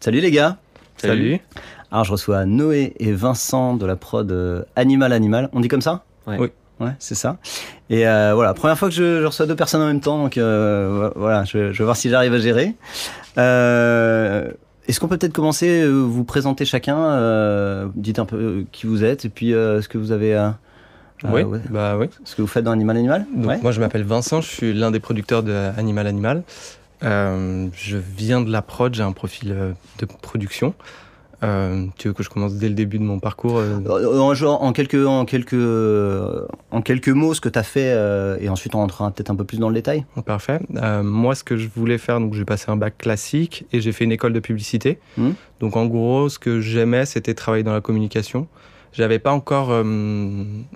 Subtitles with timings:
[0.00, 0.58] Salut les gars
[0.98, 1.40] Salut.
[1.90, 5.48] Alors, je reçois Noé et Vincent de la prod euh, Animal Animal.
[5.52, 6.04] On dit comme ça?
[6.26, 6.36] Oui.
[6.80, 7.38] Ouais, c'est ça.
[7.90, 11.10] Et euh, voilà, première fois que je, reçois deux personnes en même temps, donc euh,
[11.16, 12.74] voilà, je, vais voir si j'arrive à gérer.
[13.36, 19.28] Est-ce qu'on peut peut-être commencer, vous présenter chacun, dites un peu qui vous êtes et
[19.28, 20.50] puis ce que vous avez.
[21.24, 22.06] oui, bah oui.
[22.24, 23.26] Ce que vous faites dans Animal Animal?
[23.34, 26.44] Donc, Moi, je m'appelle Vincent, je suis l'un des producteurs de Animal Animal.
[27.02, 30.74] je viens de la prod, j'ai un profil de production.
[31.44, 34.34] Euh, tu veux que je commence dès le début de mon parcours euh euh, en,
[34.34, 37.96] genre, en, quelques, en, quelques, en quelques mots, ce que tu as fait,
[38.40, 40.04] et ensuite on rentrera peut-être un peu plus dans le détail.
[40.26, 40.60] Parfait.
[41.02, 44.04] moi, ce que je voulais faire, donc j'ai passé un bac classique et j'ai fait
[44.04, 44.98] une école de publicité.
[45.16, 45.30] Mmh.
[45.60, 48.48] Donc en gros, ce que j'aimais, c'était travailler dans la communication.
[48.92, 49.70] J'avais pas encore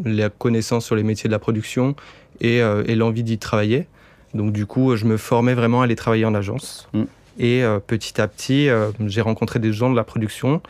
[0.05, 1.97] la connaissance sur les métiers de la production
[2.41, 3.87] et, et l'envie d'y travailler.
[4.35, 6.89] Donc du coup, je me formais vraiment à aller travailler en agence.
[6.93, 7.03] Mmh.
[7.39, 10.61] Et euh, petit à petit, euh, j'ai rencontré des gens de la production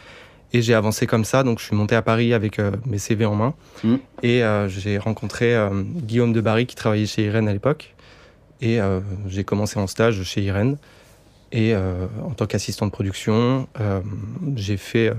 [0.52, 1.42] et j'ai avancé comme ça.
[1.42, 3.54] Donc, je suis monté à Paris avec euh, mes CV en main.
[3.84, 3.96] Mmh.
[4.22, 7.94] Et j'ai rencontré Guillaume de Barry qui travaillait chez Irène à l'époque.
[8.60, 8.78] Et
[9.26, 10.76] j'ai commencé en stage chez Irène.
[11.50, 13.66] Et en tant qu'assistant de production,
[14.54, 15.12] j'ai fait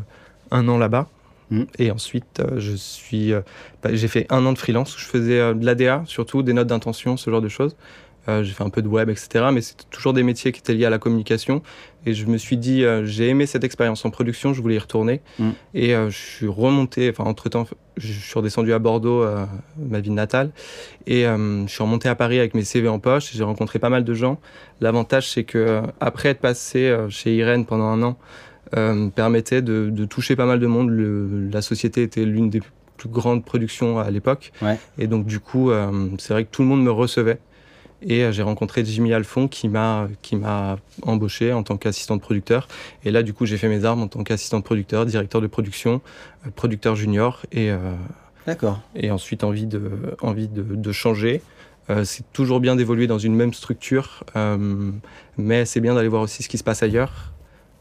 [0.52, 1.10] un an là-bas.
[1.50, 1.64] Mmh.
[1.80, 3.34] Et ensuite, je suis,
[3.82, 6.68] bah, j'ai fait un an de freelance où je faisais de l'ADA, surtout des notes
[6.68, 7.76] d'intention, ce genre de choses.
[8.30, 9.46] Euh, j'ai fait un peu de web, etc.
[9.52, 11.62] Mais c'était toujours des métiers qui étaient liés à la communication.
[12.06, 14.80] Et je me suis dit, euh, j'ai aimé cette expérience en production, je voulais y
[14.80, 15.22] retourner.
[15.40, 15.50] Mm.
[15.74, 17.66] Et euh, je suis remonté, enfin, entre-temps,
[17.98, 19.26] je suis redescendu à Bordeaux,
[19.78, 20.52] ma ville natale.
[21.06, 23.32] Et je suis remonté à Paris avec mes CV en poche.
[23.34, 24.40] J'ai rencontré pas mal de gens.
[24.82, 28.18] L'avantage, c'est que après être passé chez Irène pendant un an,
[28.76, 30.90] me permettait de, de, toucher pas mal de monde.
[30.90, 32.62] Le, la société était l'une des
[32.98, 34.52] plus grandes productions à l'époque.
[34.64, 34.80] Ouais.
[34.98, 35.70] Et donc, du coup,
[36.18, 37.38] c'est vrai que tout le monde me recevait.
[38.06, 42.22] Et euh, j'ai rencontré Jimmy Alfon qui m'a qui m'a embauché en tant qu'assistant de
[42.22, 42.68] producteur.
[43.04, 45.48] Et là, du coup, j'ai fait mes armes en tant qu'assistant de producteur, directeur de
[45.48, 46.02] production,
[46.46, 47.78] euh, producteur junior et euh,
[48.46, 48.82] D'accord.
[48.96, 51.42] Et ensuite envie de envie de, de changer.
[52.04, 54.26] c'est toujours bien d'évoluer dans une même structure,
[55.38, 57.33] mais c'est bien d'aller voir aussi ce qui se passe ailleurs.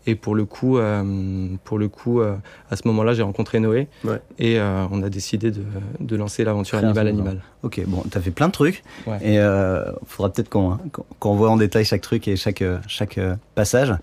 [0.06, 2.34] Et pour le coup, euh, pour le coup euh,
[2.70, 3.88] à ce moment-là, j'ai rencontré Noé
[4.38, 5.62] et euh, on a décidé de,
[6.00, 7.40] de lancer l'aventure Animal Animal.
[7.62, 8.82] Ok, bon, tu as fait plein de trucs
[9.22, 13.20] et il faudra peut-être qu'on voit en détail chaque truc et chaque, chaque
[13.54, 13.94] passage.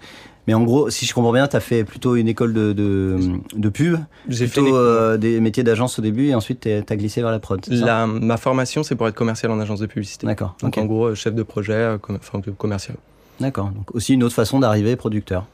[0.47, 3.19] Mais en gros, si je comprends bien, tu as fait plutôt une école de, de,
[3.55, 3.97] de pub,
[4.29, 7.59] j'ai plutôt des métiers d'agence au début et ensuite tu as glissé vers la prod.
[7.69, 10.25] La, ma formation, c'est pour être commercial en agence de publicité.
[10.25, 10.55] D'accord.
[10.61, 12.95] Donc en gros, chef de projet, enfin, commercial.
[13.39, 13.69] D'accord.
[13.69, 15.45] Donc aussi une autre façon d'arriver producteur.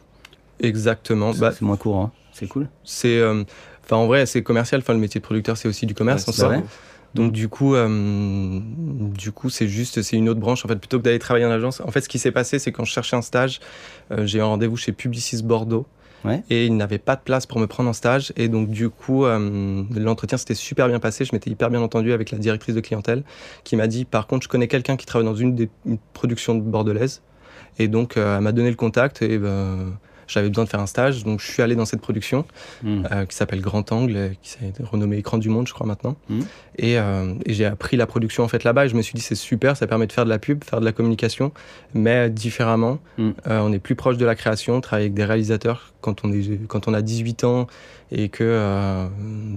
[0.60, 1.32] Exactement.
[1.34, 2.12] Bah, c'est moins courant.
[2.36, 2.68] C'est cool.
[2.84, 3.44] C'est, euh,
[3.86, 4.82] enfin, en vrai, c'est commercial.
[4.82, 6.28] Enfin, le métier de producteur, c'est aussi du commerce.
[6.40, 6.64] Ouais,
[7.14, 10.66] Donc du coup, euh, du coup, c'est juste, c'est une autre branche.
[10.66, 12.74] En fait, plutôt que d'aller travailler en agence, en fait, ce qui s'est passé, c'est
[12.74, 13.62] quand je cherchais un stage,
[14.12, 15.86] euh, j'ai eu un rendez-vous chez Publicis Bordeaux.
[16.26, 16.44] Ouais.
[16.50, 18.34] Et il n'avait pas de place pour me prendre en stage.
[18.36, 21.24] Et donc, du coup, l'entretien s'était super bien passé.
[21.24, 23.24] Je m'étais hyper bien entendu avec la directrice de clientèle
[23.64, 25.70] qui m'a dit Par contre, je connais quelqu'un qui travaille dans une des
[26.14, 27.22] productions bordelaise
[27.78, 29.94] Et donc, elle m'a donné le contact et ben,
[30.28, 32.46] j'avais besoin de faire un stage, donc je suis allé dans cette production
[32.84, 33.04] hmm.
[33.12, 36.16] euh, qui s'appelle Grand Angle, qui s'est renommé Écran du Monde, je crois maintenant.
[36.30, 36.42] Hmm.
[36.84, 39.36] Euh, et, j'ai appris la production en fait là-bas et je me suis dit c'est
[39.36, 41.52] super, ça permet de faire de la pub, faire de la communication,
[41.94, 43.00] mais différemment.
[43.18, 43.32] Hmm.
[43.48, 46.68] Euh, on est plus proche de la création, travailler avec des réalisateurs quand on, est,
[46.68, 47.68] quand on a 18 ans
[48.12, 49.08] et que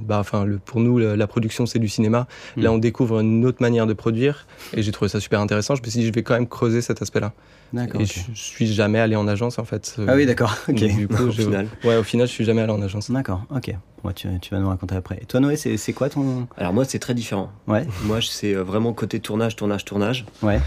[0.07, 2.27] bah, enfin, le, pour nous la, production c'est du cinéma.
[2.57, 5.75] Là on découvre une autre manière de produire et j'ai trouvé ça super intéressant.
[5.75, 7.33] Je me suis dit je vais quand même creuser cet aspect-là.
[7.77, 9.97] Et je, suis jamais allé en agence en fait.
[10.07, 10.57] Ah oui, d'accord.
[10.69, 10.83] Ok.
[11.21, 11.69] au final.
[11.85, 13.11] Ouais, au final, je suis jamais allé en agence.
[13.11, 13.45] D'accord.
[13.55, 13.75] Ok.
[14.05, 15.19] Moi, tu, tu, vas nous raconter après.
[15.21, 17.51] Et toi, Noé, c'est quoi ton Alors moi, c'est très différent.
[17.67, 17.87] Ouais.
[18.05, 20.25] Moi, c'est euh, vraiment côté tournage, tournage, tournage.
[20.43, 20.61] Ouais.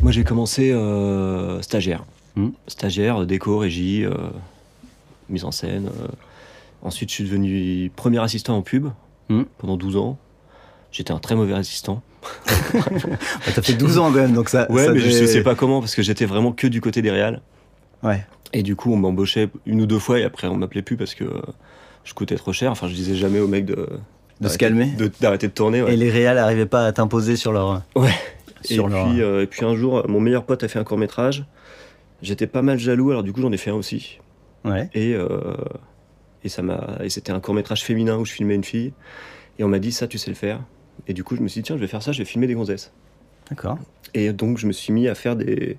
[0.00, 2.04] Moi, j'ai commencé euh, stagiaire.
[2.36, 2.50] Hmm.
[2.68, 4.14] Stagiaire, déco, régie, euh,
[5.28, 5.90] mise en scène.
[6.84, 8.88] Ensuite, je suis devenu premier assistant en pub
[9.30, 9.42] hmm.
[9.58, 10.18] pendant 12 ans.
[10.92, 12.02] J'étais un très mauvais assistant.
[13.54, 14.70] T'as fait 12 ans quand même, donc ça.
[14.70, 17.40] Ouais, mais je sais pas comment, parce que j'étais vraiment que du côté des réals.
[18.02, 18.24] Ouais.
[18.52, 21.14] Et du coup, on m'embauchait une ou deux fois, et après, on m'appelait plus parce
[21.14, 21.24] que
[22.04, 22.70] je coûtais trop cher.
[22.70, 23.88] Enfin, je disais jamais au mec de.
[24.40, 25.78] De se calmer D'arrêter de, tourner.
[25.88, 27.82] Et les réals n'arrivaient pas à t'imposer sur leur.
[27.96, 28.10] Ouais.
[28.62, 30.98] Sur et, puis, euh, et puis un jour, mon meilleur pote a fait un court
[30.98, 31.44] métrage.
[32.22, 34.18] J'étais pas mal jaloux, alors du coup, j'en ai fait un aussi.
[34.64, 34.88] Ouais.
[34.94, 35.28] Et, euh,
[36.44, 38.92] et, ça m'a, et c'était un court métrage féminin où je filmais une fille.
[39.58, 40.60] Et on m'a dit, ça, tu sais le faire.
[41.08, 42.46] Et du coup, je me suis dit, tiens, je vais faire ça, je vais filmer
[42.46, 42.92] des gonzesses.
[43.48, 43.78] D'accord.
[44.14, 45.78] Et donc, je me suis mis à faire des,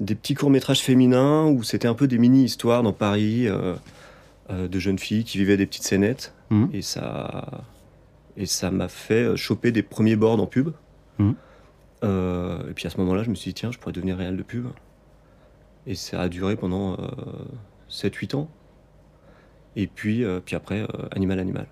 [0.00, 3.74] des petits courts-métrages féminins où c'était un peu des mini-histoires dans Paris euh,
[4.50, 6.34] euh, de jeunes filles qui vivaient des petites scénettes.
[6.50, 6.66] Mmh.
[6.72, 7.64] Et ça
[8.36, 10.70] et ça m'a fait choper des premiers boards en pub.
[11.18, 11.32] Mmh.
[12.02, 14.36] Euh, et puis à ce moment-là, je me suis dit, tiens, je pourrais devenir réel
[14.36, 14.68] de pub.
[15.86, 16.96] Et ça a duré pendant
[17.90, 18.48] 7-8 ans.
[19.76, 21.66] Et puis, puis après, Animal Animal.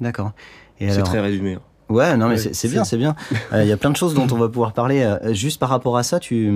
[0.00, 0.32] D'accord.
[0.78, 1.54] C'est très résumé.
[1.54, 1.62] Hein.
[1.92, 3.14] Ouais, non, mais c'est bien, c'est bien.
[3.52, 5.02] Euh, il y a plein de choses dont on va pouvoir parler.
[5.02, 6.50] Euh, juste par rapport à ça, tu,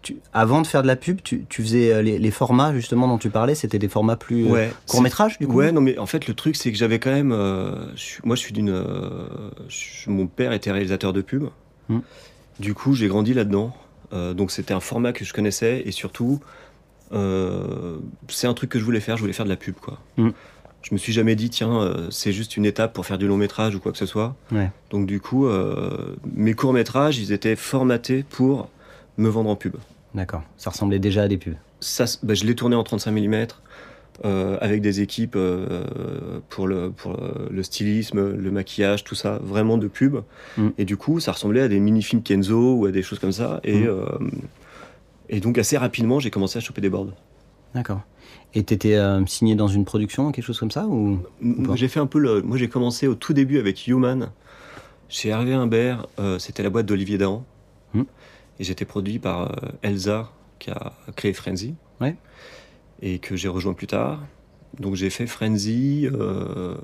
[0.00, 3.18] tu, avant de faire de la pub, tu, tu faisais euh, les, formats justement dont
[3.18, 4.48] tu parlais, c'était des formats plus
[4.86, 5.56] court métrage du coup?
[5.56, 8.52] Ouais, non, mais en fait le truc c'est que j'avais quand même, moi je suis
[8.52, 8.82] d'une,
[10.06, 11.44] mon père était réalisateur de pub.
[11.88, 12.00] Hmm.
[12.60, 13.74] Du coup, j'ai grandi là-dedans.
[14.12, 16.40] donc c'était un format que je connaissais et surtout,
[17.10, 19.16] c'est un truc que je voulais faire.
[19.16, 19.98] Je voulais faire de la pub, quoi.
[20.16, 20.30] Hmm
[20.82, 23.36] je me suis jamais dit tiens euh, c'est juste une étape pour faire du long
[23.36, 24.34] métrage ou quoi que ce soit.
[24.90, 28.68] Donc du coup euh, mes courts métrages ils étaient formatés pour
[29.18, 29.76] me vendre en pub.
[30.14, 30.42] D'accord.
[30.56, 31.54] Ça ressemblait déjà à des pubs.
[31.80, 33.46] Ça, bah, je l'ai tourné en 35 mm
[34.24, 35.38] euh, avec des équipes
[36.50, 37.16] pour, le, pour
[37.50, 40.16] le stylisme, le maquillage, tout ça, vraiment de pub.
[40.56, 40.68] Mm.
[40.78, 43.60] Et du coup ça ressemblait à des mini-films Kenzo ou à des choses comme ça.
[43.64, 44.30] Et, mm.
[45.30, 47.14] Et donc assez rapidement j'ai commencé à choper des boards.
[47.74, 48.02] D'accord.
[48.54, 51.20] Et tu étais euh, signé dans une production, quelque chose comme ça ou,
[51.74, 52.42] J'ai fait un peu le.
[52.42, 54.32] Moi, j'ai commencé au tout début avec Human
[55.08, 56.06] chez Hervé Imbert.
[56.18, 57.44] Euh, c'était la boîte d'Olivier Dahan.
[57.94, 58.02] Hmm.
[58.58, 61.74] Et j'étais produit par euh, Elsa, qui a créé Frenzy.
[62.00, 62.16] Ouais.
[63.02, 64.20] Et que j'ai rejoint plus tard.
[64.78, 66.08] Donc, j'ai fait Frenzy.
[66.10, 66.76] je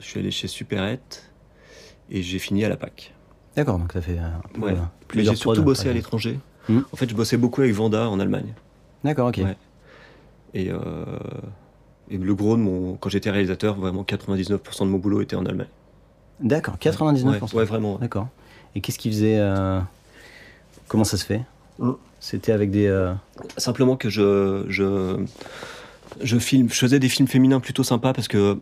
[0.00, 1.32] suis allé chez Superette.
[2.10, 3.12] Et j'ai fini à la PAC.
[3.56, 4.76] D'accord, donc ça fait un peu, ouais.
[5.14, 6.38] Mais j'ai surtout bossé à l'étranger.
[6.68, 6.80] Hmm.
[6.92, 8.54] En fait, je bossais beaucoup avec Vanda en Allemagne.
[9.02, 9.40] D'accord, ok.
[10.54, 11.04] Et, euh,
[12.10, 12.96] et, le gros de mon.
[12.96, 15.68] Quand j'étais réalisateur, vraiment 99% de mon boulot était en Allemagne.
[16.40, 17.98] D'accord, 99% ouais, vraiment.
[17.98, 18.28] D'accord.
[18.74, 19.38] Et qu'est-ce qui faisait.
[19.38, 19.80] Euh,
[20.88, 21.42] comment ça se fait?
[21.78, 21.92] Mm.
[22.20, 22.86] C'était avec des.
[22.86, 23.12] Euh,
[23.56, 25.24] Simplement que je, je,
[26.20, 28.58] je, filme, je faisais des films féminins plutôt sympas parce que.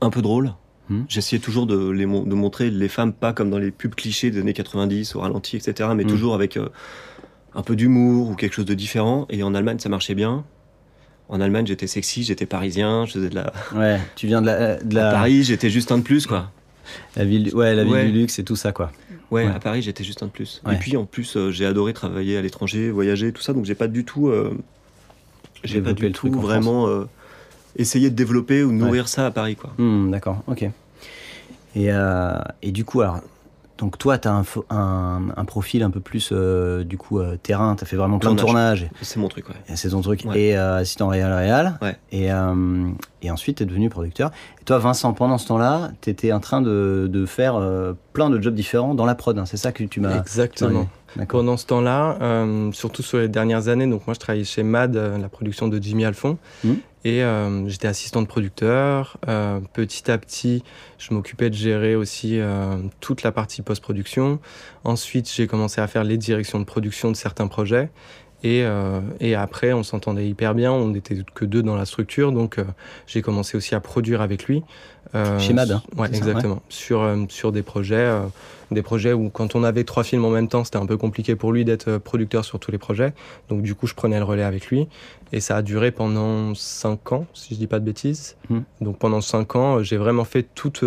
[0.00, 0.52] un peu drôle.
[0.88, 1.02] Hmm.
[1.08, 4.40] J'essayais toujours de, les, de montrer les femmes pas comme dans les pubs clichés des
[4.40, 6.08] années 90 au ralenti, etc., mais hmm.
[6.08, 6.58] toujours avec
[7.54, 9.26] un peu d'humour ou quelque chose de différent.
[9.30, 10.44] Et en Allemagne, ça marchait bien.
[11.28, 13.52] En Allemagne, j'étais sexy, j'étais parisien, je faisais de la.
[13.74, 14.76] Ouais, tu viens de la.
[14.76, 15.10] De la...
[15.10, 16.50] À Paris, j'étais juste un de plus, quoi.
[17.16, 18.90] La ville, ouais, la ville du luxe et tout ça, quoi.
[19.30, 20.62] Ouais, à Paris, j'étais juste un de plus.
[20.72, 23.52] Et puis, en plus, euh, j'ai adoré travailler à l'étranger, voyager, tout ça.
[23.52, 24.28] Donc, j'ai pas du tout.
[24.28, 24.56] Euh,
[25.64, 26.88] j'ai pas du tout vraiment
[27.78, 29.72] euh, essayé de développer ou de nourrir ça à Paris, quoi.
[29.78, 30.68] Hmm, d'accord, ok.
[31.76, 31.90] Et,
[32.62, 33.20] et du coup, alors,
[33.78, 37.84] donc toi, tu as un, profil un peu plus euh, du coup euh, terrain, tu
[37.84, 38.90] as fait vraiment plein de tournages.
[39.02, 39.76] C'est mon truc, ouais.
[39.76, 40.26] C'est ton truc.
[40.34, 41.78] Et euh, assistant réel réal.
[42.10, 42.28] Et,
[43.22, 44.32] et ensuite, tu es devenu producteur.
[44.60, 47.60] Et toi, Vincent, pendant ce temps-là, tu étais en train de, faire
[48.12, 49.38] plein de jobs différents dans la prod.
[49.38, 49.46] Hein.
[49.46, 50.18] C'est ça que tu m'as...
[50.18, 50.88] Exactement.
[51.28, 52.18] Pendant ce temps-là,
[52.72, 56.04] surtout sur les dernières années, donc moi je travaillais chez MAD, la production de Jimmy
[56.04, 56.36] Alphon.
[56.64, 56.72] Mmh.
[57.04, 59.18] Et euh, j'étais assistant de producteur.
[59.28, 60.64] Euh, petit à petit,
[60.98, 64.40] je m'occupais de gérer aussi euh, toute la partie post-production.
[64.84, 67.90] Ensuite, j'ai commencé à faire les directions de production de certains projets.
[68.44, 68.64] Et,
[69.18, 72.58] et après, on s'entendait hyper bien, on n'était que deux dans la structure, donc
[73.08, 74.62] j'ai commencé aussi à produire avec lui.
[75.40, 76.62] Chez Mad, hein, ouais, exactement.
[76.68, 78.08] Sur, sur des projets,
[78.70, 81.36] des projets où quand on avait trois films en même temps, c'était un peu compliqué
[81.36, 83.12] pour lui d'être producteur sur tous les projets.
[83.48, 84.88] Donc du coup, je prenais le relais avec lui.
[85.32, 88.36] Et ça a duré pendant cinq ans, si je dis pas de bêtises.
[88.48, 88.60] Hmm.
[88.80, 90.84] Donc pendant cinq ans, j'ai vraiment fait toute,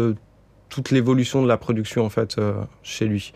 [0.70, 2.40] toute l'évolution de la production en fait
[2.84, 3.34] chez lui.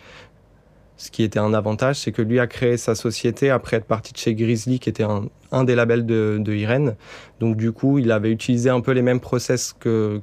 [0.98, 4.14] Ce qui était un avantage, c'est que lui a créé sa société après être parti
[4.14, 5.06] de chez Grizzly, qui était
[5.52, 6.96] un, des labels de, de, Irene.
[7.42, 10.22] Donc du coup, il avait utilisé un peu les mêmes process que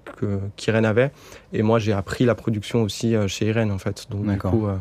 [0.56, 1.10] qu'Irene avait.
[1.52, 4.06] Et moi, j'ai appris la production aussi euh, chez Irene, en fait.
[4.10, 4.76] Donc du coup, euh,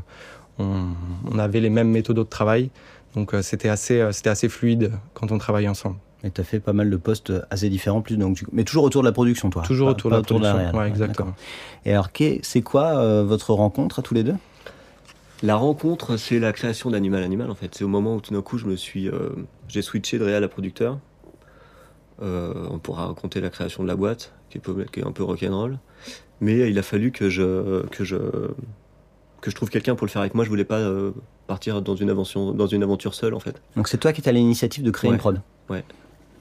[0.60, 2.70] on, avait les mêmes méthodes de travail.
[3.14, 5.98] Donc euh, c'était assez, c'était assez fluide quand on travaillait ensemble.
[6.24, 9.02] Et tu as fait pas mal de postes assez différents, plus donc, mais toujours autour
[9.02, 11.34] de la production, toi Toujours autour de la production, ouais, exactement.
[11.84, 12.10] Et alors,
[12.44, 14.36] c'est quoi votre rencontre à tous les deux?
[15.44, 17.74] La rencontre, c'est la création d'Animal Animal en fait.
[17.74, 19.30] C'est au moment où tout d'un coup je me suis, euh,
[19.68, 21.00] j'ai switché de réal à producteur.
[22.22, 25.80] Euh, on pourra raconter la création de la boîte, qui est, un peu rock'n'roll.
[26.40, 28.18] Mais il a fallu que je, que je,
[29.42, 30.44] que je trouve quelqu'un pour le faire avec moi.
[30.44, 31.12] Je voulais pas euh,
[31.48, 33.60] partir dans une aventure, dans une aventure seule en fait.
[33.76, 35.42] Donc c'est toi qui as l'initiative de créer une prod.
[35.70, 35.84] Ouais.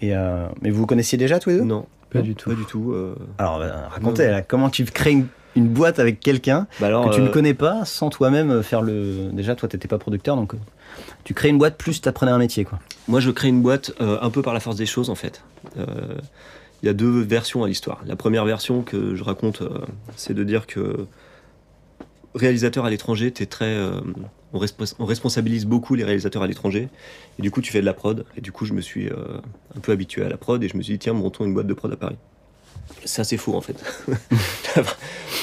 [0.02, 0.14] Et
[0.62, 1.64] mais vous vous connaissiez déjà tous les deux?
[1.64, 2.50] Non, pas du tout.
[2.50, 2.95] Pas du tout.
[3.38, 5.26] Alors racontez, comment tu crées une
[5.61, 9.31] une boîte avec quelqu'un bah que tu ne euh, connais pas sans toi-même faire le.
[9.33, 10.59] Déjà, toi, tu n'étais pas producteur, donc euh,
[11.25, 12.64] tu crées une boîte plus tu apprenais un métier.
[12.64, 12.79] Quoi.
[13.09, 15.43] Moi, je crée une boîte euh, un peu par la force des choses, en fait.
[16.83, 18.00] Il y a deux versions à l'histoire.
[18.07, 19.62] La première version que je raconte,
[20.17, 21.07] c'est de dire que
[22.35, 23.76] réalisateur à l'étranger, es très.
[24.55, 24.61] On,
[24.99, 26.88] on, responsabilise beaucoup les réalisateurs à l'étranger.
[27.38, 28.25] Et du coup, tu fais de la prod.
[28.35, 29.11] Et du coup, je me suis
[29.76, 31.67] un peu habitué à la prod et je me suis dit, tiens, montons une boîte
[31.67, 32.17] de prod à Paris.
[33.04, 33.82] C'est assez fou en fait.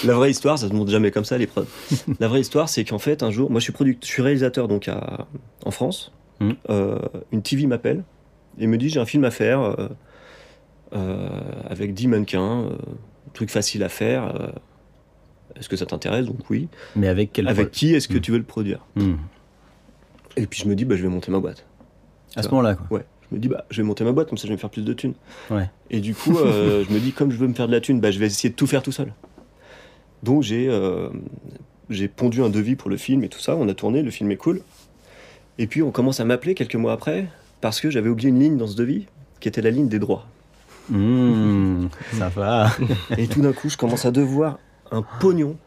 [0.03, 1.65] la vraie histoire, ça se montre jamais comme ça les prods.
[2.19, 4.87] La vraie histoire, c'est qu'en fait, un jour, moi je suis, je suis réalisateur donc
[4.87, 5.27] à,
[5.65, 6.11] en France.
[6.39, 6.51] Hmm.
[6.69, 6.99] Euh,
[7.31, 8.03] une TV m'appelle
[8.59, 9.87] et me dit j'ai un film à faire euh,
[10.93, 11.29] euh,
[11.67, 12.69] avec 10 mannequins,
[13.33, 14.51] truc facile à faire.
[15.55, 16.25] est-ce que ça t'intéresse?
[16.25, 16.67] Donc oui.
[16.95, 18.21] Mais avec quel Avec qui est-ce que hmm.
[18.21, 18.85] tu veux le produire?
[18.95, 19.15] Hmm.
[20.35, 21.65] Et puis je me dis bah, je vais monter ma boîte.
[22.35, 22.97] À ce moment-là quoi.
[22.97, 24.59] Ouais je me dis bah je vais monter ma boîte comme ça je vais me
[24.59, 25.13] faire plus de thunes.
[25.49, 25.69] Ouais.
[25.89, 27.99] Et du coup euh, je me dis comme je veux me faire de la thune,
[27.99, 29.13] bah, je vais essayer de tout faire tout seul.
[30.23, 31.09] Donc j'ai euh,
[31.89, 34.31] j'ai pondu un devis pour le film et tout ça, on a tourné, le film
[34.31, 34.61] est cool.
[35.57, 37.27] Et puis on commence à m'appeler quelques mois après
[37.61, 39.07] parce que j'avais oublié une ligne dans ce devis
[39.39, 40.25] qui était la ligne des droits.
[40.89, 42.71] Mmh, ça va.
[43.17, 44.57] et tout d'un coup je commence à devoir
[44.91, 45.57] un pognon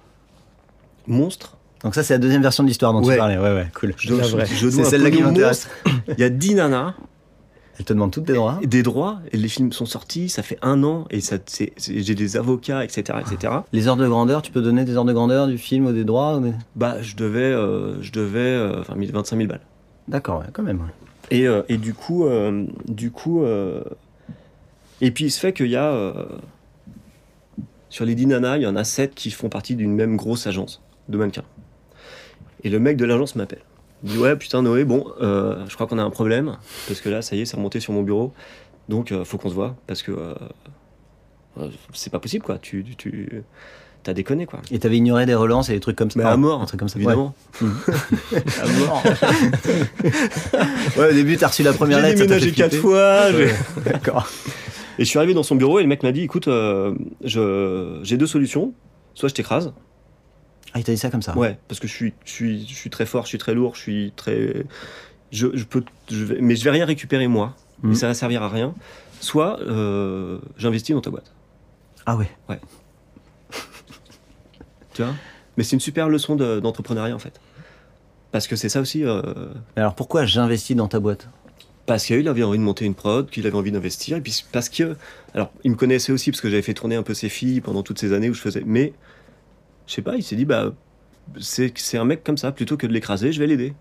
[1.06, 3.38] monstre donc ça, c'est la deuxième version de l'histoire dont tu parlais.
[3.38, 3.94] Ouais, ouais, cool.
[3.98, 5.68] c'est celle-là qui m'intéresse.
[6.08, 6.94] Il y a 10 nanas
[7.80, 10.58] elle te demande toutes des droits Des droits, et les films sont sortis, ça fait
[10.60, 11.38] un an, et ça,
[11.78, 13.54] j'ai des avocats, etc., etc.
[13.72, 16.04] Les heures de grandeur, tu peux donner des heures de grandeur du film ou des
[16.04, 16.42] droits
[16.76, 19.62] Bah, je devais, euh, je devais euh, enfin, 25 000 balles.
[20.08, 20.88] D'accord, quand même.
[21.30, 22.26] Et, euh, et, du coup,
[22.86, 23.46] du coup
[25.00, 26.12] et puis il se fait qu'il y a,
[27.88, 30.46] sur les 10 nanas, il y en a 7 qui font partie d'une même grosse
[30.46, 31.44] agence de mannequins.
[32.62, 33.62] Et le mec de l'agence m'appelle.
[34.02, 36.56] Dit ouais putain Noé, bon, euh, je crois qu'on a un problème
[36.88, 38.32] parce que là ça y est, c'est remonté sur mon bureau,
[38.88, 42.58] donc euh, faut qu'on se voit parce que euh, c'est pas possible quoi.
[42.58, 43.42] Tu, tu
[44.02, 44.60] t'as déconné quoi.
[44.70, 46.18] Et t'avais ignoré des relances et des trucs comme ça.
[46.18, 46.98] Mais à mort, un truc comme ça.
[46.98, 47.34] Évidemment.
[47.60, 49.02] à mort.
[50.96, 52.18] ouais, au début t'as reçu la première lettre.
[52.18, 53.26] J'ai déménagé quatre fois.
[53.84, 54.28] D'accord.
[54.98, 56.48] Et je suis arrivé dans son bureau et le mec m'a dit écoute,
[57.22, 58.72] j'ai deux solutions.
[59.12, 59.74] Soit je t'écrase,
[60.72, 62.74] ah, il t'a dit ça comme ça Ouais, parce que je suis, je, suis, je
[62.74, 64.64] suis très fort, je suis très lourd, je suis très.
[65.32, 67.94] Je, je peux, je vais, mais je vais rien récupérer moi, et mhm.
[67.94, 68.74] ça va servir à rien.
[69.20, 71.32] Soit euh, j'investis dans ta boîte.
[72.06, 72.60] Ah ouais Ouais.
[74.94, 75.14] tu vois?
[75.56, 77.40] Mais c'est une super leçon d'entrepreneuriat en fait.
[78.32, 79.04] Parce que c'est ça aussi.
[79.04, 79.22] Euh...
[79.76, 81.28] Alors pourquoi j'investis dans ta boîte?
[81.90, 84.68] parce qu'il avait envie de monter une prod, qu'il avait envie d'investir, et puis parce
[84.68, 84.96] que,
[85.34, 87.82] alors, il me connaissait aussi parce que j'avais fait tourner un peu ses filles pendant
[87.82, 88.92] toutes ces années où je faisais, mais
[89.90, 90.72] je sais pas, il s'est dit, bah,
[91.40, 93.74] c'est un mec comme ça, plutôt que de l'écraser, je vais l'aider.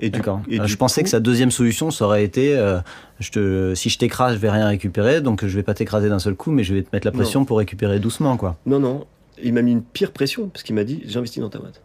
[0.00, 0.40] Et D'accord.
[0.50, 2.80] Euh, je pensais que sa deuxième solution, ça aurait été euh,
[3.20, 6.18] je te, si je t'écrase, je vais rien récupérer, donc je vais pas t'écraser d'un
[6.18, 8.56] seul coup, mais je vais te mettre la pression pour récupérer doucement, quoi.
[8.66, 9.06] Non, non.
[9.40, 11.80] Il m'a mis une pire pression parce qu'il m'a dit j'investis dans ta boîte.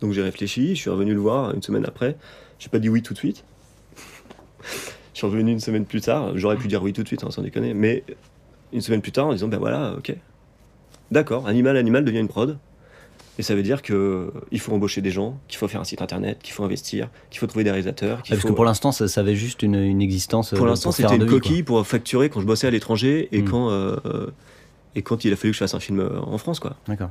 [0.00, 2.16] Donc j'ai réfléchi, je suis revenu le voir une semaine après.
[2.60, 3.42] J'ai pas dit oui tout de suite.
[4.62, 6.38] je suis revenu une semaine plus tard.
[6.38, 7.74] J'aurais pu dire oui tout de suite, hein, sans déconner.
[7.74, 8.04] Mais
[8.72, 10.14] une semaine plus tard, en disant ben voilà, ok,
[11.10, 12.58] D'accord, Animal Animal devient une prod.
[13.38, 16.38] Et ça veut dire qu'il faut embaucher des gens, qu'il faut faire un site internet,
[16.42, 18.22] qu'il faut investir, qu'il faut trouver des réalisateurs.
[18.26, 20.54] Parce que pour l'instant, ça, avait juste une, existence.
[20.54, 23.50] Pour l'instant, c'était une coquille pour facturer quand je bossais à l'étranger et, hmm.
[23.50, 24.26] quand, euh,
[24.94, 26.60] et quand il a fallu que je fasse un film euh, en France.
[26.60, 26.76] quoi.
[26.88, 27.10] D'accord.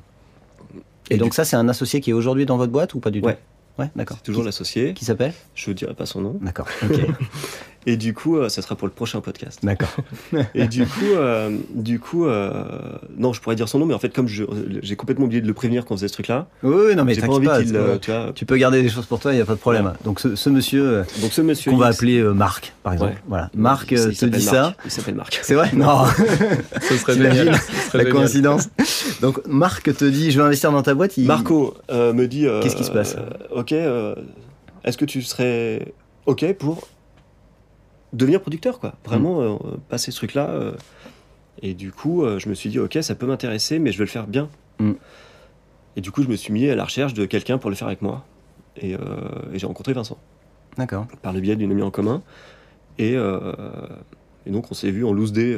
[1.12, 3.22] Et, donc, ça, c'est un associé qui est aujourd'hui dans votre boîte ou pas du
[3.22, 3.28] tout?
[3.28, 3.38] Ouais.
[3.78, 4.18] Ouais, d'accord.
[4.18, 4.94] C'est toujours l'associé.
[4.94, 6.38] Qui s'appelle Je ne dirai pas son nom.
[6.42, 6.68] D'accord.
[7.88, 9.60] Et du coup, euh, ça sera pour le prochain podcast.
[9.64, 9.96] D'accord.
[10.56, 12.66] et du coup, euh, du coup euh,
[13.18, 15.54] non, je pourrais dire son nom, mais en fait, comme j'ai complètement oublié de le
[15.54, 16.48] prévenir quand on faisait ce truc-là.
[16.64, 17.64] Oui, non, mais t'inquiète pas.
[18.00, 18.32] tu, vois...
[18.34, 19.94] tu, peux garder des choses pour toi, il n'y a pas de problème.
[20.04, 23.22] Donc, ce, monsieur, Donc, ce monsieur qu'on va appeler Marc, par exemple.
[23.28, 23.52] Voilà.
[23.54, 24.76] Marc te dit ça.
[24.84, 25.40] Il s'appelle Marc.
[25.44, 25.70] C'est vrai?
[25.76, 26.06] Non.
[26.82, 27.56] ce serait génial.
[27.94, 28.70] La coïncidence?
[29.22, 31.18] Donc, Marc te dit, je vais investir dans ta boîte.
[31.18, 32.48] Marco me dit.
[32.64, 33.16] Qu'est-ce qui se passe?
[33.66, 33.74] Ok.
[34.84, 35.94] Est-ce que tu serais
[36.28, 36.88] ok pour
[38.14, 38.94] devenir producteur, quoi?
[39.04, 39.44] Vraiment, mm.
[39.44, 40.50] euh, passer ce truc-là.
[40.52, 40.74] Euh,
[41.64, 44.04] et du coup, euh, je me suis dit, ok, ça peut m'intéresser, mais je veux
[44.04, 44.48] le faire bien.
[44.78, 44.92] Mm.
[45.96, 47.88] Et du coup, je me suis mis à la recherche de quelqu'un pour le faire
[47.88, 48.24] avec moi.
[48.80, 48.96] Et,
[49.54, 50.20] j'ai rencontré Vincent.
[50.78, 51.08] D'accord.
[51.24, 52.22] Par le biais d'une amie en commun.
[53.00, 55.58] Et, et donc, on s'est vu en loose day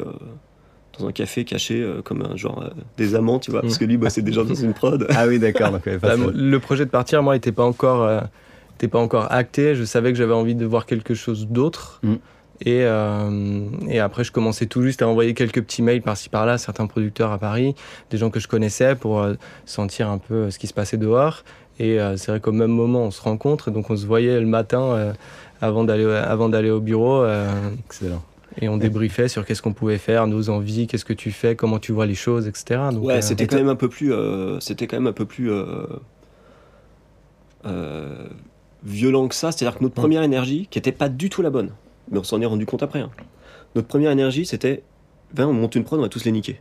[0.99, 3.79] dans un café caché comme un genre des amants, tu vois, parce mm.
[3.79, 5.07] que lui bossait déjà dans une prod.
[5.09, 5.71] Ah oui, d'accord.
[6.01, 8.09] Bah, le projet de partir, moi, n'était pas encore,
[8.91, 9.75] pas encore acté.
[9.75, 12.01] Je savais que j'avais envie de voir quelque chose d'autre.
[12.61, 16.53] Et, euh, et, après, je commençais tout juste à envoyer quelques petits mails par-ci par-là
[16.53, 17.75] à certains producteurs à Paris,
[18.09, 19.35] des gens que je connaissais pour euh,
[19.65, 21.43] sentir un peu euh, ce qui se passait dehors.
[21.79, 25.13] Et c'est vrai qu'au même moment, on se rencontre, donc on se voyait le matin
[25.61, 27.23] avant d'aller avant d'aller au bureau.
[27.85, 28.23] Excellent.
[28.59, 31.79] Et on débriefait sur qu'est-ce qu'on pouvait faire, nos envies, qu'est-ce que tu fais, comment
[31.79, 32.81] tu vois les choses, etc.
[32.91, 34.13] Donc, ouais, c'était quand même un peu plus,
[34.59, 35.51] c'était quand même un peu plus
[38.83, 39.51] violent que ça.
[39.51, 41.71] C'est-à-dire que notre première énergie, qui n'était pas du tout la bonne,
[42.11, 43.01] mais on s'en est rendu compte après.
[43.01, 43.11] Hein.
[43.75, 44.83] Notre première énergie, c'était
[45.33, 46.59] ben, on monte une prod, on va tous les niquer.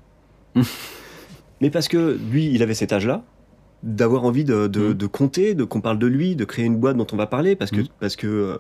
[1.61, 3.23] mais parce que lui, il avait cet âge-là,
[3.83, 5.09] d'avoir envie de, de, mm.
[5.09, 7.71] compter, de qu'on parle de lui, de créer une boîte dont on va parler, parce
[7.71, 7.89] que, mm.
[8.01, 8.59] parce que, euh,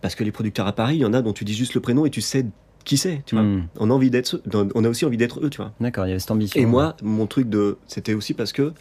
[0.00, 1.80] parce que les producteurs à Paris, il y en a dont tu dis juste le
[1.80, 2.46] prénom et tu sais
[2.84, 3.44] qui c'est, tu vois.
[3.44, 3.68] Mm.
[3.78, 4.40] On a envie d'être,
[4.74, 5.72] on a aussi envie d'être eux, tu vois.
[5.80, 6.60] D'accord, il y avait cette ambition.
[6.60, 8.72] Et moi, mon truc de, c'était aussi parce que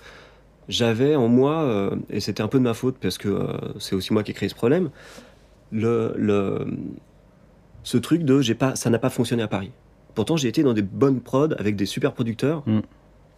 [0.67, 3.95] j'avais en moi, euh, et c'était un peu de ma faute parce que euh, c'est
[3.95, 4.89] aussi moi qui ai créé ce problème,
[5.71, 6.65] le, le,
[7.83, 9.71] ce truc de j'ai pas, ça n'a pas fonctionné à Paris.
[10.15, 12.63] Pourtant, j'ai été dans des bonnes prods avec des super producteurs.
[12.65, 12.79] Mm.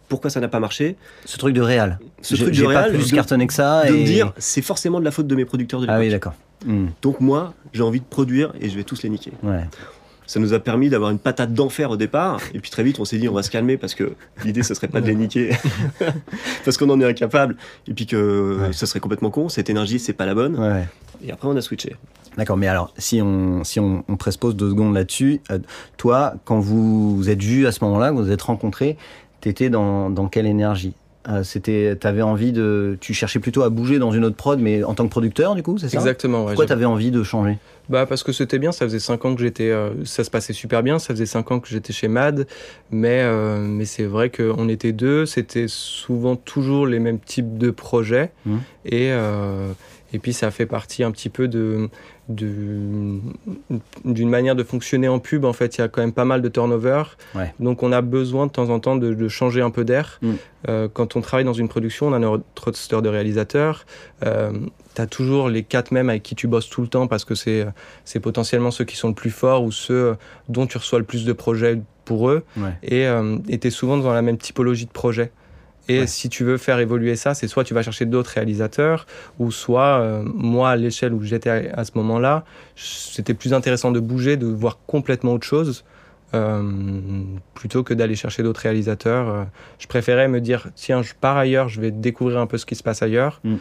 [0.08, 0.96] Pourquoi ça n'a pas marché?
[1.24, 1.98] Ce truc de réel.
[2.20, 2.84] Ce truc de réel.
[2.84, 3.86] pas plus cartonné que ça.
[3.86, 5.96] De me dire, c'est forcément de la faute de mes producteurs de l'époque.
[5.96, 6.34] Ah oui, d'accord.
[6.64, 6.86] Mm.
[7.02, 9.32] Donc moi, j'ai envie de produire et je vais tous les niquer.
[9.42, 9.64] Ouais.
[10.26, 12.40] Ça nous a permis d'avoir une patate d'enfer au départ.
[12.54, 14.72] Et puis très vite, on s'est dit, on va se calmer parce que l'idée, ce
[14.72, 15.50] serait pas de les niquer.
[16.64, 17.56] parce qu'on en est incapable.
[17.88, 19.48] Et puis que ce serait complètement con.
[19.48, 20.58] Cette énergie, c'est pas la bonne.
[20.58, 20.88] Ouais.
[21.22, 21.96] Et après, on a switché.
[22.36, 25.58] D'accord, mais alors, si on, si on, on prespose deux secondes là-dessus, euh,
[25.98, 28.96] toi, quand vous vous êtes vu à ce moment-là, vous vous êtes rencontrés,
[29.40, 30.94] t'étais dans, dans quelle énergie?
[31.28, 34.82] Euh, c'était, t'avais envie de, tu cherchais plutôt à bouger dans une autre prod, mais
[34.84, 35.98] en tant que producteur, du coup, c'est ça?
[35.98, 36.40] Exactement.
[36.40, 37.58] Ouais, Pourquoi t'avais envie de changer?
[37.88, 38.70] Bah parce que c'était bien.
[38.70, 40.98] Ça faisait cinq ans que j'étais, euh, ça se passait super bien.
[40.98, 42.46] Ça faisait cinq ans que j'étais chez Mad,
[42.90, 43.24] mais
[43.58, 45.26] mais c'est vrai qu'on était deux.
[45.26, 48.56] C'était souvent toujours les mêmes types de projets mmh.
[48.86, 49.12] et
[50.12, 51.88] et puis ça fait partie un petit peu de,
[52.28, 53.20] d'une
[54.04, 55.44] manière de fonctionner en pub.
[55.44, 57.04] En fait, il y a quand même pas mal de turnover.
[57.60, 60.18] Donc on a besoin de temps en temps de, changer un peu d'air.
[60.20, 60.32] Mm.
[60.68, 63.86] Euh, quand on travaille dans une production, on a notre roster de réalisateurs.
[64.24, 64.52] Euh,
[64.94, 67.34] tu as toujours les quatre mêmes avec qui tu bosses tout le temps parce que
[67.34, 67.66] c'est,
[68.20, 70.16] potentiellement ceux qui sont le plus forts ou ceux
[70.48, 72.44] dont tu reçois le plus de projets pour eux.
[72.82, 75.32] Et euh, tu es souvent dans la même typologie de projet.
[75.88, 79.06] Et si tu veux faire évoluer ça, c'est soit tu vas chercher d'autres réalisateurs,
[79.38, 82.44] ou soit euh, moi, à l'échelle où j'étais à, ce moment-là,
[82.76, 85.84] c'était plus intéressant de bouger, de voir complètement autre chose,
[86.34, 86.62] euh,
[87.54, 89.28] plutôt que d'aller chercher d'autres réalisateurs.
[89.28, 89.44] Euh,
[89.78, 92.76] je préférais me dire, tiens, je pars ailleurs, je vais découvrir un peu ce qui
[92.76, 93.56] se passe ailleurs, mm.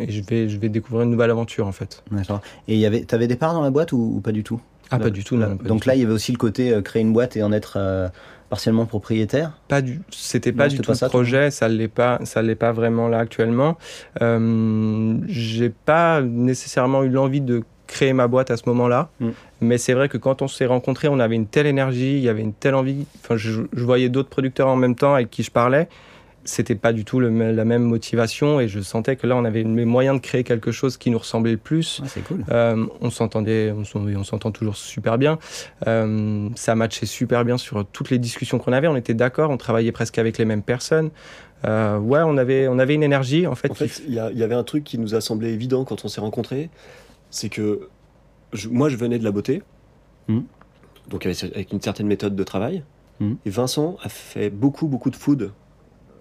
[0.00, 2.02] et je vais, je vais découvrir une nouvelle aventure, en fait.
[2.10, 2.40] D'accord.
[2.66, 4.60] Et tu avais des parts dans la boîte ou, pas du tout?
[4.90, 5.58] Ah, pas du tout, non.
[5.62, 8.10] donc là, il y avait aussi le côté créer une boîte et en être
[8.48, 12.54] partiellement propriétaire Pas du, c'était pas du tout le projet, ça l'est pas, ça l'est
[12.54, 13.76] pas vraiment là actuellement.
[14.22, 19.28] Euh, j'ai pas nécessairement eu l'envie de créer ma boîte à ce moment-là, mm.
[19.62, 22.28] mais c'est vrai que quand on s'est rencontrés, on avait une telle énergie, il y
[22.28, 23.06] avait une telle envie.
[23.22, 25.88] Enfin, je voyais d'autres producteurs en même temps avec qui je parlais,
[26.48, 29.84] c'était pas du tout la même motivation et je sentais que là on avait les
[29.84, 32.00] moyens de créer quelque chose qui nous ressemblait le plus.
[32.06, 32.44] c'est cool.
[32.50, 35.38] Euh, on s'entendait, on, s'entend toujours super bien.
[35.86, 38.88] Euh, ça matchait super bien sur toutes les discussions qu'on avait.
[38.88, 41.10] On était d'accord, on travaillait presque avec les mêmes personnes.
[41.66, 43.70] Euh, ouais, on avait, on avait une énergie en fait.
[43.70, 46.20] En fait, il y, avait un truc qui nous a semblé évident quand on s'est
[46.20, 46.70] rencontrés,
[47.30, 47.88] c'est que
[48.70, 49.62] moi je venais de la beauté,
[50.28, 50.40] hmm.
[51.10, 52.84] donc avec, une certaine méthode de travail.
[53.20, 53.34] Hmm.
[53.44, 55.50] Et Vincent a fait beaucoup, beaucoup de food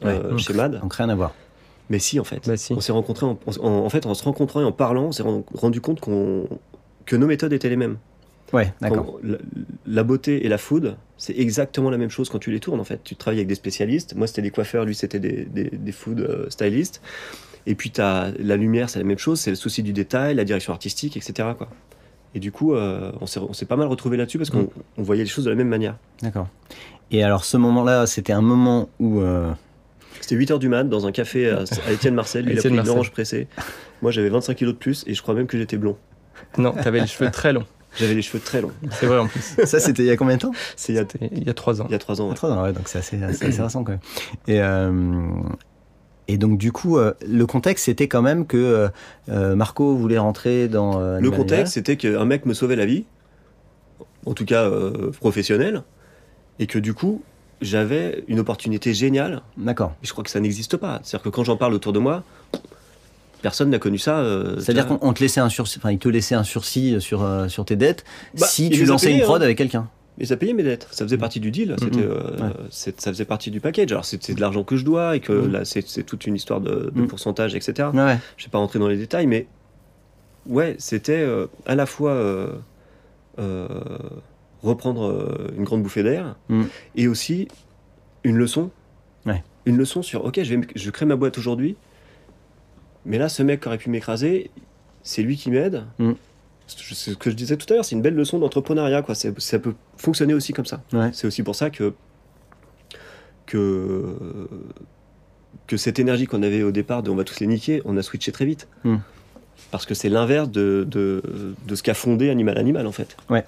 [0.06, 0.80] euh, chez MAD.
[0.82, 1.34] Donc rien à voir.
[1.90, 2.48] Mais si, en fait.
[2.48, 5.82] Bah, on s'est rencontrés, en, fait, en se rencontrant et en parlant, on s'est rendu
[5.82, 6.48] compte qu'on
[7.06, 7.98] que nos méthodes étaient les mêmes.
[8.54, 9.20] Ouais, d'accord.
[9.86, 12.86] La, beauté et la food, c'est exactement la même chose quand tu les tournes, en
[12.86, 13.02] fait.
[13.04, 14.16] Tu travailles avec des spécialistes.
[14.16, 17.02] Moi, c'était des coiffeurs, lui, c'était des, des, food euh, stylistes.
[17.66, 20.46] Et puis as, la lumière, c'est la même chose, c'est le souci du détail, la
[20.46, 21.50] direction artistique, etc.
[21.58, 21.68] Quoi.
[22.36, 24.70] Et du coup, euh, on s'est pas mal retrouvé là-dessus parce qu'on mm.
[24.98, 25.98] voyait les choses de la même manière.
[26.22, 26.48] D'accord.
[27.12, 29.22] Et alors ce moment-là, c'était un moment où...
[29.22, 29.52] Euh,
[30.28, 33.12] c'était 8h du mat dans un café à, Étienne Marcel, il a pris une orange
[33.12, 33.48] pressée.
[34.02, 35.96] Moi j'avais 25 kilos de plus et je crois même que j'étais blond.
[36.58, 37.66] Non, t'avais les cheveux très longs.
[37.96, 38.74] J'avais les cheveux très longs.
[38.92, 39.42] C'est vrai en plus.
[39.66, 40.52] Ça, c'était il y a combien de temps?
[40.76, 41.06] C'est il, y a...
[41.32, 41.86] il y a trois ans.
[41.88, 42.28] Il y a trois ans.
[42.28, 42.36] Ouais.
[42.36, 44.00] Trois ans, ouais, donc c'est assez, assez, récent quand même.
[44.48, 45.32] Et, euh,
[46.28, 48.90] et donc du coup, euh, le contexte, c'était quand même que
[49.30, 51.00] euh, Marco voulait rentrer dans...
[51.00, 53.06] le contexte, c'était qu'un mec me sauvait la vie,
[54.26, 54.70] en tout cas
[55.20, 55.84] professionnel,
[56.60, 57.24] et que du coup,
[57.62, 59.42] j'avais une opportunité géniale.
[59.58, 59.96] D'accord.
[60.04, 61.00] Je crois que ça n'existe pas.
[61.04, 62.24] C'est-à-dire que quand j'en parle autour de moi,
[63.42, 64.20] Personne n'a connu ça.
[64.20, 67.48] Euh, C'est-à-dire qu'on te laissait un sursis, enfin, il te laissait un sursis sur, euh,
[67.48, 68.04] sur tes dettes
[68.38, 69.46] bah, si tu lançais une prod hein.
[69.46, 69.88] avec quelqu'un.
[70.18, 70.88] Mais ça payait mes dettes.
[70.90, 71.76] Ça faisait partie du deal.
[71.94, 73.92] Euh, ça faisait partie du package.
[73.92, 75.52] Alors, c'est de l'argent que je dois et que mm.
[75.52, 77.08] là, c'est toute une histoire de, mm.
[77.08, 77.90] pourcentage, etc.
[77.94, 78.20] Je ne vais
[78.52, 79.46] pas rentrer dans les détails, mais
[80.48, 81.24] ouais, c'était
[81.68, 82.50] à la fois
[84.64, 86.64] reprendre une grande bouffée d'air mm.
[86.96, 87.48] et aussi
[88.24, 88.72] une leçon.
[89.66, 91.76] Une leçon sur, OK, je, vais, je crée ma boîte aujourd'hui
[93.08, 94.52] mais là, ce mec qui aurait pu m'écraser,
[95.02, 95.86] c'est lui qui m'aide.
[95.98, 96.12] Mm.
[96.68, 99.02] C'est ce que je disais tout à l'heure, c'est une belle leçon d'entrepreneuriat.
[99.02, 99.16] Quoi.
[99.16, 100.84] Ça peut fonctionner aussi comme ça.
[101.14, 101.94] C'est aussi pour ça que,
[103.46, 104.18] que,
[105.66, 108.02] que cette énergie qu'on avait au départ de on va tous les niquer, on a
[108.04, 108.68] switché très vite.
[108.84, 108.98] Mm.
[109.72, 111.24] Parce que c'est l'inverse de, de,
[111.66, 113.16] de, ce qu'a fondé Animal Animal, en fait.
[113.30, 113.46] Ouais.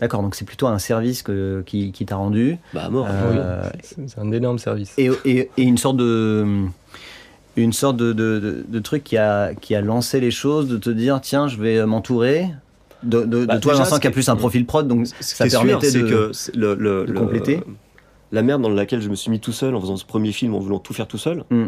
[0.00, 2.58] D'accord, donc c'est plutôt un service que, qui, qui t'a rendu.
[2.72, 3.06] Bah, mort.
[3.08, 4.92] Euh, c'est un énorme service.
[4.98, 6.66] Et, et, et, une sorte de
[7.56, 10.90] une sorte de, de, de, truc qui a, qui a lancé les choses, de te
[10.90, 12.48] dire tiens, je vais m'entourer.
[13.04, 16.02] De, de, bah, toi, Vincent, qui a plus un profil prod, donc ça permettait de,
[16.02, 17.60] que le, le, compléter.
[18.32, 20.54] la merde dans laquelle je me suis mis tout seul en faisant ce premier film,
[20.54, 21.66] en voulant tout faire tout seul, hmm.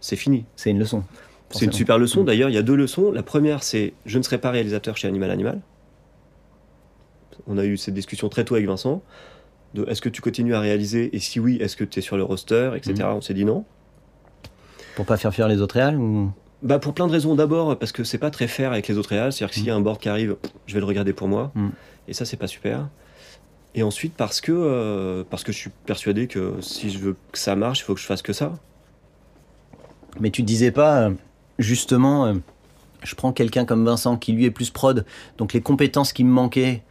[0.00, 0.44] c'est fini.
[0.54, 1.02] C'est une leçon.
[1.50, 2.22] C'est une super leçon.
[2.22, 2.26] Hmm.
[2.26, 3.12] D'ailleurs, il y a deux leçons.
[3.12, 5.60] La première, c'est je ne serai pas réalisateur chez Animal Animal.
[7.46, 9.02] On a eu cette discussion très tôt avec Vincent.
[9.74, 12.16] De est-ce que tu continues à réaliser et si oui, est-ce que tu es sur
[12.16, 12.94] le roster, etc.
[13.00, 13.16] Hmm.
[13.16, 13.64] On s'est dit non.
[14.94, 16.30] Pour pas faire fuir les autres réals ou...
[16.62, 17.34] Bah pour plein de raisons.
[17.34, 19.32] D'abord parce que c'est pas très fair avec les autres réals.
[19.32, 21.52] C'est-à-dire que s'il y a un board qui arrive, je vais le regarder pour moi.
[21.54, 21.68] Mm.
[22.08, 22.88] Et ça c'est pas super.
[23.74, 27.38] Et ensuite parce que euh, parce que je suis persuadé que si je veux que
[27.38, 28.54] ça marche, il faut que je fasse que ça.
[30.18, 31.10] Mais tu disais pas euh,
[31.58, 32.34] justement, euh,
[33.02, 35.04] je prends quelqu'un comme Vincent qui lui est plus prod,
[35.36, 36.82] donc les compétences qui me manquaient.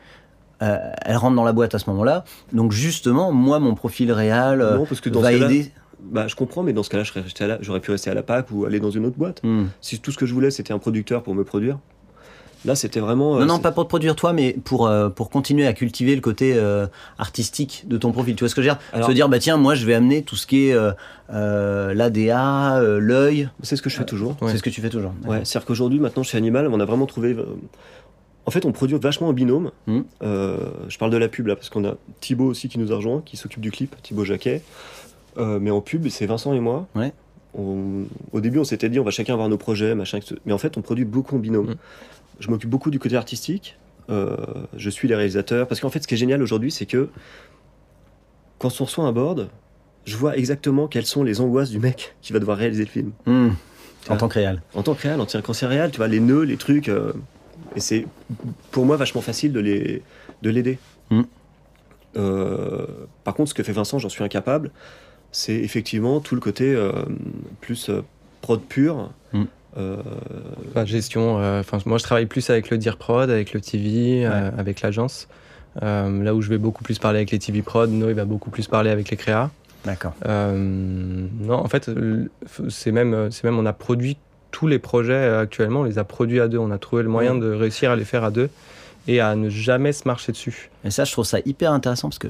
[0.59, 2.23] Elles rentrent dans la boîte à ce moment-là.
[2.53, 5.71] Donc justement, moi, mon profil réel va aider
[6.05, 8.79] bah, je comprends, mais dans ce cas-là, j'aurais pu rester à la PAC ou aller
[8.79, 9.41] dans une autre boîte.
[9.43, 9.65] Hmm.
[9.81, 11.79] Si tout ce que je voulais, c'était un producteur pour me produire.
[12.63, 13.37] Là, c'était vraiment.
[13.37, 16.15] Euh, non, non, pas pour te produire toi, mais pour, euh, pour continuer à cultiver
[16.15, 16.87] le côté euh,
[17.19, 18.35] artistique de ton profil.
[18.35, 19.05] Tu vois ce que je veux dire?
[19.05, 20.77] Se dire, bah tiens, moi, je vais amener tout ce qui est
[21.29, 23.49] l'ADA, l'œil.
[23.61, 24.35] C'est ce que je fais toujours.
[24.47, 25.13] C'est ce que tu fais toujours.
[25.25, 27.35] Ouais, c'est-à-dire qu'aujourd'hui, maintenant, chez Animal, on a vraiment trouvé.
[28.45, 29.71] En fait, on produit vachement en binôme.
[29.87, 30.01] Hmm.
[30.21, 33.21] je parle de la pub là, parce qu'on a Thibaut aussi qui nous a rejoint,
[33.25, 34.61] qui s'occupe du clip, Thibaut Jacquet.
[35.37, 36.87] Euh, mais en pub, c'est Vincent et moi.
[37.53, 40.19] au début, on s'était dit, on va chacun avoir nos projets, machin.
[40.45, 41.71] Mais en fait, on produit beaucoup en binôme.
[41.71, 41.75] Mm.
[42.39, 43.77] Je m'occupe beaucoup du côté artistique.
[44.09, 44.35] Euh,
[44.75, 45.67] je suis les réalisateurs.
[45.67, 47.09] Parce qu'en fait, ce qui est génial aujourd'hui, c'est que
[48.59, 49.49] quand on reçoit un board,
[50.05, 53.11] je vois exactement quelles sont les angoisses du mec qui va devoir réaliser le film.
[53.25, 53.49] Mm.
[54.07, 54.61] En tant que réel.
[54.75, 56.91] En tant que réel, en quand c'est réel, tu vois, les nœuds, les trucs.
[57.75, 58.07] Euh, et c'est
[58.71, 60.77] pour moi vachement facile de l'aider.
[61.11, 61.25] De mm.
[63.23, 64.71] par contre, ce que fait Vincent, j'en suis incapable
[65.35, 66.91] c'est effectivement tout le côté euh,
[67.59, 68.01] plus euh,
[68.41, 69.11] prod pur.
[69.33, 69.43] Mm.
[69.77, 69.97] Euh,
[70.85, 75.27] gestion, enfin moi je travaille plus avec le Dire Prod, avec le TV, avec l'agence.
[75.81, 78.67] là où je vais beaucoup plus parler avec les TV Prod, Noé va beaucoup plus
[78.67, 79.51] parler avec les créas.
[79.83, 80.13] D'accord.
[80.25, 81.91] non, en fait,
[82.69, 84.15] c'est même, c'est même, on a produit
[84.55, 86.59] tous les projets actuellement, on les a produits à deux.
[86.59, 88.49] On a trouvé le moyen de réussir à les faire à deux
[89.05, 90.69] et à ne jamais se marcher dessus.
[90.85, 92.29] Et ça, je trouve ça hyper intéressant parce que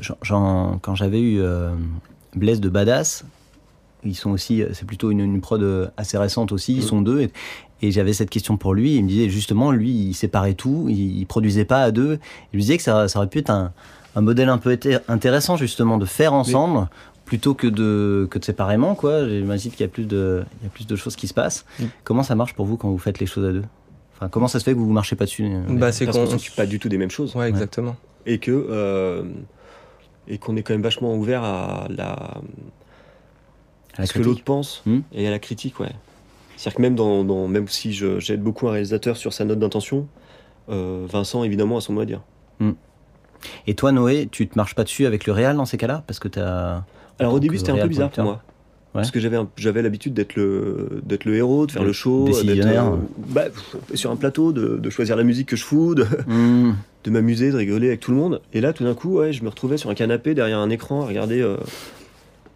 [0.81, 1.39] quand j'avais eu
[2.35, 3.25] Blaise de Badass.
[4.03, 7.21] Ils sont aussi, c'est plutôt une, prod euh, assez récente aussi, ils sont deux.
[7.81, 8.95] Et, j'avais cette question pour lui.
[8.95, 12.19] Il me disait justement, lui, il séparait tout, il, produisait pas à deux.
[12.51, 13.71] Il me disait que ça, aurait pu être un,
[14.15, 16.87] modèle un peu intéressant justement de faire ensemble.
[17.25, 19.27] Plutôt que de, que de séparément, quoi.
[19.27, 21.65] J'imagine qu'il y a plus de, il y a plus de choses qui se passent.
[22.03, 23.63] Comment ça marche pour vous quand vous faites les choses à deux?
[24.15, 26.23] Enfin, comment ça se fait que vous ne marchez pas dessus euh, bah, C'est qu'on
[26.23, 27.35] ne pas du tout des mêmes choses.
[27.35, 27.97] Ouais, exactement.
[28.25, 29.23] Et que euh,
[30.27, 32.41] et qu'on est quand même vachement ouvert à la
[33.97, 34.99] à, ce que l'autre pense hmm.
[35.13, 35.91] et à la critique, ouais.
[36.57, 40.07] C'est-à-dire que même, dans, même si j'aide beaucoup un réalisateur sur sa note d'intention,
[40.69, 42.21] euh, Vincent, évidemment, a son mot à dire.
[42.59, 42.71] Hmm.
[43.67, 46.03] Et toi, Noé, tu te marches pas dessus avec le réal dans ces cas-là?
[46.07, 46.85] Parce que tu as.
[47.19, 48.41] Alors au début, c'était un peu bizarre pour moi.
[48.95, 52.65] Parce que j'avais, j'avais l'habitude d'être le, d'être le héros, de faire le, show, d'être
[52.65, 52.95] euh,
[53.27, 53.45] bah,
[53.93, 55.95] sur un plateau, de, choisir la musique que je fous,
[56.27, 56.73] hmm.
[57.03, 58.41] de, m'amuser, de rigoler avec tout le monde.
[58.53, 61.01] Et là, tout d'un coup, ouais, je me retrouvais sur un canapé derrière un écran
[61.01, 61.41] à regarder.
[61.41, 61.57] Euh,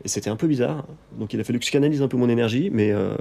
[0.05, 0.85] et c'était un peu bizarre.
[1.19, 2.91] Donc il a fallu que je canalise un peu mon énergie, mais.
[2.91, 3.13] Euh,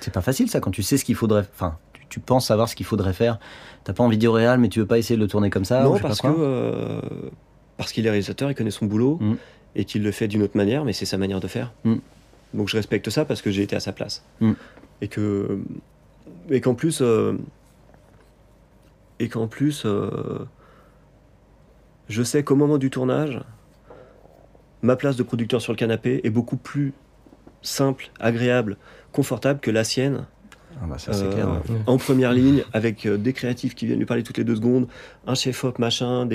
[0.00, 1.44] C'est pas facile ça quand tu sais ce qu'il faudrait.
[1.54, 1.78] Enfin,
[2.08, 3.38] tu, penses savoir ce qu'il faudrait faire.
[3.84, 5.84] T'as pas envie de réel, mais tu veux pas essayer de le tourner comme ça
[5.84, 7.00] Non, parce que.
[7.76, 9.18] parce qu'il est réalisateur, il connaît son boulot.
[9.20, 9.36] Hmm.
[9.76, 11.72] Et qu'il le fait d'une autre manière, mais c'est sa manière de faire.
[11.84, 11.98] Hmm.
[12.54, 14.24] Donc je respecte ça parce que j'ai été à sa place.
[14.40, 14.52] Mm.
[15.02, 15.60] Et que
[16.50, 17.34] et qu'en plus euh,
[19.18, 20.46] et qu'en plus euh,
[22.08, 23.40] je sais qu'au moment du tournage,
[24.82, 26.92] ma place de producteur sur le canapé est beaucoup plus
[27.62, 28.76] simple, agréable,
[29.12, 30.26] confortable que la sienne.
[30.82, 31.48] Ah bah ça, euh, clair,
[31.86, 34.88] En première ligne, avec des créatifs qui viennent lui parler toutes les deux secondes,
[35.26, 36.26] un chef-op, machin.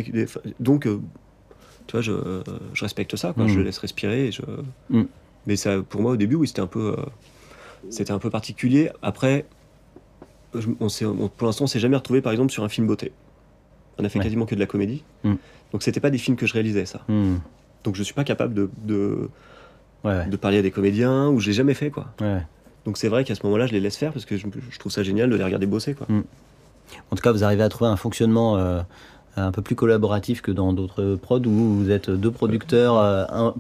[0.60, 0.88] donc,
[1.88, 2.13] tu vois, je,
[2.74, 3.48] je, respecte ça, quoi.
[3.48, 3.63] je mm.
[3.63, 4.28] laisse respirer.
[4.28, 4.41] Et je...
[4.89, 5.06] Mm.
[5.48, 7.06] Mais ça, pour moi, au début, oui, c'était un peu, euh,
[7.89, 8.89] c'était un peu particulier.
[9.02, 9.45] Après,
[10.54, 10.88] on
[11.30, 13.12] pour l'instant, on s'est jamais retrouvé, par exemple, sur un film beauté.
[13.98, 15.04] On a fait quasiment que de la comédie.
[15.24, 15.36] Mm.
[15.71, 17.02] Donc, c'était pas des films que je réalisais, ça.
[17.08, 17.36] Mm.
[17.84, 19.30] Donc, je suis pas capable de, de,
[20.04, 22.08] de, parler à des comédiens, ou je l'ai jamais fait, quoi.
[22.86, 24.48] Donc, c'est vrai qu'à ce moment-là, je les laisse faire parce que je,
[24.80, 26.08] trouve ça génial de les regarder bosser, quoi.
[27.12, 28.58] En tout cas, vous arrivez à trouver un fonctionnement.
[28.58, 28.82] Euh,
[29.38, 33.54] un peu plus collaboratif que dans d'autres prods où vous êtes deux producteurs, euh, un,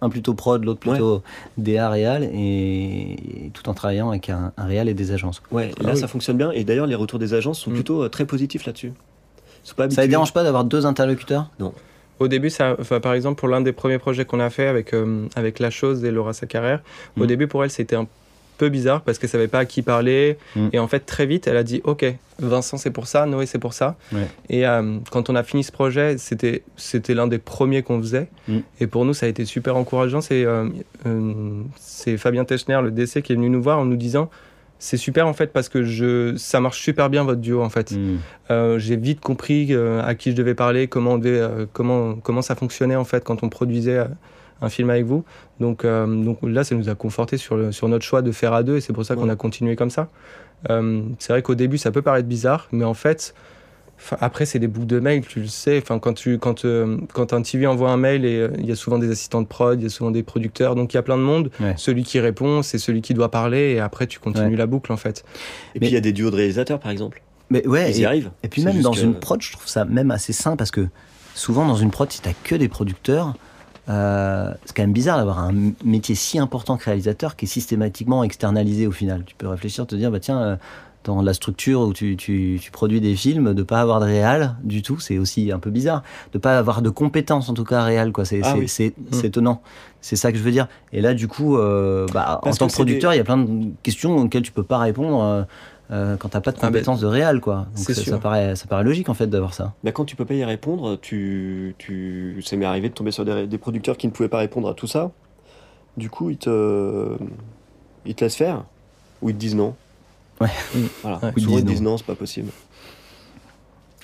[0.00, 1.22] un plutôt prod, l'autre plutôt
[1.56, 5.42] DA réal, et, tout en travaillant avec un, un réal et des agences.
[5.50, 7.74] Ouais, là ça fonctionne bien, et d'ailleurs les retours des agences sont mm.
[7.74, 8.92] plutôt euh, très positifs là-dessus.
[9.64, 11.50] ça ne dérange pas d'avoir deux interlocuteurs?
[11.58, 11.72] Non.
[12.20, 15.28] Au début, ça, par exemple, pour l'un des premiers projets qu'on a fait avec, euh,
[15.36, 16.80] avec La Chose et Laura Sacarère,
[17.16, 17.26] au mm.
[17.26, 18.08] début, pour elle, c'était un
[18.58, 20.36] peu bizarre parce qu'elle savait pas à qui parler.
[20.54, 20.68] Mm.
[20.74, 22.04] Et en fait, très vite, elle a dit Ok,
[22.40, 23.96] Vincent, c'est pour ça, Noé, c'est pour ça.
[24.50, 28.28] Et euh, quand on a fini ce projet, c'était, c'était l'un des premiers qu'on faisait.
[28.48, 28.58] Mm.
[28.80, 30.20] Et pour nous, ça a été super encourageant.
[30.20, 30.68] C'est, euh,
[31.06, 34.28] euh, c'est Fabien Techner, le DC, qui est venu nous voir en nous disant
[34.80, 37.90] c'est super en fait parce que je, ça marche super bien votre duo en fait.
[37.90, 38.78] Mm.
[38.78, 42.94] j'ai vite compris à qui je devais parler, comment, on devait, comment, comment ça fonctionnait
[42.94, 44.04] en fait quand on produisait
[44.60, 45.24] un film avec vous.
[45.60, 48.62] Donc, euh, donc là, ça nous a conforté sur, sur notre choix de faire à
[48.62, 50.08] deux et c'est pour ça qu'on a continué comme ça.
[50.70, 53.34] Euh, c'est vrai qu'au début, ça peut paraître bizarre, mais en fait,
[54.20, 55.78] après, c'est des boucles de mail, tu le sais.
[55.80, 58.76] Enfin, quand, tu, quand, euh, quand un TV envoie un mail, et il y a
[58.76, 61.02] souvent des assistants de prod, il y a souvent des producteurs, donc il y a
[61.02, 61.50] plein de monde.
[61.76, 64.96] Celui qui répond, c'est celui qui doit parler, et après, tu continues la boucle, en
[64.96, 65.24] fait.
[65.74, 67.22] Et puis, il y a des duos de réalisateurs, par exemple.
[67.50, 68.30] Mais ouais, Ils y arrivent.
[68.42, 70.86] Et puis, même dans une prod, je trouve ça même assez sain, parce que
[71.34, 73.34] souvent, dans une prod, si t'as que des producteurs,
[73.88, 75.52] euh, c'est quand même bizarre d'avoir un
[75.84, 79.24] métier si important que réalisateur qui est systématiquement externalisé au final.
[79.26, 80.56] Tu peux réfléchir, te dire, bah tiens, euh,
[81.04, 84.56] dans la structure où tu, tu, tu, produis des films, de pas avoir de réal
[84.62, 86.02] du tout, c'est aussi un peu bizarre.
[86.32, 88.24] De pas avoir de compétences en tout cas réelles, quoi.
[88.24, 89.24] C'est ah c'est mmh.
[89.24, 89.62] étonnant.
[90.00, 90.68] C'est ça que je veux dire.
[90.92, 93.70] Et là, du coup, euh, bah, en tant que, producteur, il y a plein de
[93.82, 95.22] questions auxquelles tu peux pas répondre.
[95.22, 95.42] Euh,
[95.90, 97.66] quand t'as pas de ah, compétences de réal, quoi.
[97.74, 99.74] Donc ça, paraît, ça paraît logique en fait d'avoir ça.
[99.84, 102.42] Bah, quand tu peux pas y répondre, tu, tu...
[102.44, 104.86] ça m'est arrivé de tomber sur des, producteurs qui ne pouvaient pas répondre à tout
[104.86, 105.10] ça.
[105.96, 107.16] Du coup, ils te,
[108.06, 108.64] ils te laissent faire
[109.22, 109.74] ou ils te disent non.
[110.40, 110.48] Ouais.
[111.02, 111.20] Voilà.
[111.22, 112.50] Ou ils, te disent non, c'est pas possible.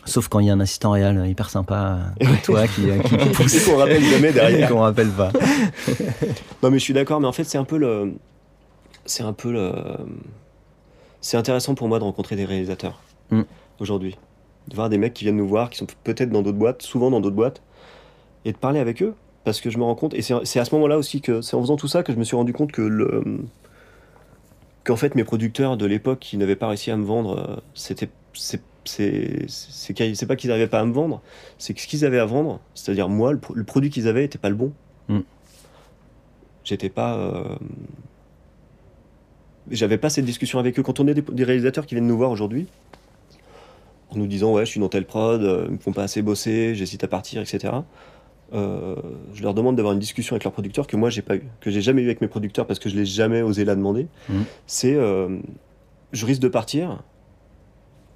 [0.06, 3.16] Sauf quand il y a un assistant réel hyper sympa, euh, toi qui, euh, qui
[3.32, 3.66] pousse.
[3.66, 4.68] qu'on rappelle jamais derrière.
[4.68, 5.32] qu'on rappelle pas.
[6.62, 8.14] non mais je suis d'accord, mais en fait c'est un peu le,
[9.06, 9.72] c'est un peu le
[11.24, 13.42] c'est intéressant pour moi de rencontrer des réalisateurs mm.
[13.80, 14.18] aujourd'hui.
[14.68, 17.10] De voir des mecs qui viennent nous voir, qui sont peut-être dans d'autres boîtes, souvent
[17.10, 17.62] dans d'autres boîtes,
[18.44, 19.14] et de parler avec eux.
[19.42, 21.62] Parce que je me rends compte, et c'est à ce moment-là aussi que c'est en
[21.62, 23.42] faisant tout ça que je me suis rendu compte que le.
[24.84, 28.08] qu'en fait mes producteurs de l'époque qui n'avaient pas réussi à me vendre, euh, c'était.
[28.34, 31.22] C'est c'est pas qu'ils n'arrivaient pas à me vendre,
[31.56, 34.50] c'est que ce qu'ils avaient à vendre, c'est-à-dire moi, le, produit qu'ils avaient n'était pas
[34.50, 34.74] le bon.
[35.08, 35.20] Mm.
[36.64, 37.14] J'étais pas.
[37.14, 37.56] Euh,
[39.70, 40.82] j'avais pas cette discussion avec eux.
[40.82, 42.66] Quand on est des, réalisateurs qui viennent nous voir aujourd'hui,
[44.10, 46.22] en nous disant ouais je suis dans telle prod, euh, ils me font pas assez
[46.22, 47.72] bosser, j'hésite à partir, etc.
[48.52, 48.96] Euh,
[49.32, 51.70] je leur demande d'avoir une discussion avec leurs producteurs que moi j'ai pas eu, que
[51.70, 54.06] j'ai jamais eu avec mes producteurs parce que je l'ai jamais osé la demander.
[54.28, 54.42] Mmh.
[54.66, 55.38] C'est euh,
[56.12, 57.02] je risque de partir.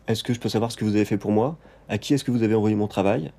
[0.06, 1.58] Est-ce que je peux savoir ce que vous avez fait pour moi?
[1.88, 3.32] À qui est-ce que vous avez envoyé mon travail?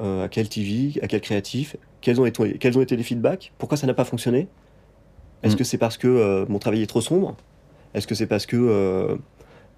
[0.00, 1.76] À quel TV À quel créatif?
[2.00, 3.52] Quels ont, été, quels ont été les feedbacks?
[3.56, 4.48] Pourquoi ça n'a pas fonctionné?
[5.42, 5.58] Est-ce mm.
[5.58, 7.36] que c'est parce que euh, mon travail est trop sombre?
[7.94, 9.16] Est-ce que c'est parce que euh,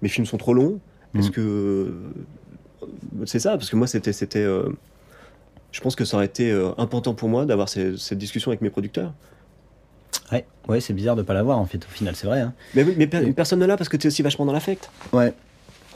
[0.01, 0.79] mes films sont trop longs?
[1.17, 1.31] Est-ce mm.
[1.31, 1.91] que euh,
[3.25, 3.51] c'est ça?
[3.51, 4.45] Parce que moi, c'était, c'était,
[5.71, 9.13] je pense que ça aurait été important pour moi d'avoir cette discussion avec mes producteurs.
[10.31, 11.85] Ouais, ouais c'est bizarre de pas l'avoir en fait.
[11.85, 12.41] Au final, c'est vrai.
[12.41, 12.53] Hein.
[12.73, 14.89] Mais, mais personne ne l'a parce que tu es aussi vachement dans l'affect.
[15.13, 15.33] Ouais.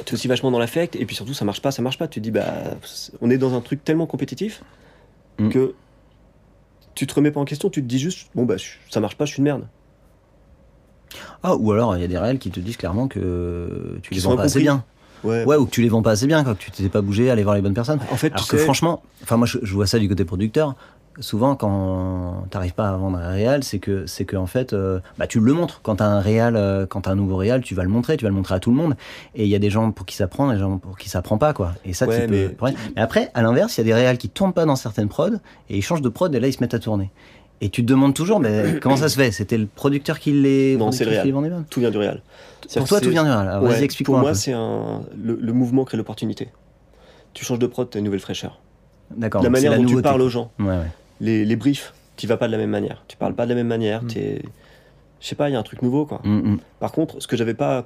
[0.05, 2.07] Tu es aussi vachement dans l'affect et puis surtout ça marche pas, ça marche pas.
[2.07, 2.53] Tu te dis bah
[3.21, 4.63] on est dans un truc tellement compétitif
[5.39, 5.49] mm.
[5.49, 5.73] que
[6.99, 8.55] tu te remets pas en question, tu te dis juste, bon, bah,
[8.89, 9.65] ça marche pas, je suis une merde.
[11.43, 14.19] Ah, ou alors il y a des réels qui te disent clairement que tu les
[14.19, 14.83] vends pas assez bien.
[15.23, 15.45] Ouais.
[15.55, 17.55] ou que tu les vends pas assez bien, quand tu t'es pas bougé, aller voir
[17.55, 17.99] les bonnes personnes.
[18.11, 20.75] En fait, Alors que franchement, enfin moi je, vois ça du côté producteur
[21.19, 24.99] souvent quand t'arrives pas à vendre un réal, c'est que c'est que en fait, euh,
[25.17, 25.81] bah, tu le montres.
[25.83, 28.25] Quand t'as un réal, euh, quand as un nouveau réal, tu vas le montrer, tu
[28.25, 28.95] vas le montrer à tout le monde.
[29.35, 31.21] Et il y a des gens pour qui ça prend, des gens pour qui ça
[31.21, 31.73] prend pas quoi.
[31.85, 32.55] Et ça, tu peux.
[32.61, 32.73] Mais...
[32.95, 35.37] mais après, à l'inverse, il y a des réals qui tournent pas dans certaines prods
[35.69, 37.11] et ils changent de prod et là ils se mettent à tourner.
[37.61, 39.31] Et tu te demandes toujours, mais comment ça se fait?
[39.31, 41.65] C'était le producteur qui les Non, c'est le réal.
[41.69, 42.21] Tout vient du réal.
[42.75, 43.59] Pour toi, tout vient du réal.
[43.61, 44.19] Vas-y, explique-moi.
[44.19, 45.01] Pour moi, c'est un...
[45.21, 46.49] Le, mouvement crée l'opportunité.
[47.33, 48.59] Tu changes de prod, t'as une nouvelle fraîcheur.
[49.15, 49.43] D'accord.
[49.43, 50.51] La manière dont tu parles aux gens.
[50.59, 50.77] Ouais,
[51.19, 53.03] les, les briefs, tu vas pas de la même manière.
[53.07, 54.03] Tu parles pas de la même manière.
[54.03, 54.09] Mm.
[54.15, 54.41] Es...
[55.21, 56.21] Je sais pas, il y a un truc nouveau, quoi.
[56.23, 56.59] Mm, mm.
[56.79, 57.85] Par contre, ce que j'avais pas,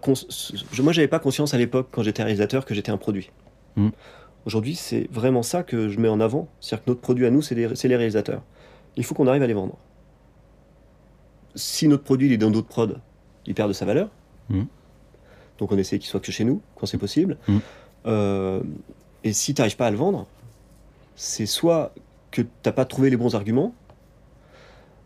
[0.79, 3.31] moi, j'avais pas conscience à l'époque quand j'étais réalisateur que j'étais un produit.
[4.45, 6.47] Aujourd'hui, c'est vraiment ça que je mets en avant.
[6.59, 8.41] C'est-à-dire que notre produit à nous, c'est les, les, réalisateurs.
[8.97, 9.77] Il faut qu'on arrive à les vendre.
[11.55, 12.95] Si notre produit est dans d'autres prods,
[13.45, 14.09] il perd de sa valeur.
[15.59, 17.37] Donc on essaie qu'il soit que chez nous, quand c'est possible.
[18.05, 18.61] Euh,
[19.23, 20.27] et si tu n'arrives pas à le vendre,
[21.15, 21.93] c'est soit
[22.33, 23.73] que tu n'as pas trouvé les bons arguments,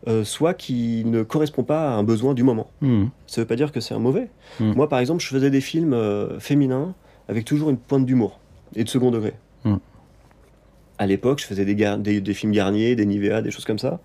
[0.08, 2.70] euh, soit qui ne correspond pas à un besoin du moment.
[2.80, 3.06] Hmm.
[3.26, 4.30] Ça ne veut pas dire que c'est un mauvais.
[4.58, 4.72] Hmm.
[4.72, 6.94] Moi, par exemple, je faisais des films euh, féminins
[7.28, 8.40] avec toujours une pointe d'humour
[8.74, 9.34] et de second degré.
[9.64, 9.76] Hmm.
[10.98, 14.00] À l'époque, je faisais des, des, films Garnier, des Nivea, des choses comme ça.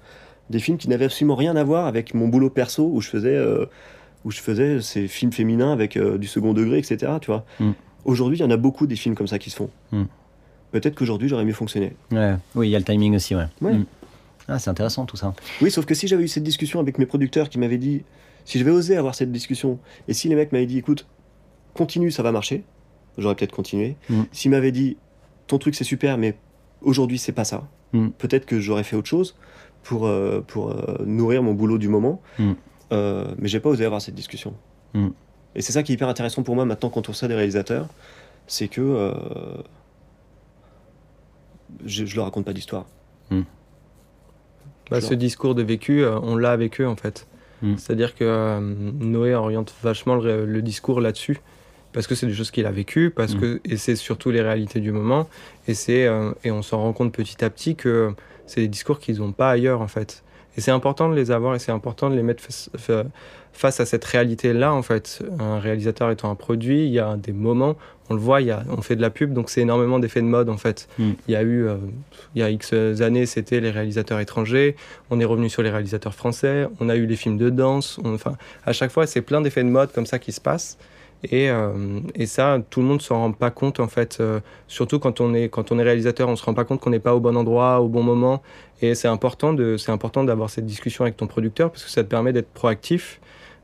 [0.50, 3.36] Des films qui n'avaient absolument rien à voir avec mon boulot perso où je faisais,
[3.36, 3.66] euh,
[4.26, 7.14] où je faisais ces films féminins avec du second degré, etc.
[7.22, 7.46] Tu vois.
[8.04, 9.70] Aujourd'hui, il y en a beaucoup des films comme ça qui se font
[10.74, 11.96] peut-être qu'aujourd'hui j'aurais mieux fonctionné.
[12.12, 13.48] Oui, il y a le timing aussi, ouais.
[13.62, 13.86] Mm.
[14.48, 15.34] Ah, c'est intéressant tout ça.
[15.62, 18.04] Oui, sauf que si j'avais eu cette discussion avec mes producteurs qui m'avaient dit,
[18.44, 21.06] si j'avais osé avoir cette discussion, et si les mecs m'avaient dit, écoute,
[21.74, 22.64] continue, ça va marcher,
[23.18, 23.96] j'aurais peut-être continué.
[24.10, 24.24] Mm.
[24.32, 24.98] S'ils m'avaient dit,
[25.48, 26.36] ton truc c'est super, mais
[26.82, 28.10] aujourd'hui c'est pas ça, mm.
[28.18, 29.36] peut-être que j'aurais fait autre chose
[29.84, 32.22] pour, euh, pour euh, nourrir mon boulot du moment.
[32.92, 34.54] Euh, mais j'ai pas osé avoir cette discussion.
[35.56, 37.88] Et c'est ça qui est hyper intéressant pour moi maintenant quand on sait des réalisateurs,
[38.48, 39.14] c'est que euh,
[41.86, 42.86] je, je leur raconte pas d'histoire.
[43.30, 43.44] Hmm.
[44.92, 47.28] Bah, ce discours de vécu, euh, on l'a avec eux en fait.
[47.62, 47.78] Hmm.
[47.78, 51.40] C'est-à-dire que euh, Noé oriente vachement le, discours là-dessus
[51.94, 53.40] parce que c'est des choses qu'il a vécues, parce hmm.
[53.40, 55.30] que et c'est surtout les réalités du moment,
[55.68, 58.14] et c'est euh, et on s'en rend compte petit à petit que
[58.48, 60.24] c'est des discours qu'ils n'ont pas ailleurs en fait.
[60.58, 62.44] Et c'est important de les avoir et c'est important de les mettre
[63.54, 65.24] face, à cette réalité-là, en fait.
[65.40, 67.76] Un réalisateur étant un produit, il y a des moments,
[68.10, 70.22] on le voit, il y a, on fait de la pub, donc c'est énormément d'effets
[70.22, 70.88] de mode, en fait.
[71.00, 71.12] Hmm.
[71.28, 71.78] Il y a eu, euh,
[72.36, 74.76] il y a X années, c'était les réalisateurs étrangers,
[75.10, 78.36] on est revenu sur les réalisateurs français, on a eu les films de danse, enfin,
[78.66, 80.78] à chaque fois, c'est plein d'effets de mode comme ça qui se passent.
[81.32, 84.18] Et, euh, et, ça, tout le monde ne s'en rend pas compte en fait.
[84.20, 86.90] Euh, surtout quand on est quand on est réalisateur, on se rend pas compte qu'on
[86.90, 88.42] n'est pas au bon endroit, au bon moment.
[88.82, 92.04] Et c'est important de c'est important d'avoir cette discussion avec ton producteur parce que ça
[92.04, 93.22] te permet d'être proactif.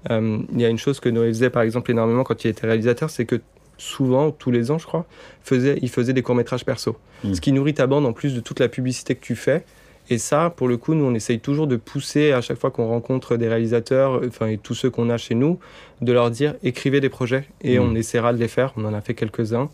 [0.09, 2.65] Euh, il y a une chose que Noé faisait par exemple énormément quand il était
[2.65, 3.41] réalisateur, c'est que
[3.77, 5.05] souvent, tous les ans, je crois,
[5.41, 6.97] faisait, il faisait des courts métrages perso.
[7.23, 7.33] Mmh.
[7.33, 9.65] Ce qui nourrit ta bande en plus de toute la publicité que tu fais.
[10.09, 12.87] Et ça, pour le coup, nous, on essaye toujours de pousser à chaque fois qu'on
[12.87, 15.59] rencontre des réalisateurs, enfin, et tous ceux qu'on a chez nous,
[16.01, 17.83] de leur dire écrivez des projets et mmh.
[17.83, 18.73] on essaiera de les faire.
[18.75, 19.69] On en a fait quelques-uns.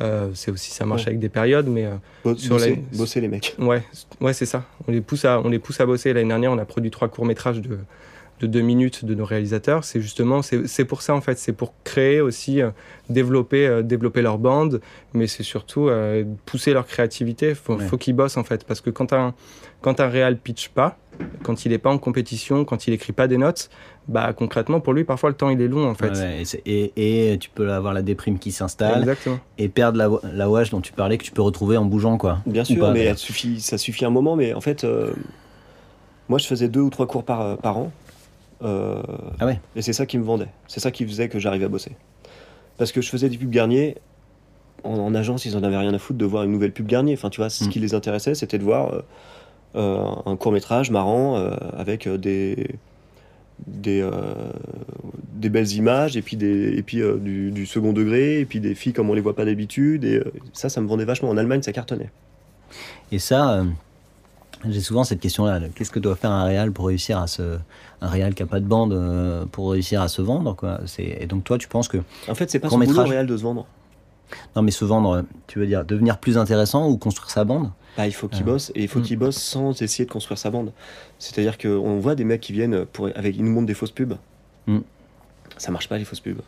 [0.00, 2.96] Euh, c'est aussi ça marche avec des périodes, mais euh, sur bosser, les...
[2.96, 3.56] bosser les mecs.
[3.58, 3.82] Ouais,
[4.20, 4.64] ouais, c'est ça.
[4.86, 6.12] On les pousse à, on les pousse à bosser.
[6.12, 7.78] L'année dernière, on a produit trois courts métrages de
[8.40, 9.84] de deux minutes de nos réalisateurs.
[9.84, 12.70] C'est justement, c'est pour ça en fait, c'est pour créer aussi, euh,
[13.08, 14.80] développer, euh, développer leur bande,
[15.14, 17.54] mais c'est surtout euh, pousser leur créativité.
[17.54, 19.34] Faut, faut qu'ils bossent en fait, parce que quand un,
[19.80, 20.98] quand un réal pitch pas,
[21.42, 23.70] quand il n'est pas en compétition, quand il écrit pas des notes,
[24.06, 26.16] bah concrètement pour lui parfois le temps il est long en fait.
[26.64, 29.16] et, et, tu peux avoir la déprime qui s'installe
[29.58, 32.38] et perdre la, la wash dont tu parlais que tu peux retrouver en bougeant quoi.
[32.46, 34.86] Bien sûr, mais suffit, ça suffit un moment, mais en fait.
[36.28, 37.92] moi, je faisais deux ou trois cours par, par an.
[38.62, 39.02] Euh,
[39.38, 39.60] ah ouais.
[39.76, 40.48] Et c'est ça qui me vendait.
[40.66, 41.92] C'est ça qui faisait que j'arrivais à bosser.
[42.76, 43.96] Parce que je faisais des pubs Garnier.
[44.84, 47.14] En, agence, ils en avaient rien à foutre de voir une nouvelle pub Garnier.
[47.14, 47.68] Enfin, tu vois, ce mm.
[47.68, 49.02] qui les intéressait, c'était de voir euh, euh,
[49.74, 51.36] un court métrage marrant
[51.76, 52.68] avec des
[53.66, 54.08] des,
[55.34, 58.74] des belles images et puis, des, et puis du, du, second degré et puis des
[58.74, 61.62] filles comme on les voit pas d'habitude et ça ça me vendait vachement en Allemagne
[61.62, 62.10] ça cartonnait
[63.10, 63.64] et ça
[64.68, 65.60] j'ai souvent cette question-là.
[65.74, 67.58] Qu'est-ce que doit faire un réal pour réussir à se,
[68.00, 70.80] un réal qui a pas de bande euh, pour réussir à se vendre quoi.
[70.98, 71.98] Et donc toi, tu penses que
[72.28, 73.66] en fait, c'est pas son boulot réal de se vendre.
[74.56, 78.06] Non, mais se vendre, tu veux dire devenir plus intéressant ou construire sa bande bah,
[78.06, 78.46] il faut qu'il euh.
[78.46, 79.02] bosse et il faut mm.
[79.02, 80.72] qu'il bosse sans essayer de construire sa bande.
[81.18, 84.14] C'est-à-dire qu'on voit des mecs qui viennent pour avec ils nous montrent des fausses pubs.
[84.68, 84.78] Mm.
[85.56, 86.40] Ça marche pas les fausses pubs.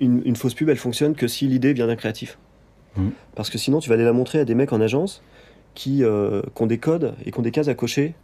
[0.00, 2.38] Une, fausse pub, elle fonctionne que si l'idée vient d'un créatif.
[2.96, 3.08] Mm.
[3.34, 5.22] Parce que sinon, tu vas aller la montrer à des mecs en agence
[5.74, 8.14] qui, euh, qui ont des codes et qui ont des cases à cocher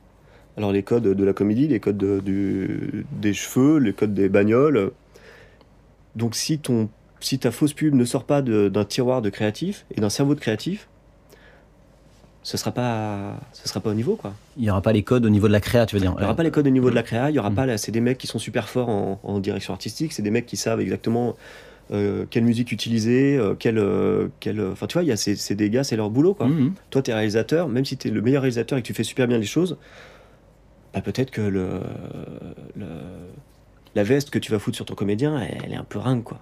[0.56, 4.92] Alors les codes de la comédie, les codes du, des cheveux, les codes des bagnoles.
[6.14, 6.88] Donc si, ton,
[7.24, 10.40] si ta fausse pub ne sort pas d'un tiroir de créatif et d'un cerveau de
[10.40, 10.88] créatif,
[12.42, 14.34] ce sera pas ce sera pas au niveau quoi.
[14.56, 16.14] Il y aura pas les codes au niveau de la créa, tu veux dire.
[16.18, 17.54] Il y aura pas les codes au niveau de la créa, il y aura mm.
[17.54, 20.56] pas c'est des mecs qui sont super forts en, direction artistique, c'est des mecs qui
[20.56, 21.36] savent exactement
[21.92, 25.54] euh, quelle musique utiliser, euh, quelle, euh, quelle enfin tu vois, il y a c'est
[25.54, 26.48] des gars, c'est leur boulot quoi.
[26.48, 26.74] Mm, mm.
[26.90, 29.04] Toi tu es réalisateur, même si tu es le meilleur réalisateur et que tu fais
[29.04, 29.76] super bien les choses,
[30.92, 31.80] bah, peut-être que le,
[33.94, 36.40] la veste que tu vas foutre sur ton comédien, elle, est un peu ringue quoi.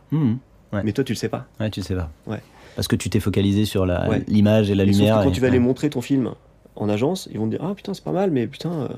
[0.72, 1.46] Mais toi tu le sais pas.
[1.58, 2.10] Ouais, tu le sais pas.
[2.26, 2.40] Ouais.
[2.76, 3.86] Parce que tu t'es focalisé sur
[4.28, 5.20] l'image et la lumière.
[5.22, 6.32] quand tu vas aller montrer ton film
[6.76, 8.88] en agence, ils vont te dire Ah putain, c'est pas mal, mais putain, euh,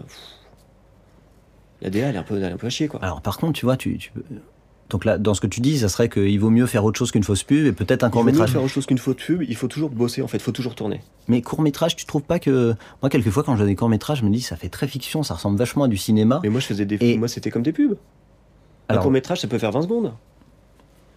[1.81, 2.89] la DA, elle est un peu, un peu à chier.
[2.89, 3.01] Quoi.
[3.03, 4.13] Alors par contre, tu vois, tu, tu...
[4.91, 7.11] Donc là, dans ce que tu dis, ça serait qu'il vaut mieux faire autre chose
[7.11, 8.35] qu'une fausse pub et peut-être un court métrage.
[8.35, 10.37] Il vaut mieux faire autre chose qu'une fausse pub, il faut toujours bosser en fait,
[10.37, 11.01] il faut toujours tourner.
[11.29, 12.75] Mais court métrage, tu trouves pas que.
[13.01, 15.35] Moi, quelquefois, quand j'ai des courts métrages, je me dis ça fait très fiction, ça
[15.35, 16.41] ressemble vachement à du cinéma.
[16.43, 17.17] Mais moi, je faisais des.
[17.17, 17.97] Moi, c'était comme des pubs.
[18.91, 20.13] Un court métrage, ça peut faire 20 secondes.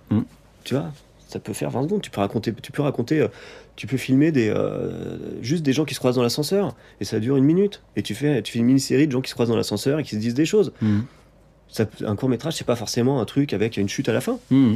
[0.09, 0.21] Hmm.
[0.65, 0.91] Tu vois
[1.27, 2.01] ça peut faire 20 secondes.
[2.01, 3.27] Tu peux raconter, tu peux raconter, euh,
[3.75, 7.19] tu peux filmer des, euh, juste des gens qui se croisent dans l'ascenseur et ça
[7.19, 7.81] dure une minute.
[7.95, 10.03] Et tu fais, tu fais une mini-série de gens qui se croisent dans l'ascenseur et
[10.03, 10.71] qui se disent des choses.
[10.81, 11.01] Mmh.
[11.67, 14.39] Ça, un court métrage, c'est pas forcément un truc avec une chute à la fin.
[14.51, 14.75] Mmh.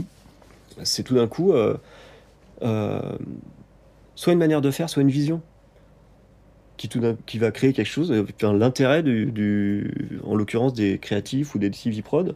[0.84, 1.78] C'est tout d'un coup euh,
[4.16, 5.42] soit une manière de faire, soit une vision
[6.78, 8.12] qui, tout qui va créer quelque chose.
[8.42, 12.36] L'intérêt du, en l'occurrence des créatifs ou des TV prod,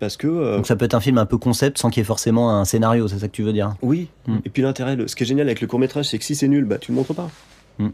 [0.00, 2.02] parce que, euh, Donc ça peut être un film un peu concept sans qu'il y
[2.02, 4.08] ait forcément un scénario, c'est ça que tu veux dire Oui.
[4.26, 4.38] Hmm.
[4.44, 6.48] Et puis l'intérêt, ce qui est génial avec le court métrage, c'est que si c'est
[6.48, 7.30] nul, bah tu le montres pas.
[7.78, 7.90] Hmm.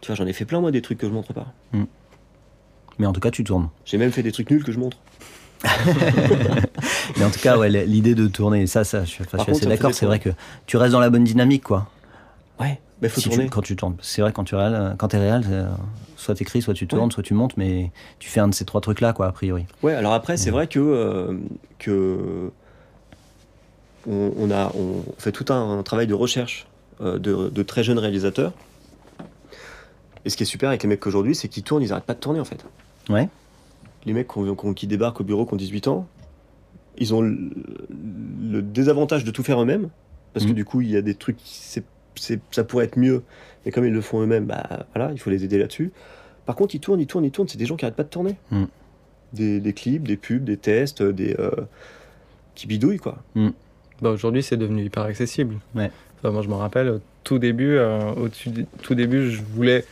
[0.00, 1.46] Tu vois, j'en ai fait plein moi des trucs que je montre pas.
[1.72, 1.84] Hmm.
[2.98, 3.70] Mais en tout cas, tu tournes.
[3.84, 4.98] J'ai même fait des trucs nuls que je montre.
[7.16, 9.94] Mais en tout cas, ouais, l'idée de tourner, ça, ça, je, suis assez d'accord.
[9.94, 10.30] C'est vrai que
[10.66, 11.88] tu restes dans la bonne dynamique, quoi.
[12.60, 12.80] Ouais.
[13.02, 13.48] Mais faut tourner.
[13.48, 15.68] quand tu tournes, c'est vrai quand tu quand es réel, euh,
[16.16, 18.80] soit t'écris, soit tu tournes, soit tu montes, mais tu fais un de ces trois
[18.80, 19.66] trucs là, quoi, a priori.
[19.82, 19.94] Ouais.
[19.94, 21.38] Alors après, c'est vrai que euh,
[21.78, 22.50] que
[24.06, 26.66] on, a on fait tout un, travail de recherche
[27.00, 28.52] euh, de, très jeunes réalisateurs.
[30.24, 32.14] Et ce qui est super avec les mecs qu'aujourd'hui, c'est qu'ils tournent, ils arrêtent pas
[32.14, 32.64] de tourner en fait.
[33.08, 33.28] Ouais.
[34.06, 34.28] Les mecs
[34.76, 36.06] qui débarquent au bureau, qui ont 18 ans,
[36.96, 39.88] ils ont le, désavantage de tout faire eux-mêmes,
[40.32, 40.54] parce que mmh.
[40.54, 41.84] du coup, il y a des trucs, c'est
[42.16, 43.22] ça pourrait être mieux,
[43.64, 45.92] mais comme ils le font eux-mêmes, bah voilà, il faut les aider là-dessus.
[46.46, 47.48] Par contre, ils tournent, ils tournent, ils tournent.
[47.48, 48.36] C'est des gens qui n'arrêtent pas de tourner.
[48.50, 48.64] Mm.
[49.32, 51.50] Des, clips, des pubs, des tests, des euh,
[52.54, 53.18] qui bidouillent quoi.
[53.34, 53.48] Mm.
[54.00, 55.56] Bah, aujourd'hui, c'est devenu hyper accessible.
[55.74, 55.90] Ouais.
[56.22, 58.28] moi, je me rappelle au tout début, euh, au
[58.82, 59.84] tout début, je voulais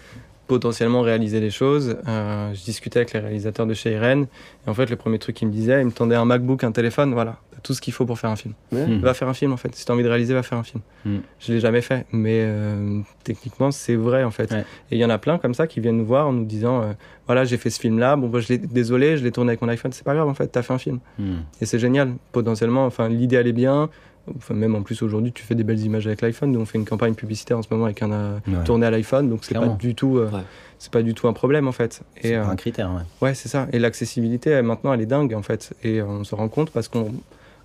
[0.47, 1.97] potentiellement réaliser les choses.
[2.07, 4.27] Euh, je discutais avec les réalisateurs de chez Irene.
[4.67, 6.73] Et en fait, le premier truc qu'ils me disaient, ils me tendaient un MacBook, un
[6.73, 8.55] téléphone, voilà, tout ce qu'il faut pour faire un film.
[8.73, 8.99] Hmm.
[8.99, 9.75] Va faire un film, en fait.
[9.75, 10.83] Si tu as envie de réaliser, va faire un film.
[11.05, 11.23] Je hmm.
[11.41, 14.53] Je l'ai jamais fait, mais euh, techniquement, c'est vrai, en fait.
[14.53, 16.83] Et il y en a plein comme ça qui viennent nous voir en nous disant
[16.83, 16.93] euh,
[17.27, 19.93] voilà, j'ai fait ce film-là, bon, bah, je désolé, je l'ai tourné avec mon iPhone,
[19.93, 20.99] c'est pas grave, en fait, tu as fait un film.
[21.19, 21.41] Hmm.
[21.61, 22.15] Et c'est génial.
[22.33, 23.91] Potentiellement, enfin, l'idée, elle est bien.
[24.37, 26.57] Enfin, même en plus aujourd'hui, tu fais des belles images avec l'iPhone.
[26.57, 29.45] On fait une campagne publicitaire en ce moment avec un euh, tourné à l'iPhone, donc
[29.45, 30.31] c'est pas du tout, euh,
[30.79, 32.03] c'est pas du tout un problème en fait.
[32.21, 32.91] C'est un critère.
[32.93, 33.67] Ouais, ouais c'est ça.
[33.73, 35.75] Et l'accessibilité maintenant, elle est dingue en fait.
[35.83, 37.13] Et on se rend compte parce qu'on,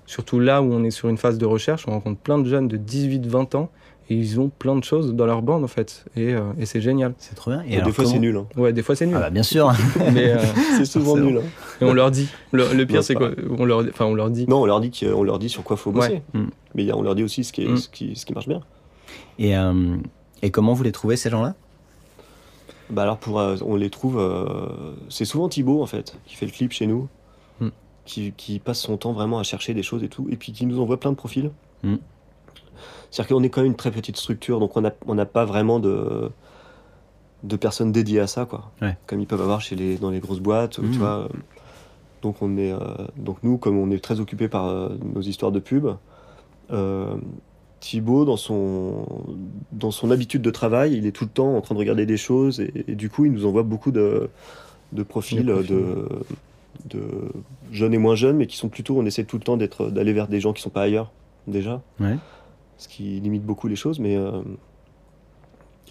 [0.08, 2.68] surtout là où on est sur une phase de recherche, on rencontre plein de jeunes
[2.68, 3.70] de 18-20 ans
[4.10, 6.06] et ils ont plein de choses dans leur bande en fait.
[6.16, 7.14] Et, euh, et c'est génial.
[7.18, 7.62] C'est trop bien.
[7.68, 8.48] Et, des fois c'est nul hein.
[8.56, 9.16] ouais des fois c'est nul.
[9.18, 9.72] Ah bah, bien sûr.
[10.14, 10.38] Mais euh,
[10.78, 11.50] c'est souvent nul hein.
[11.82, 12.30] et on leur dit.
[12.54, 13.32] Le, pire c'est quoi?
[13.60, 14.48] on leur enfin on leur dit.
[14.48, 16.22] Non on leur dit qu'on leur dit sur quoi faut bosser.
[16.34, 16.46] Mm.
[16.74, 17.78] mais on leur dit aussi ce qui, est, mm.
[17.78, 18.62] ce qui, ce qui marche bien.
[19.40, 19.98] Et, euh,
[20.42, 21.56] et comment vous les trouvez ces gens là
[22.90, 24.26] bah alors pour on les trouve
[25.10, 27.10] c'est souvent Thibaut en fait qui fait le clip chez nous.
[28.08, 30.66] Qui, qui, passe son temps vraiment à chercher des choses et tout et puis qui
[30.66, 31.52] nous envoie plein de profils
[33.12, 35.80] c'est-à-dire qu'on est quand même une très petite structure, donc on n'a on pas vraiment
[35.80, 36.30] de,
[37.44, 38.72] de personnes dédiées à ça, quoi.
[39.06, 40.92] Comme ils peuvent avoir chez les, dans les grosses boîtes, tu mmh.
[40.92, 41.30] vois.
[42.22, 42.80] Donc, on est, euh,
[43.16, 45.88] donc nous, comme on est très occupés par euh, nos histoires de pub,
[46.72, 47.16] euh,
[47.80, 49.06] Thibaut, dans son,
[49.72, 52.18] dans son habitude de travail, il est tout le temps en train de regarder des
[52.18, 54.30] choses et, du coup, il nous envoie beaucoup de,
[54.94, 56.10] de profils, de,
[56.86, 57.32] de
[57.72, 60.14] jeunes et moins jeunes, mais qui sont plutôt, on essaie tout le temps d'être, d'aller
[60.14, 61.12] vers des gens qui sont pas ailleurs
[61.48, 61.82] déjà.
[62.00, 62.18] Ouais
[62.78, 64.42] ce qui limite beaucoup les choses, mais, euh,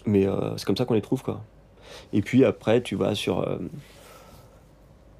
[0.06, 1.22] mais euh, c'est comme ça qu'on les trouve.
[1.22, 1.42] Quoi.
[2.12, 3.58] Et puis après, tu vas sur, euh,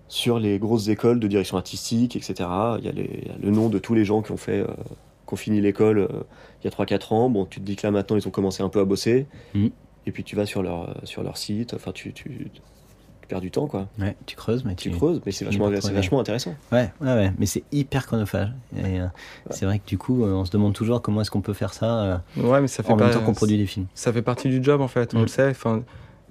[0.08, 2.48] sur les grosses écoles de direction artistique, etc.
[2.78, 4.64] Il y, a le nom de tous les gens qui ont fait
[5.26, 6.08] qui ont fini l'école
[6.62, 7.28] il y a 3-4 ans.
[7.28, 9.26] Bon, tu te dis que là maintenant ils ont commencé un peu à bosser.
[9.54, 9.68] Mm.
[10.06, 12.48] Et puis tu vas sur leur, sur leur site, enfin tu, tu,
[13.26, 13.88] tu perds du temps quoi.
[13.98, 16.54] Ouais, tu creuses, mais tu, creuses, mais c'est vachement, vachement, intéressant.
[16.70, 18.52] Ouais, ouais, ouais, mais c'est hyper chronophage.
[18.76, 19.06] Et euh,
[19.50, 21.74] c'est vrai que du coup, euh, on se demande toujours comment est-ce qu'on peut faire
[21.74, 22.02] ça.
[22.02, 23.86] Euh, ouais, mais ça fait en même temps qu'on produit des films.
[23.94, 25.28] Ça fait partie du job en fait, on le mm.
[25.28, 25.50] sait.
[25.50, 25.82] Enfin,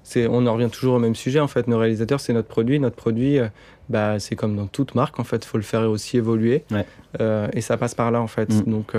[0.04, 1.68] c'est, on en revient toujours au même sujet en fait.
[1.68, 2.80] Nos réalisateurs, c'est notre produit.
[2.80, 3.40] Notre produit,
[3.90, 5.44] bah, c'est comme dans toute marque en fait.
[5.44, 6.64] Il faut le faire aussi évoluer.
[7.20, 8.48] et ça passe par là en fait.
[8.50, 8.70] Mm.
[8.70, 8.94] Donc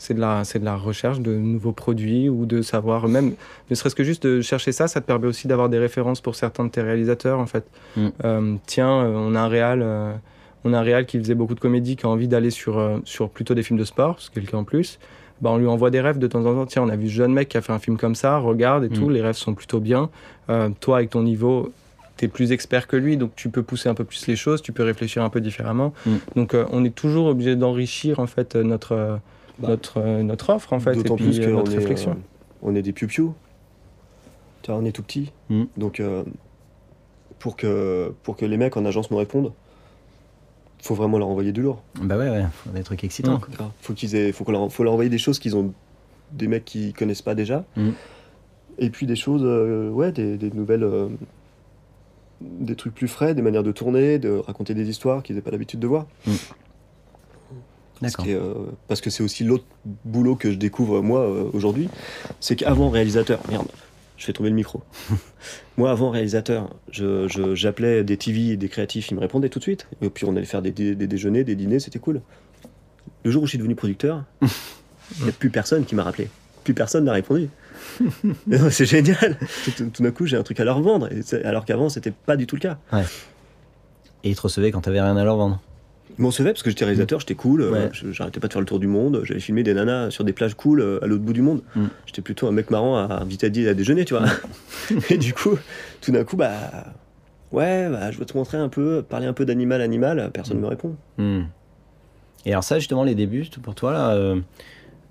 [0.00, 3.34] c'est de, la, c'est de la recherche de nouveaux produits ou de savoir, même
[3.70, 6.34] ne serait-ce que juste de chercher ça, ça te permet aussi d'avoir des références pour
[6.34, 7.64] certains de tes réalisateurs en fait.
[7.96, 8.56] Mm.
[8.66, 10.18] tiens, on a un réal
[10.64, 12.98] on a un réal qui faisait beaucoup de comédie, qui a envie d'aller sur, euh,
[13.04, 14.98] sur plutôt des films de sport, c'est quelqu'un en plus.
[15.40, 16.66] Bah, on lui envoie des rêves de temps en temps.
[16.66, 18.84] Tiens, on a vu ce jeune mec qui a fait un film comme ça, regarde
[18.84, 19.12] et tout, mm.
[19.12, 20.10] les rêves sont plutôt bien.
[20.50, 21.72] Euh, toi, avec ton niveau,
[22.18, 24.60] tu es plus expert que lui, donc tu peux pousser un peu plus les choses,
[24.60, 25.94] tu peux réfléchir un peu différemment.
[26.04, 26.16] Mm.
[26.36, 29.18] Donc euh, on est toujours obligé d'enrichir en fait notre,
[29.60, 29.68] bah.
[29.68, 32.16] notre, notre offre en fait, et puis notre réflexion.
[32.62, 33.34] on est des piou
[34.68, 35.32] on est tout petit.
[35.48, 35.64] Mm.
[35.76, 36.00] Donc
[37.40, 39.52] pour, que, pour que les mecs en agence nous répondent,
[40.82, 41.82] faut vraiment leur envoyer du lourd.
[42.00, 43.38] Bah ouais, ouais, faut des trucs excitants.
[43.38, 43.64] Mmh.
[43.80, 45.72] Faut qu'ils aient, faut, leur, faut leur envoyer des choses qu'ils ont,
[46.32, 47.64] des mecs qui connaissent pas déjà.
[47.76, 47.90] Mmh.
[48.78, 51.08] Et puis des choses, euh, ouais, des, des nouvelles, euh,
[52.40, 55.50] des trucs plus frais, des manières de tourner, de raconter des histoires qu'ils n'avaient pas
[55.50, 56.06] l'habitude de voir.
[58.02, 58.54] Euh,
[58.88, 59.64] parce que c'est aussi l'autre
[60.04, 61.88] boulot que je découvre moi aujourd'hui,
[62.40, 63.68] c'est qu'avant réalisateur, merde,
[64.16, 64.82] je fais tomber le micro.
[65.76, 69.86] Moi, avant réalisateur, j'appelais des TV, des créatifs, ils me répondaient tout de suite.
[70.02, 72.20] Et puis on allait faire des, déjeuners, des dîners, c'était cool.
[73.24, 76.28] Le jour où je suis devenu producteur, il n'y a plus personne qui m'a rappelé.
[76.64, 77.48] Plus personne n'a répondu.
[78.70, 79.38] c'est génial.
[79.76, 81.08] Tout, d'un coup, j'ai un truc à leur vendre.
[81.44, 82.78] alors qu'avant, c'était pas du tout le cas.
[84.22, 85.62] Et ils te recevaient quand tu n'avais rien à leur vendre
[86.20, 88.78] ils m'en parce que j'étais réalisateur, j'étais cool, euh, j'arrêtais pas de faire le tour
[88.78, 91.40] du monde, j'avais filmé des nanas sur des plages cool euh, à l'autre bout du
[91.40, 91.62] monde.
[91.74, 91.86] Mm.
[92.04, 94.26] J'étais plutôt un mec marrant à inviter à, déjeuner, tu vois.
[95.10, 95.56] et du coup,
[96.02, 96.52] tout d'un coup, bah
[97.52, 100.60] ouais, bah, je veux te montrer un peu, parler un peu d'animal animal, personne ne
[100.60, 100.64] mm.
[100.64, 100.96] me répond.
[101.16, 101.40] Mm.
[102.44, 104.36] Et alors ça, justement, les débuts, pour toi, là,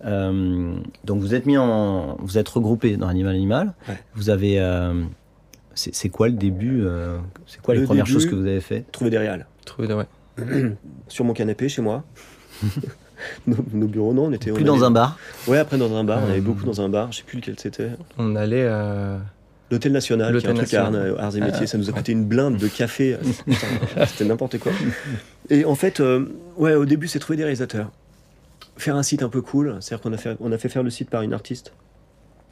[0.05, 3.73] euh, donc vous êtes mis en, vous êtes regroupé dans Animal Animal.
[4.13, 4.63] Vous avez,
[5.73, 6.83] c'est quoi le début
[7.47, 8.85] C'est quoi les premières choses que vous avez fait?
[8.91, 9.47] Trouver des réals.
[9.65, 10.05] Trouver des, ouais.
[11.07, 12.03] sur mon canapé chez moi.
[13.47, 14.51] nos, bureaux, non, on était.
[14.51, 15.17] Plus dans un bar
[15.47, 17.55] Ouais, après dans un bar, on allait beaucoup dans un bar, je sais plus lequel
[17.57, 17.91] c'était.
[18.17, 19.19] On allait à.
[19.71, 20.87] L'Hôtel National, qui est un truc à
[21.19, 23.17] Arts et Métiers, ça nous a coûté une blinde de café,
[24.07, 24.71] c'était n'importe quoi.
[25.51, 26.25] Et en fait, euh,
[26.57, 27.91] ouais, au début, c'est trouver des réalisateurs.
[28.77, 30.89] Faire un site un peu cool, c'est-à-dire qu'on a fait, on a fait faire le
[30.89, 31.73] site par une artiste,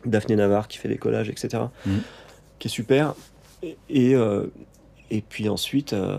[0.05, 1.91] Daphné Navarre, qui fait des collages, etc., mmh.
[2.59, 3.15] qui est super.
[3.89, 4.45] Et, euh,
[5.10, 6.18] et puis ensuite, euh,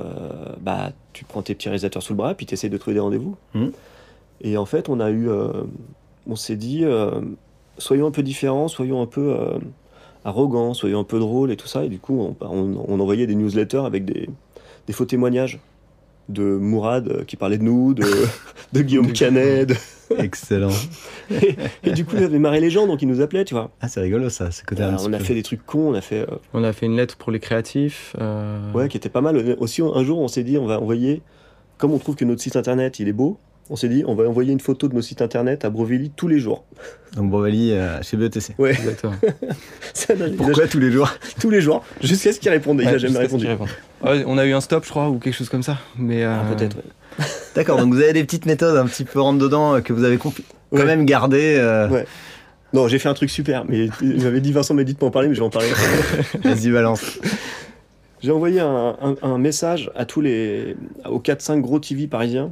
[0.61, 3.01] bah, tu prends tes petits réalisateurs sous le bras, puis tu essaies de trouver des
[3.01, 3.37] rendez-vous.
[3.55, 3.67] Mmh.
[4.41, 5.29] Et en fait, on a eu.
[5.29, 5.65] Euh,
[6.27, 7.21] on s'est dit, euh,
[7.79, 9.35] soyons un peu différents, soyons un peu
[10.25, 11.85] arrogants, soyons un peu drôles et tout ça.
[11.85, 14.29] Et du coup, on, envoyait des newsletters avec des,
[14.87, 15.59] des faux témoignages
[16.29, 18.05] de Mourad qui parlait de nous, de,
[18.73, 19.73] de Guillaume Canet.
[20.19, 20.73] Excellent.
[21.83, 23.71] et, du coup, il avait marré les gens, donc ils nous appelaient, tu vois.
[23.81, 26.01] Ah, c'est rigolo ça, ce côté bah, On a fait des trucs cons, on a
[26.01, 26.21] fait.
[26.21, 28.15] Euh, on a fait une lettre pour les créatifs.
[28.21, 29.57] Euh, ouais, qui était pas mal.
[29.59, 31.23] Aussi, un jour, on s'est dit, on va envoyer,
[31.77, 33.39] comme on trouve que notre site internet, il est beau,
[33.71, 36.29] on s'est dit, on va envoyer une photo de nos sites internet à Brovelli tous
[36.29, 36.65] les jours.
[37.15, 38.55] Donc Brovelli euh, chez BETC.
[38.59, 38.71] Ouais.
[38.71, 39.15] Exactement.
[40.37, 41.11] Pourquoi tous les jours?
[41.41, 42.81] Tous les jours, jusqu'à ce qu'il réponde.
[42.81, 43.47] il n'a jamais répondu.
[44.03, 45.79] on a eu un stop, je crois, ou quelque chose comme ça.
[45.97, 46.77] Mais ah, peut-être.
[47.55, 50.05] D'accord, donc vous avez des petites méthodes un petit peu rentre dedans euh, que vous
[50.05, 50.33] avez quand
[50.73, 51.57] même gardées.
[51.59, 51.89] Euh.
[51.89, 52.07] Ouais.
[52.73, 55.11] Non, j'ai fait un truc super, mais j'avais dit Vincent m'a dit de pas en
[55.11, 55.69] parler, mais je vais en parler.
[56.45, 57.19] Vas-y, balance.
[58.21, 60.77] J'ai envoyé un, message à tous les,
[61.09, 62.51] aux 4-5 gros TV parisiens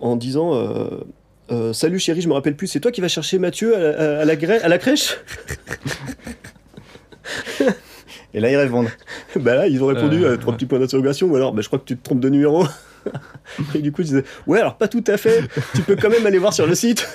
[0.00, 3.76] en disant euh, Salut chérie, je me rappelle plus, c'est toi qui vas chercher Mathieu
[3.76, 5.16] à la, à la, à la crèche?
[8.32, 8.88] Et là, ils répondent.
[9.36, 11.78] bah là, ils ont répondu à trois petits points d'interrogation, ou alors bah, je crois
[11.78, 12.64] que tu te trompes de numéro.
[13.74, 15.42] Et du coup, je disais, ouais, alors pas tout à fait,
[15.74, 17.08] tu peux quand même aller voir sur le site.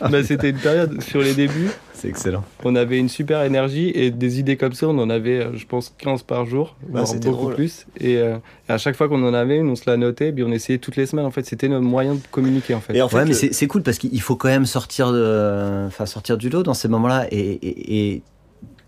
[0.00, 1.70] bah, C'était une période sur les débuts.
[1.98, 2.44] C'est excellent.
[2.64, 5.66] On avait une super énergie et des idées comme ça, on en avait, euh, je
[5.66, 7.86] pense, 15 par jour, bah, beaucoup plus.
[8.02, 8.38] Euh,
[8.68, 10.78] et, à chaque fois qu'on en avait une, on se la notait, puis on essayait
[10.78, 11.26] toutes les semaines.
[11.26, 12.74] En fait, c'était notre moyen de communiquer.
[12.74, 12.94] En fait.
[12.94, 16.38] Et en fait, mais c'est cool parce qu'il faut quand même sortir, de, enfin, sortir
[16.38, 17.26] du lot dans ces moments-là.
[17.32, 18.22] Et,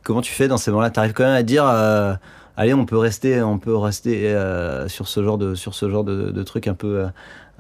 [0.04, 0.90] comment tu fais dans ces moments-là?
[0.90, 1.66] Tu arrives quand même à dire.
[1.66, 2.14] Euh,
[2.60, 6.04] allez, on peut rester, on peut rester euh, sur ce genre de, sur ce genre
[6.04, 7.06] de, truc un peu, euh,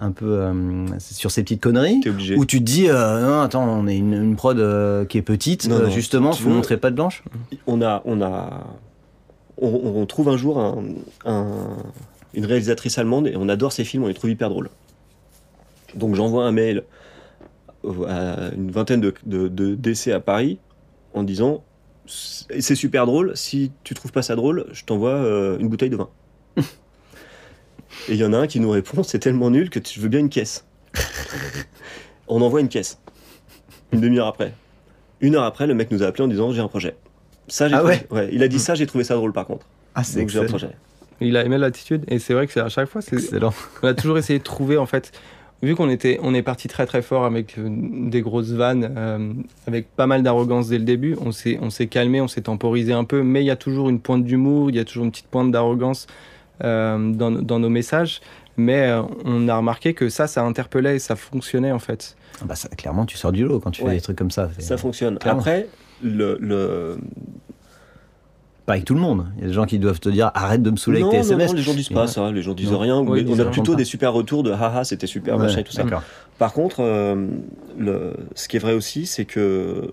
[0.00, 2.00] un peu euh, sur ces petites conneries.
[2.36, 4.56] Où tu te dis, non, attends, on est une, prod
[5.08, 7.22] qui est petite, non, non, justement, faut montrer pas de blanche.
[7.66, 8.64] On a, on a,
[9.58, 10.82] on, trouve un jour
[11.26, 14.70] une réalisatrice allemande et on adore ses films, on les trouve hyper drôles.
[15.94, 16.84] Donc j'envoie un mail
[18.06, 20.58] à une vingtaine de, de décès à Paris
[21.14, 21.64] en disant
[22.10, 23.32] c'est super drôle.
[23.36, 26.08] Si tu trouves pas ça drôle, je t'envoie euh, une bouteille de vin.
[28.08, 30.08] Et il y en a un qui nous répond c'est tellement nul que tu veux
[30.08, 30.66] bien une caisse.
[32.28, 32.98] On envoie une caisse.
[33.92, 34.52] Une demi-heure après.
[35.20, 36.96] Une heure après, le mec nous a appelé en disant j'ai un projet.
[37.48, 38.06] Ça, ah ouais.
[38.32, 39.66] Il a dit ça, j'ai trouvé ça drôle par contre.
[39.94, 40.70] Ah, c'est Donc j'ai un projet.
[41.20, 43.52] Il a aimé l'attitude et c'est vrai que c'est à chaque fois, c'est excellent.
[43.82, 45.12] On a toujours essayé de trouver en fait
[45.62, 49.32] vu qu'on était, on est parti très très fort avec euh, des grosses vannes, euh,
[49.66, 52.92] avec pas mal d'arrogance dès le début, on s'est, on s'est calmé, on s'est temporisé
[52.92, 55.10] un peu, mais il y a toujours une pointe d'humour, il y a toujours une
[55.10, 56.06] petite pointe d'arrogance
[56.64, 58.20] euh, dans, dans, nos messages.
[58.56, 58.92] Mais
[59.24, 62.16] on a remarqué que ça, ça interpellait et ça fonctionnait en fait.
[62.42, 64.50] Ah bah ça, clairement, tu sors du lot quand tu fais des trucs comme ça.
[64.58, 65.18] Ça fonctionne.
[65.24, 65.68] Après,
[66.02, 66.98] le, le,
[68.70, 69.26] pas avec tout le monde.
[69.36, 71.18] Il y a des gens qui doivent te dire arrête de me saouler avec tes
[71.18, 71.50] SMS.
[71.50, 72.96] Non, les gens disent pas ça, les gens disent rien.
[72.96, 75.84] on a plutôt des super retours de haha, c'était super, machin et tout ça.
[76.38, 77.26] Par contre, euh,
[77.78, 79.90] le, ce qui est vrai aussi, c'est que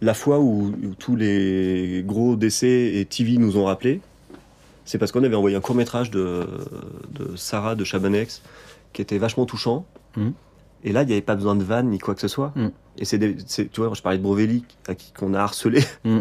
[0.00, 4.00] la fois où, tous les gros décès et TV nous ont rappelé,
[4.84, 6.46] c'est parce qu'on avait envoyé un court métrage de,
[7.10, 8.42] de, Sarah de Chabanex
[8.92, 9.86] qui était vachement touchant.
[10.16, 10.32] Hum.
[10.84, 12.52] Et là, il n'y avait pas besoin de vanne ni quoi que ce soit.
[12.56, 12.70] Hum.
[12.98, 15.82] Et c'est, tu vois, je parlais de Brovelli, à qui qu'on a harcelé.
[16.04, 16.20] Mm.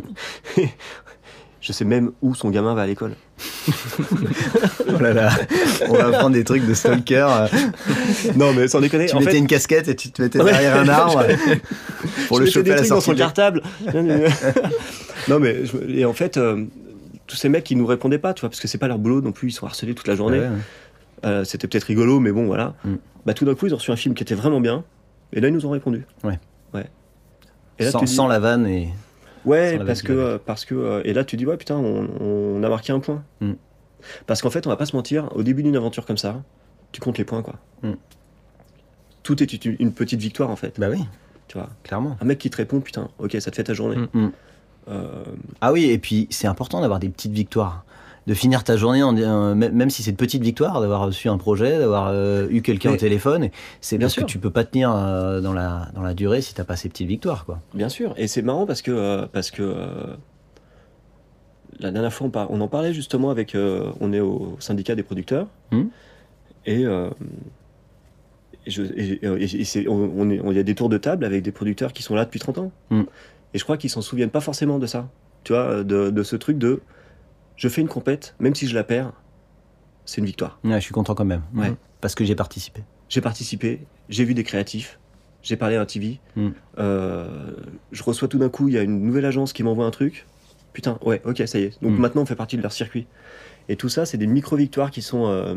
[1.61, 3.15] je sais même où son gamin va à l'école.
[4.87, 5.29] oh là là,
[5.87, 7.47] on va prendre des trucs de stalker.
[8.35, 9.05] non, mais sans déconner.
[9.05, 11.25] Tu mettais une casquette et tu te mettais derrière un arbre
[12.27, 12.89] pour le choper à la sortie.
[12.89, 13.61] dans son cartable.
[15.27, 16.65] non, mais et en fait, euh,
[17.27, 19.21] tous ces mecs qui nous répondaient pas, tu vois, parce que c'est pas leur boulot
[19.21, 20.41] non plus, ils sont harcelés toute la journée.
[21.25, 22.75] Euh, c'était peut-être rigolo, mais bon, voilà.
[22.83, 22.95] Mm.
[23.25, 24.83] Bah, tout d'un coup, ils ont reçu un film qui était vraiment bien,
[25.31, 26.05] et là, ils nous ont répondu.
[26.23, 26.39] Ouais.
[26.73, 26.85] Ouais.
[27.79, 28.89] Et là, sans, dis, sans, la vanne et.
[29.45, 30.75] Ouais, parce que, parce que.
[30.75, 33.23] Euh, et là, tu dis, ouais, putain, on, a marqué un point.
[33.39, 33.53] Mm.
[34.27, 36.43] Parce qu'en fait, on va pas se mentir, au début d'une aventure comme ça,
[36.91, 37.55] tu comptes les points, quoi.
[37.83, 37.93] Mm.
[39.23, 40.77] Tout est une petite victoire, en fait.
[40.77, 41.05] Bah oui.
[41.47, 41.69] Tu vois.
[41.83, 42.17] Clairement.
[42.19, 43.95] Un mec qui te répond, putain, ok, ça te fait ta journée.
[44.89, 45.23] Euh,
[45.61, 47.85] ah oui, et puis c'est important d'avoir des petites victoires
[48.27, 51.37] de finir ta journée, en, euh, même si c'est une petite victoire, d'avoir reçu un
[51.37, 53.49] projet, d'avoir euh, eu quelqu'un au téléphone.
[53.81, 56.61] C'est parce que tu peux pas tenir euh, dans, la, dans la durée si tu
[56.61, 57.45] n'as pas ces petites victoires.
[57.45, 57.59] Quoi.
[57.73, 58.13] Bien sûr.
[58.17, 59.75] Et c'est marrant parce que, parce que
[61.79, 63.57] la dernière fois, on, en parlait justement avec.
[63.99, 65.47] on est au syndicat des producteurs.
[66.65, 66.85] Et.
[68.65, 69.17] il
[70.55, 72.71] y a des tours de table avec des producteurs qui sont là depuis 30 ans.
[72.91, 73.05] Hum.
[73.53, 75.09] Et je crois qu'ils s'en souviennent pas forcément de ça.
[75.43, 76.81] Tu vois, de, de ce truc de
[77.55, 79.11] je fais une compète, même si je la perds,
[80.05, 80.59] c'est une victoire.
[80.63, 81.43] Ouais, je suis content quand même.
[81.55, 81.73] Ouais.
[82.01, 82.83] Parce que j'ai participé.
[83.09, 84.99] J'ai participé, j'ai vu des créatifs,
[85.41, 86.19] j'ai parlé à un TV.
[86.35, 86.49] Hmm.
[86.79, 87.51] Euh,
[87.91, 90.25] je reçois tout d'un coup, il y a une nouvelle agence qui m'envoie un truc.
[90.73, 91.83] Putain, ouais, ok, ça y est.
[91.83, 92.01] Donc hmm.
[92.01, 93.05] maintenant, on fait partie de leur circuit.
[93.69, 95.55] Et tout ça, c'est des micro-victoires qui sont euh,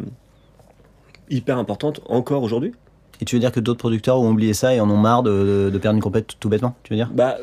[1.30, 2.72] hyper importantes encore aujourd'hui.
[3.20, 5.70] Et tu veux dire que d'autres producteurs ont oublié ça et en ont marre de,
[5.80, 7.10] perdre une compète tout bêtement, tu veux dire?
[7.14, 7.36] Bah,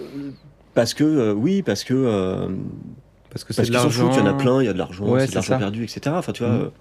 [0.74, 2.47] parce que, euh, oui, parce que
[3.30, 4.11] parce que c'est de l'argent.
[4.11, 6.01] Il y en a plein, il y a de l'argent, c'est de l'argent perdu, etc.
[6.09, 6.71] Enfin, tu vois, mm.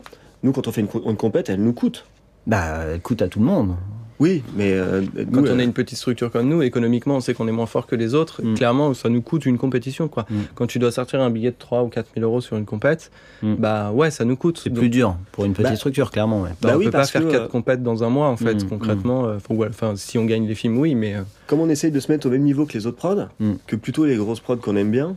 [0.43, 2.05] nous, quand on fait une, une compète, elle nous coûte.
[2.47, 3.75] Bah, elle coûte à tout le monde.
[4.23, 5.03] Oui, mais euh,
[5.35, 7.89] quand on a une petite structure comme nous, économiquement, on sait qu'on est moins fort
[7.89, 8.41] que les autres.
[8.41, 8.55] Mm.
[8.55, 10.27] Clairement, ça nous coûte une compétition, quoi.
[10.31, 10.37] Mm.
[10.55, 13.11] Quand tu dois sortir un billet de 3 ou 4 000 euros sur une compète,
[13.43, 14.61] bah ouais, ça nous coûte.
[14.63, 16.43] C'est plus dur pour une petite bah, structure, clairement.
[16.43, 16.51] Ouais.
[16.63, 18.65] Bah, bah on oui, peut pas faire 4 euh, compètes dans un mois, en fait,
[18.69, 19.27] concrètement.
[19.27, 21.17] Euh, enfin, si on gagne les films, oui, mais.
[21.49, 23.27] Comme on essaye de se mettre au même niveau que les autres prods,
[23.67, 25.17] que plutôt les grosses prods qu'on aime bien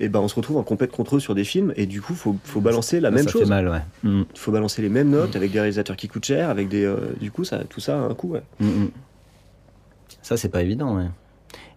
[0.00, 2.14] et ben on se retrouve en compète contre eux sur des films et du coup
[2.14, 3.42] faut, faut balancer la même ça chose.
[3.42, 3.82] Fait mal, ouais.
[4.02, 4.22] Mm.
[4.34, 7.30] faut balancer les mêmes notes avec des réalisateurs qui coûtent cher, avec des euh, du
[7.30, 8.28] coup ça tout ça a un coût.
[8.28, 8.42] Ouais.
[8.60, 8.90] Mm, mm.
[10.22, 10.96] Ça c'est pas évident.
[10.96, 11.06] Ouais.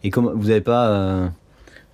[0.04, 1.28] Et comme vous n'avez pas euh,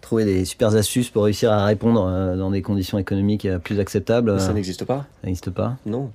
[0.01, 4.39] trouvé des super astuces pour réussir à répondre euh, dans des conditions économiques plus acceptables
[4.39, 5.05] Ça n'existe pas.
[5.21, 5.77] Ça n'existe pas.
[5.85, 6.11] Non.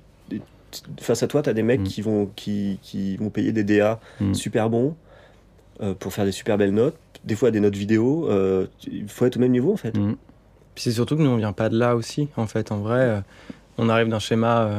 [1.01, 3.99] Face à toi, tu as des mecs qui vont qui, qui, vont payer des DA
[4.31, 4.95] super bons
[5.99, 9.37] pour faire des super belles notes des fois des notes vidéo, euh, il faut être
[9.37, 9.97] au même niveau en fait.
[9.97, 10.15] Mm.
[10.75, 12.71] C'est surtout que nous on vient pas de là aussi en fait.
[12.71, 13.21] En vrai, euh,
[13.77, 14.69] on arrive d'un schéma.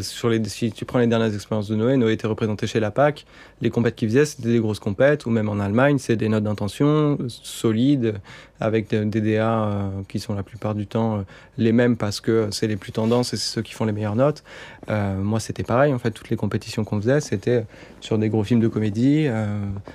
[0.00, 2.90] Sur les, si tu prends les dernières expériences de Noé, Noé était représenté chez la
[2.90, 3.24] PAC.
[3.60, 6.42] Les compètes qu'il faisait, c'était des grosses compètes, ou même en Allemagne, c'est des notes
[6.42, 8.14] d'intention solides,
[8.58, 11.22] avec des DA euh, qui sont la plupart du temps euh,
[11.56, 14.16] les mêmes parce que c'est les plus tendances et c'est ceux qui font les meilleures
[14.16, 14.42] notes.
[14.88, 17.64] Euh, moi, c'était pareil, en fait, toutes les compétitions qu'on faisait, c'était
[18.00, 19.28] sur des gros films de comédie.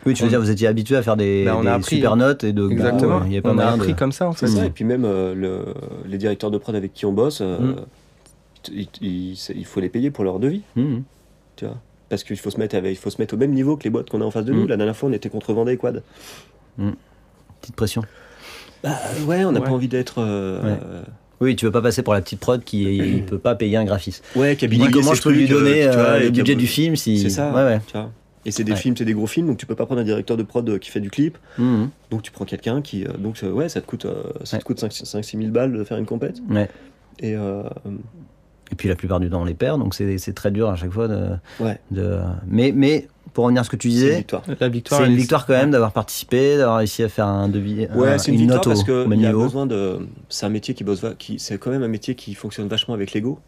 [0.06, 2.70] oui, tu veux dire, vous étiez habitué à faire des, ben, super notes et de.
[2.70, 4.48] Exactement, il y a pas on a appris comme ça, en fait.
[4.48, 5.66] Ça, et puis même le,
[6.06, 7.42] les directeurs de prod avec qui on bosse.
[7.42, 7.76] Mm
[8.70, 10.62] il, faut les payer pour leur devis.
[10.76, 11.00] Mmh.
[11.56, 11.78] Tu vois
[12.10, 14.10] Parce qu'il faut, se mettre il faut se mettre au même niveau que les boîtes
[14.10, 14.66] qu'on a en face de nous.
[14.66, 14.70] Mmh.
[14.70, 16.04] La dernière fois, on était contre Vendée et Quad.
[16.78, 16.92] Mmh.
[17.62, 18.04] Petite pression.
[18.84, 18.98] Bah
[19.28, 20.16] ouais, on n'a pas envie d'être.
[20.20, 21.04] Euh,
[21.40, 23.86] oui, tu veux pas passer pour la petite prod qui ne peut pas payer un
[23.86, 24.24] graphiste.
[24.36, 27.20] Ouais, qui a comment je peux lui donner euh, euh, le budget du film si.
[27.20, 27.52] C'est ça.
[27.54, 28.12] Ouais, Tu vois
[28.44, 30.36] et c'est des films, c'est des gros films, donc tu peux pas prendre un directeur
[30.36, 31.38] de prod qui fait du clip.
[32.10, 33.06] Donc tu prends quelqu'un qui.
[33.20, 34.08] donc ouais, ça te coûte,
[34.44, 36.42] ça te coûte 5-6 000 balles de faire une compète.
[36.50, 36.68] Ouais.
[37.20, 37.36] Et,
[38.72, 40.92] Et puis la plupart du temps, on les perd, donc c'est très dur à chaque
[40.92, 41.30] fois de.
[41.92, 44.44] de mais, mais pour revenir à ce que tu disais, victoire.
[44.60, 47.88] La victoire, c'est une victoire quand même d'avoir participé, d'avoir réussi à faire un devis.
[47.94, 50.00] Ouais, c'est une, victoire parce que y a besoin de.
[50.30, 53.14] C'est un métier qui bosse, qui c'est quand même un métier qui fonctionne vachement avec
[53.14, 53.40] l'ego.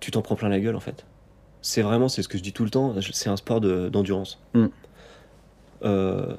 [0.00, 1.06] Tu t'en prends plein la gueule en fait.
[1.60, 2.94] C'est vraiment, c'est ce que je dis tout le temps.
[3.12, 4.40] C'est un sport d'endurance.
[4.54, 4.66] Mm.
[5.84, 6.34] Euh,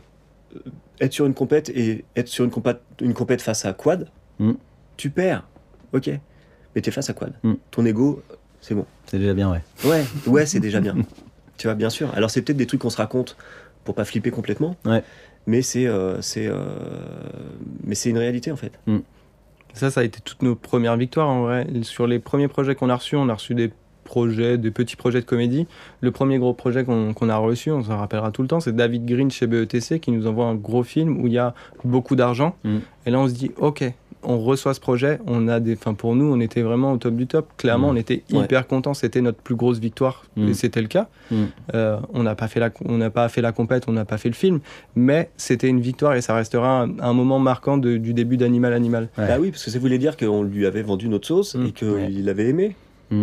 [1.00, 4.10] être sur une compète et être sur une compète, une compète face à quad,
[4.40, 4.54] mm.
[4.98, 5.48] tu perds.
[5.94, 6.10] Ok,
[6.76, 7.34] mais t'es face à quad.
[7.44, 7.54] Mm.
[7.72, 8.22] Ton ego,
[8.62, 8.86] c'est bon.
[9.06, 9.62] C'est déjà bien, ouais.
[9.86, 10.96] Ouais, ouais, c'est déjà bien.
[11.58, 12.12] Tu vois, bien sûr.
[12.16, 13.38] Alors, c'est peut-être des trucs qu'on se raconte
[13.84, 14.76] pour pas flipper complètement.
[14.86, 15.04] Ouais.
[15.46, 16.56] Mais c'est euh, c'est euh,
[17.84, 18.72] mais c'est une réalité, en fait.
[18.88, 18.98] Mm.
[19.74, 21.68] Ça, ça a été toutes nos premières victoires, en vrai.
[21.84, 23.72] Sur les premiers projets qu'on a reçus, on a reçu des
[24.04, 25.68] projets, des petits projets de comédie.
[26.02, 29.06] Le premier gros projet qu'on a reçu, on s'en rappellera tout le temps, c'est David
[29.06, 31.54] Green chez BETC qui nous envoie un gros film où il y a
[31.84, 32.56] beaucoup d'argent.
[32.64, 32.78] Mm.
[33.06, 33.84] Et là, on se dit, OK,
[34.26, 37.16] on reçoit ce projet, on a des, enfin pour nous, on était vraiment au top
[37.16, 37.48] du top.
[37.58, 37.96] Clairement, mm.
[37.96, 38.94] on était hyper contents.
[38.94, 40.48] C'était notre plus grosse victoire mm.
[40.50, 41.08] et c'était le cas.
[41.32, 41.44] Mm.
[41.74, 44.18] Euh, on n'a pas fait la, on n'a pas fait la compète, on n'a pas
[44.18, 44.60] fait le film,
[44.96, 49.10] mais c'était une victoire et ça restera un, moment marquant du début d'Animal Animal.
[49.18, 52.30] Bah oui, parce que ça voulait dire qu'on lui avait vendu notre sauce et qu'il
[52.30, 52.76] avait aimé.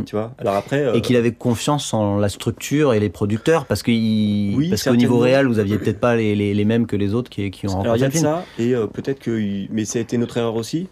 [0.06, 3.82] Tu vois Alors après, Et qu'il avait confiance en la structure et les producteurs, parce
[3.82, 7.68] qu'au niveau réel, vous aviez peut-être pas les, les, mêmes que les autres qui, qui
[7.68, 9.30] ont Alors il y a ça, et euh, peut-être que.
[9.70, 10.88] Mais ça a été notre erreur aussi,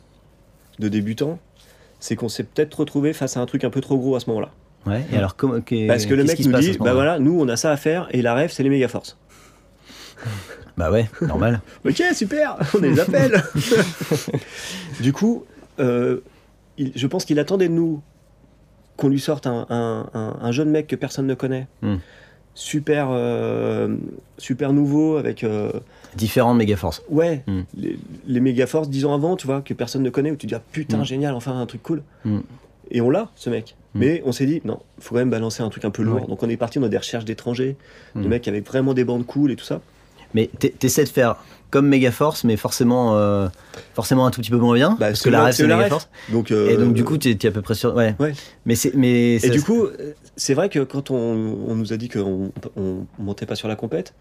[0.79, 1.39] de débutant,
[2.01, 4.29] c'est qu'on s'est peut-être retrouvé face à un truc un peu trop gros à ce
[4.31, 4.51] moment-là.
[4.87, 5.61] Ouais, et alors comment.
[5.87, 8.23] Parce que le mec nous dit, bah voilà, nous on a ça à faire, et
[8.23, 9.19] la rêve, c'est les méga forces.
[10.77, 11.61] bah ouais, normal.
[11.85, 13.43] ok, super, on les appelle.
[15.01, 15.45] du coup,
[15.81, 16.21] euh,
[16.79, 18.03] je pense qu'il attendait de nous
[18.99, 21.97] qu'on lui sorte un, jeune mec que personne ne connaît, hmm.
[22.55, 23.97] super, euh,
[24.37, 25.45] super nouveau, avec.
[25.45, 25.73] Euh,
[26.17, 27.03] Différents méga forces.
[27.09, 27.61] Ouais, hmm.
[27.77, 30.47] les, les méga forces dix ans avant, tu vois, que personne ne connaît, où tu
[30.47, 31.05] dis ah, putain, hmm.
[31.05, 32.03] génial, enfin un truc cool.
[32.91, 33.77] Et on l'a, ce mec.
[33.95, 36.27] Mais on s'est dit, non, il faut quand même balancer un truc un peu lourd.
[36.27, 37.77] Donc on est parti dans des recherches d'étrangers,
[38.15, 39.81] de mecs avec vraiment des bandes cool et tout ça.
[40.35, 41.37] Mais t'essaies de faire
[41.71, 43.49] comme Megaforce, mais forcément, euh,
[43.95, 44.91] forcément un tout petit peu moins bien.
[44.99, 46.09] Bah, parce que la rêve, c'est Megaforce.
[46.31, 47.95] Donc, et donc, du coup, tu es, à peu près sûr.
[47.95, 48.15] Ouais.
[48.67, 49.87] Mais c'est, mais et du coup,
[50.37, 53.77] c'est vrai que quand on, on nous a dit qu'on on montait pas sur la
[53.77, 54.15] compète,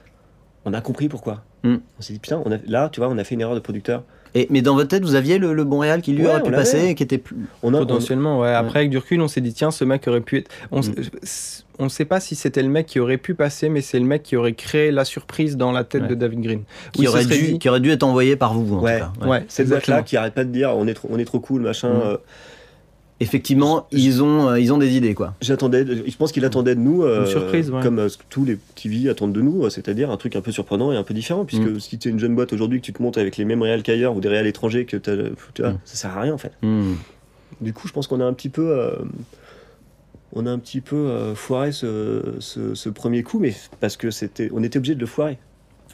[0.66, 1.44] on a compris pourquoi.
[1.64, 1.78] Hmm.
[1.98, 3.62] On s'est dit, putain, on a, là, tu vois, on a fait une erreur de
[3.62, 4.04] producteur.
[4.36, 6.96] Et, mais dans votre tête, vous aviez le, bon réal qui lui aurait pu passer,
[6.96, 7.38] qui était plus.
[7.64, 8.54] On a, Potentiellement, ouais.
[8.54, 10.52] Après, avec du recul, on s'est dit, tiens, ce mec aurait pu être.
[10.72, 10.82] On
[11.80, 14.06] on ne sait pas si c'était le mec qui aurait pu passer, mais c'est le
[14.06, 16.64] mec qui aurait créé la surprise dans la tête de David Green.
[16.92, 19.00] Qui, aurait dû, qui aurait dû être envoyé par vous, en ouais.
[19.00, 19.28] tout cas.
[19.28, 21.62] Ouais, cette là qui arrête pas de dire on est trop, on est trop cool,
[21.62, 21.90] machin.
[21.90, 22.02] Mm.
[22.04, 22.18] Euh.
[23.20, 25.34] Effectivement, ils ont, euh, ils ont des idées, quoi.
[25.42, 29.34] J'attendais, je pense qu'il attendait de nous, euh, une surprise, comme tous les TV attendent
[29.34, 31.80] de nous, c'est-à-dire un truc un peu surprenant et un peu différent, puisque mm.
[31.80, 33.82] si tu es une jeune boîte aujourd'hui, que tu te montes avec les mêmes réals
[33.82, 35.80] qu'ailleurs ou des réals étrangers, que tu vois, mm.
[35.86, 36.52] ça sert à rien en fait.
[37.62, 38.94] Du coup, je pense qu'on a un petit peu
[40.34, 44.64] on a un petit peu euh, foiré ce, premier coup, mais parce que c'était, on
[44.64, 45.38] était obligé de le foirer.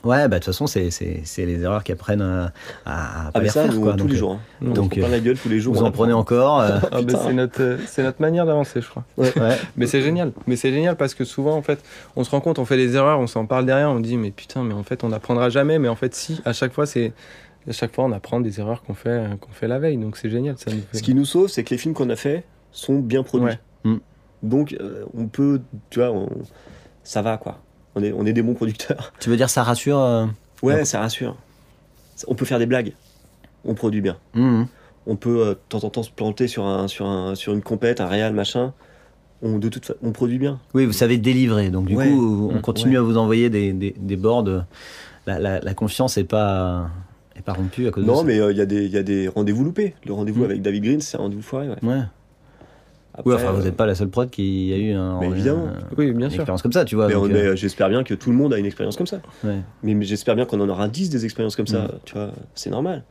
[0.03, 0.89] Ouais, bah de toute façon, c'est,
[1.37, 2.51] les erreurs qui apprennent à,
[2.85, 3.79] à, pas ah, ça, faire.
[3.79, 4.33] Quoi, tous les jours.
[4.33, 4.73] Hein.
[4.73, 5.73] Donc, on la gueule tous les jours.
[5.73, 6.59] Vous en prenez encore.
[6.61, 6.79] Euh.
[6.91, 9.03] Ah, c'est, notre, c'est notre manière d'avancer, je crois.
[9.17, 9.31] Ouais.
[9.77, 10.31] Mais c'est génial.
[10.45, 11.81] Mais c'est génial parce que souvent, en fait,
[12.15, 14.31] on se rend compte, on fait des erreurs, on s'en parle derrière, on dit, mais
[14.31, 15.79] putain, mais en fait, on n'apprendra jamais.
[15.79, 17.13] Mais en fait, si, à chaque fois, c'est.
[17.67, 19.97] À chaque fois, on apprend des erreurs qu'on fait, qu'on fait la veille.
[19.97, 20.57] Donc c'est génial.
[20.57, 22.43] Ça Ce qui nous sauve, c'est que les films qu'on a fait
[22.73, 23.55] sont bien produits.
[23.85, 23.95] Mm.
[24.43, 26.27] Donc, euh, on peut, tu vois,
[27.03, 27.62] ça va quoi.
[27.95, 29.13] On est, on est des bons producteurs.
[29.19, 30.25] Tu veux dire ça rassure euh,
[30.61, 31.35] Ouais, ça rassure.
[32.27, 32.93] On peut faire des blagues.
[33.65, 34.17] On produit bien.
[34.33, 34.63] Mmh.
[35.05, 37.61] On peut euh, de temps en temps se planter sur, un, sur, un, sur une
[37.61, 38.73] compète, un réal, machin.
[39.41, 40.59] On, de toute on produit bien.
[40.73, 41.69] Oui, vous savez délivrer.
[41.69, 44.65] Donc, du coup, on continue à vous envoyer des, des, des boards.
[45.27, 46.89] La, la, confiance n'est pas,
[47.35, 48.23] est pas rompue à cause non, de ça.
[48.23, 49.95] Non, mais il y a des, des rendez-vous loupés.
[50.05, 50.45] Le rendez-vous mmh.
[50.45, 51.67] avec David Green, c'est un rendez-vous foiré.
[51.67, 52.01] ouais
[53.25, 55.67] oui, enfin, vous n'êtes pas la seule prod qui a eu un, évidemment.
[55.97, 57.07] oui, bien une expérience comme ça, tu vois.
[57.07, 59.21] Mais, euh, j'espère bien que tout le monde a une expérience comme ça.
[59.83, 63.03] Mais, j'espère bien qu'on en aura 10 des expériences comme ça, tu vois, c'est normal.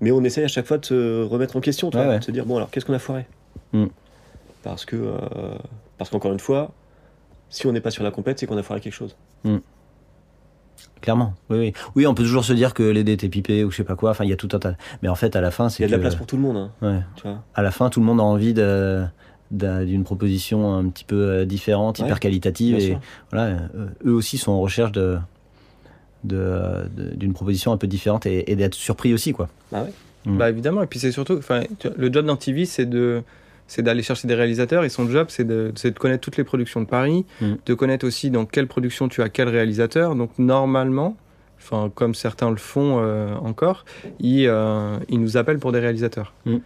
[0.00, 2.30] Mais on essaye à chaque fois de se remettre en question, tu vois, de se
[2.30, 3.26] dire, bon, alors qu'est-ce qu'on a foiré
[3.72, 3.86] mm.
[4.64, 5.18] Parce que, euh,
[5.96, 6.72] parce qu'encore une fois,
[7.50, 9.16] si on n'est pas sur la compète, c'est qu'on a foiré quelque chose.
[9.44, 9.58] Mm.
[11.00, 11.72] Clairement, oui, oui.
[11.94, 14.10] Oui, on peut toujours se dire que les était pipé ou je sais pas quoi.
[14.10, 14.74] Enfin, il y a tout un tas.
[15.02, 15.82] Mais en fait, à la fin, c'est.
[15.82, 16.70] Il y a de la place pour tout le monde.
[16.80, 17.42] Hein, tu vois.
[17.54, 19.04] À la fin, tout le monde a envie de
[19.52, 22.78] d'une proposition un petit peu euh, différente, hyper qualitative.
[22.78, 22.98] Et
[23.30, 25.18] voilà, euh, eux aussi sont en recherche de
[26.24, 29.48] d'une proposition un peu différente et, d'être surpris aussi, quoi.
[29.72, 29.92] Bah, ouais.
[30.24, 30.38] Mm.
[30.38, 30.82] bah évidemment.
[30.82, 31.40] Et puis c'est surtout,
[31.96, 33.22] le job d'un TV, c'est de
[33.66, 36.80] c'est d'aller chercher des réalisateurs et son job c'est de, de, connaître toutes les productions
[36.80, 37.54] de Paris, mm.
[37.66, 40.14] de connaître aussi dans quelle production tu as quel réalisateur.
[40.14, 41.16] Donc normalement,
[41.58, 43.84] enfin comme certains le font euh, encore,
[44.20, 44.48] ils,
[45.08, 46.32] ils, nous appellent pour des réalisateurs.
[46.46, 46.58] Mm.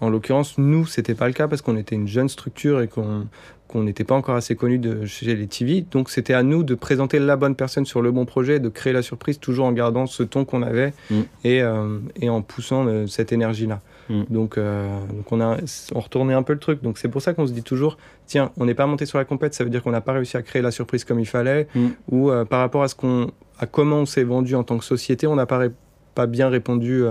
[0.00, 3.26] En l'occurrence, nous, c'était pas le cas parce qu'on était une jeune structure et qu'on
[3.70, 5.84] qu'on n'était pas encore assez connu de chez les TV.
[5.88, 8.92] Donc c'était à nous de présenter la bonne personne sur le bon projet, de créer
[8.92, 11.20] la surprise, toujours en gardant ce ton qu'on avait mm.
[11.44, 13.80] et, euh, et, en poussant euh, cette énergie-là.
[14.08, 14.22] Mm.
[14.28, 15.58] Donc, euh, donc on a
[15.94, 16.82] on retournait un peu le truc.
[16.82, 17.96] Donc c'est pour ça qu'on se dit toujours,
[18.26, 20.36] tiens, on n'est pas monté sur la compète, ça veut dire qu'on n'a pas réussi
[20.36, 21.88] à créer la surprise comme il fallait, mm.
[22.10, 23.30] ou par rapport à ce qu'on,
[23.60, 25.66] à comment on s'est vendu en tant que société, on n'a pas,
[26.16, 27.04] pas bien répondu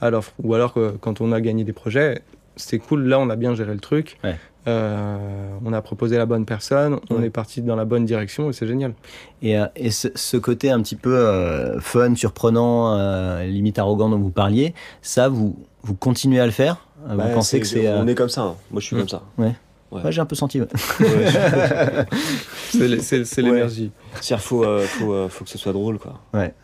[0.00, 0.32] à l'offre.
[0.44, 2.22] Ou alors quand on a gagné des projets,
[2.56, 4.18] c'est cool, là on a bien géré le truc.
[4.66, 5.18] Euh,
[5.64, 8.66] on a proposé la bonne personne, on est parti dans la bonne direction et c'est
[8.66, 8.94] génial.
[9.42, 12.96] Et, euh, ce, côté un petit peu euh, fun, surprenant,
[13.42, 16.86] limite arrogant dont vous parliez, ça, vous, vous continuez à le faire?
[17.06, 17.92] Vous pensez que c'est.
[17.92, 18.54] On est comme ça, hein.
[18.70, 19.22] moi je suis comme ça.
[19.36, 19.54] Ouais.
[19.92, 20.10] Ouais.
[20.10, 20.60] j'ai un peu senti.
[22.70, 23.92] c'est l'énergie.
[24.28, 24.64] Il faut,
[25.28, 25.98] faut, que ce soit drôle.
[25.98, 26.18] Quoi.
[26.32, 26.54] Ouais.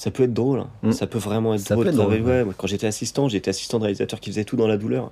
[0.00, 0.60] Ça peut être drôle.
[0.60, 0.70] Hein.
[0.82, 0.92] Mm.
[0.92, 2.54] Ça peut vraiment être drôle.
[2.56, 5.10] quand j'étais assistant, j'étais assistant de réalisateur qui faisait tout dans la douleur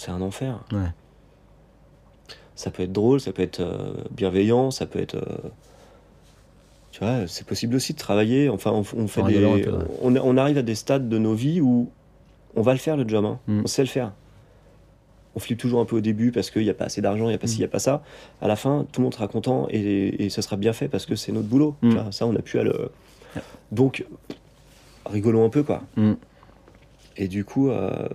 [0.00, 0.58] c'est un enfer.
[2.54, 5.16] Ça peut être drôle, ça peut être euh, bienveillant, ça peut être.
[5.16, 5.48] Euh,
[6.90, 8.48] tu vois, c'est possible aussi de travailler.
[8.48, 9.66] Enfin, on, fait des,
[10.02, 11.90] on, arrive à des stades de nos vies où
[12.56, 13.38] on va le faire le job, hein.
[13.46, 13.62] mm.
[13.64, 14.12] on sait le faire.
[15.36, 17.28] On flippe toujours un peu au début parce qu'il n'y a pas assez d'argent, il
[17.28, 18.02] n'y a pas ci, il n'y a pas ça.
[18.42, 21.14] À la fin, tout le monde sera content et, ça sera bien fait parce que
[21.14, 21.76] c'est notre boulot.
[21.82, 22.10] Mm.
[22.10, 22.90] ça, on a pu à le.
[23.72, 24.04] Donc,
[25.06, 25.82] rigolons un peu, quoi.
[25.96, 26.12] Mm.
[27.16, 28.08] Et du coup, euh,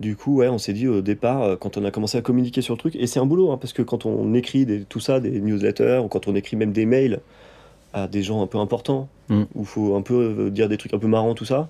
[0.00, 2.62] du coup, ouais, on s'est dit au départ, euh, quand on a commencé à communiquer
[2.62, 5.00] sur le truc, et c'est un boulot, hein, parce que quand on écrit des, tout
[5.00, 7.20] ça, des newsletters, ou quand on écrit même des mails
[7.92, 9.42] à des gens un peu importants, mm.
[9.54, 11.68] où il faut un peu euh, dire des trucs un peu marrants, tout ça,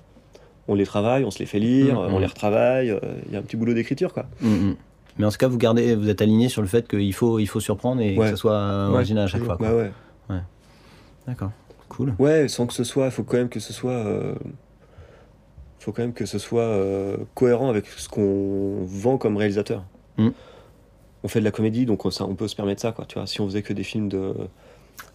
[0.67, 2.97] on les travaille, on se les fait lire, mm, on les retravaille,
[3.27, 4.25] il y a un petit boulot d'écriture, quoi.
[5.19, 7.47] Mais en tout cas, vous, gardez, vous êtes aligné sur le fait qu'il faut, il
[7.47, 9.57] faut surprendre et que ce soit original à chaque fois.
[9.57, 9.73] Quoi.
[9.73, 9.91] Ouais,
[10.29, 10.41] ouais.
[11.25, 11.49] D'accord,
[11.89, 12.13] cool.
[12.19, 14.35] Ouais, sans que ce soit, il faut quand même que ce soit
[15.87, 19.85] faut quand même que ce soit euh, cohérent avec ce qu'on vend comme réalisateur.
[20.17, 20.31] Mm.
[21.23, 23.05] On fait de la comédie, donc on, ça, on peut se permettre ça, quoi.
[23.05, 24.33] Tu vois, si on faisait que des films de.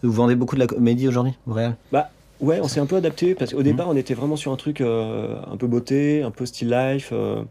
[0.01, 1.75] Vous vendez beaucoup de la comédie aujourd'hui, au réel?
[1.91, 2.09] Bah
[2.39, 3.63] ouais, on s'est un peu adapté parce qu'au mm.
[3.63, 7.09] départ, on était vraiment sur un truc euh, un peu beauté, un peu style life,
[7.11, 7.43] euh,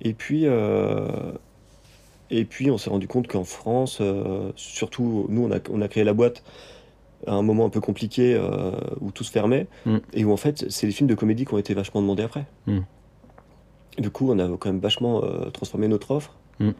[0.00, 0.46] et puis.
[2.30, 4.00] et puis on s'est rendu compte qu'en France,
[4.56, 6.42] surtout nous on a, on a créé la boîte
[7.26, 9.98] à un moment un peu compliqué euh, où tout se fermait, mm.
[10.14, 12.46] et où en fait, c'est des films de comédie qui ont été vachement demandés après.
[12.66, 12.78] Mm.
[13.98, 16.36] Du coup, on a quand même vachement euh, transformé notre offre.
[16.58, 16.70] Mm.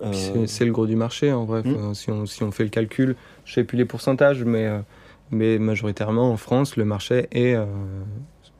[0.00, 1.62] Euh, c'est le gros du marché, en vrai.
[1.94, 4.70] si, on, si, on, fait le calcul, je sais plus les pourcentages, mais,
[5.32, 7.56] mais majoritairement en France, le marché est,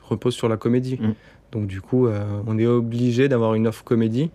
[0.03, 0.99] repose sur la comédie.
[1.53, 4.31] Donc du coup, on est obligé d'avoir une offre comédie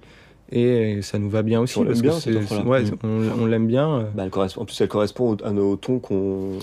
[0.53, 3.89] et ça nous va bien aussi on parce bien, que ouais, on, l'aime bien.
[3.89, 4.03] Euh.
[4.13, 6.59] Bah, en plus, elle correspond à nos tons qu'on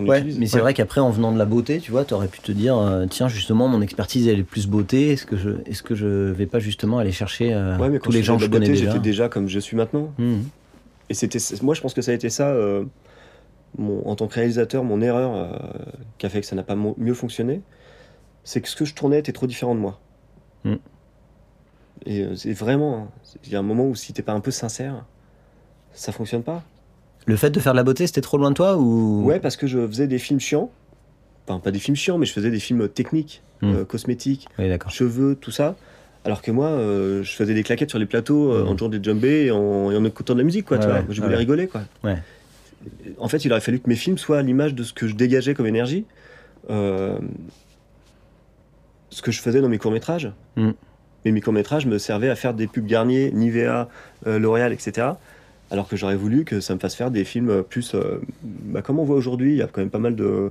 [0.00, 2.40] ouais, Mais c'est vrai qu'après, en venant de la beauté, tu vois, tu aurais pu
[2.40, 5.12] te dire, euh, tiens, justement, mon expertise, elle est plus beauté.
[5.12, 8.36] Est-ce que je, est-ce que je vais pas justement aller chercher euh, tous les gens
[8.36, 10.12] que je connais déjà J'étais déjà comme je suis maintenant.
[10.18, 10.40] Mm.
[11.10, 12.52] Et c'était, moi, je pense que ça a été ça,
[13.78, 15.60] mon, en tant que réalisateur, mon erreur
[16.18, 17.60] qui a fait que ça n'a pas mieux fonctionné,
[18.42, 20.00] c'est que ce que je tournais était trop différent de moi.
[20.64, 20.74] Mm.
[22.06, 23.08] Et euh, c'est vraiment, hein,
[23.44, 25.04] il y a un moment où si t'es pas un peu sincère,
[25.92, 26.62] ça fonctionne pas.
[27.26, 29.24] Le fait de faire de la beauté, c'était trop loin de toi ou?
[29.24, 30.70] Ouais, parce que je faisais des films chiants.
[31.46, 33.74] Enfin, pas des films chiants, mais je faisais des films techniques, hmm.
[33.74, 34.48] euh, cosmétiques,
[34.88, 35.76] cheveux, tout ça.
[36.26, 38.68] Alors que moi, euh, je faisais des claquettes sur les plateaux hmm.
[38.68, 40.78] en jouant des jumbés et en, en écoutant de la musique, quoi.
[40.78, 41.82] tu vois je voulais rigoler, quoi.
[42.02, 42.18] Ouais.
[43.18, 45.14] En fait, il aurait fallu que mes films soient à l'image de ce que je
[45.14, 46.04] dégageais comme énergie,
[46.68, 47.18] ce
[49.22, 50.30] que je faisais dans mes courts métrages.
[50.56, 50.72] Hmm
[51.24, 53.88] mes micro-métrages me servaient à faire des pubs Garnier, Nivea,
[54.26, 55.08] euh, L'Oréal, etc.
[55.70, 57.94] Alors que j'aurais voulu que ça me fasse faire des films plus.
[57.94, 60.50] Euh, bah, comme on voit aujourd'hui, il y a quand même pas mal de,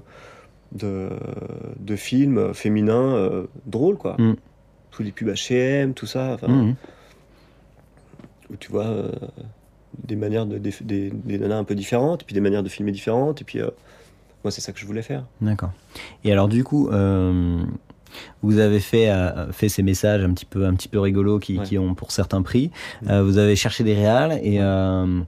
[0.72, 4.16] de, films féminins euh, drôles, quoi.
[4.18, 4.36] Mm.
[4.92, 6.38] Tous les pubs HM, tout ça.
[6.48, 6.74] Mm.
[8.50, 9.12] Où tu vois
[10.04, 10.58] des manières de.
[10.58, 13.60] Des, des, nanas un peu différentes, et puis des manières de filmer différentes, et puis.
[14.44, 15.26] moi, c'est ça que je voulais faire.
[15.42, 15.72] D'accord.
[16.24, 16.90] Et alors, du coup,
[18.41, 21.59] vous avez fait, euh, fait ces messages un petit peu, un petit peu rigolos qui,
[21.59, 22.72] qui ont pour certains prix.
[23.01, 23.09] Mm.
[23.09, 25.22] Euh, vous avez cherché des réals et euh,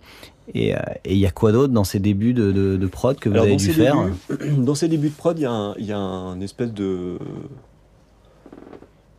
[0.54, 0.76] et
[1.06, 3.74] il y a quoi d'autre dans ces débuts de, de, prod que vous avez dû
[3.74, 3.96] faire
[4.60, 7.18] Dans ces débuts de prod, il y, a y a un espèce de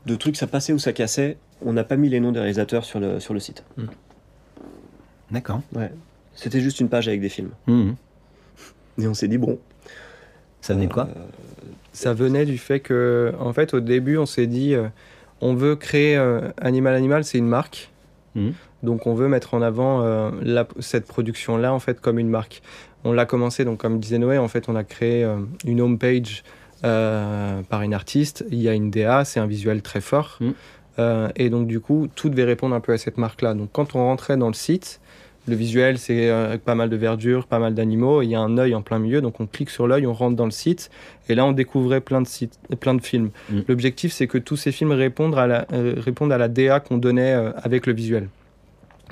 [0.07, 1.37] de truc, ça passait ou ça cassait.
[1.63, 3.65] On n'a pas mis les noms des réalisateurs sur le, sur le site.
[3.77, 3.85] Mm.
[5.33, 5.61] D'accord.
[5.75, 5.91] Ouais.
[6.35, 7.51] C'était juste une page avec des films.
[7.67, 7.93] Mm.
[8.99, 9.59] Et on s'est dit, bon.
[10.61, 11.09] Ça venait de quoi?
[11.97, 14.89] Ça venait du fait que, en fait, au début, on s'est dit, euh,
[15.41, 17.91] on veut créer euh, Animal Animal, c'est une marque.
[18.35, 18.51] Mmh.
[18.83, 20.31] Donc, on veut mettre en avant euh,
[20.79, 22.61] cette production-là, en fait, comme une marque.
[23.05, 25.27] On l'a commencé, donc, comme disait Noé, en fait, on a créé
[25.65, 26.45] une homepage
[26.83, 28.45] par une artiste.
[28.51, 30.39] Il y a une DA, c'est un visuel très fort.
[30.41, 31.29] Mmh.
[31.37, 33.55] et donc du coup, tout devait répondre un peu à cette marque-là.
[33.55, 35.01] Donc quand on rentrait dans le site,
[35.47, 38.23] le visuel, c'est avec pas mal de verdure, pas mal d'animaux.
[38.23, 40.37] Il y a un œil en plein milieu, donc on clique sur l'œil, on rentre
[40.37, 40.91] dans le site,
[41.29, 43.31] et là on découvrait plein de, sites, plein de films.
[43.51, 43.61] Mm.
[43.69, 47.33] L'objectif, c'est que tous ces films répondent à la, répondent à la DA qu'on donnait
[47.63, 48.29] avec le visuel.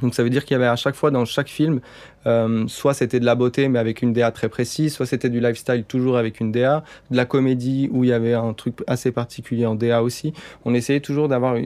[0.03, 1.81] Donc ça veut dire qu'il y avait à chaque fois dans chaque film,
[2.27, 5.41] euh, soit c'était de la beauté mais avec une DA très précise, soit c'était du
[5.41, 9.13] lifestyle toujours avec une DA, de la comédie où il y avait un truc assez
[9.13, 10.33] particulier en DA aussi.
[10.65, 11.57] On essayait toujours d'avoir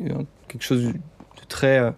[0.49, 0.93] quelque chose de
[1.49, 1.91] très euh,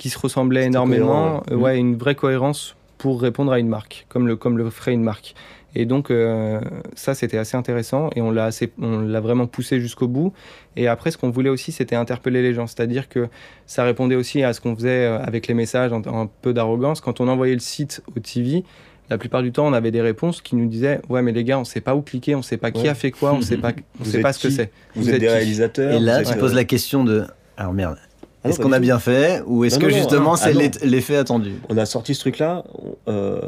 [0.00, 1.76] qui se ressemblait énormément, euh, ouais.
[1.78, 5.34] une vraie cohérence pour répondre à une marque, comme le comme le ferait une marque.
[5.74, 6.58] Et donc, euh,
[6.94, 8.48] ça, c'était assez intéressant et on l'a,
[8.80, 10.32] on l'a vraiment poussé jusqu'au bout.
[10.74, 12.66] Et après, ce qu'on voulait aussi, c'était interpeller les gens.
[12.66, 13.28] C'est-à-dire que
[13.66, 17.02] ça répondait aussi à ce qu'on faisait euh, avec les messages, en, un peu d'arrogance.
[17.02, 18.64] Quand on envoyait le site au TV,
[19.10, 21.58] la plupart du temps, on avait des réponses qui nous disaient Ouais, mais les gars,
[21.58, 23.38] on ne sait pas où cliquer, on ne sait pas qui a fait quoi, on
[23.38, 24.72] ne sait pas, on sait pas ce que c'est.
[24.96, 25.92] Vous, êtes, des réalisateurs.
[25.92, 27.26] Et là, tu poses la question de
[27.58, 27.98] Alors merde,
[28.44, 31.52] est-ce qu'on a bien fait ou est-ce que justement c'est ah l'effet attendu?
[31.68, 32.64] On a sorti ce truc-là.
[33.08, 33.40] Euh,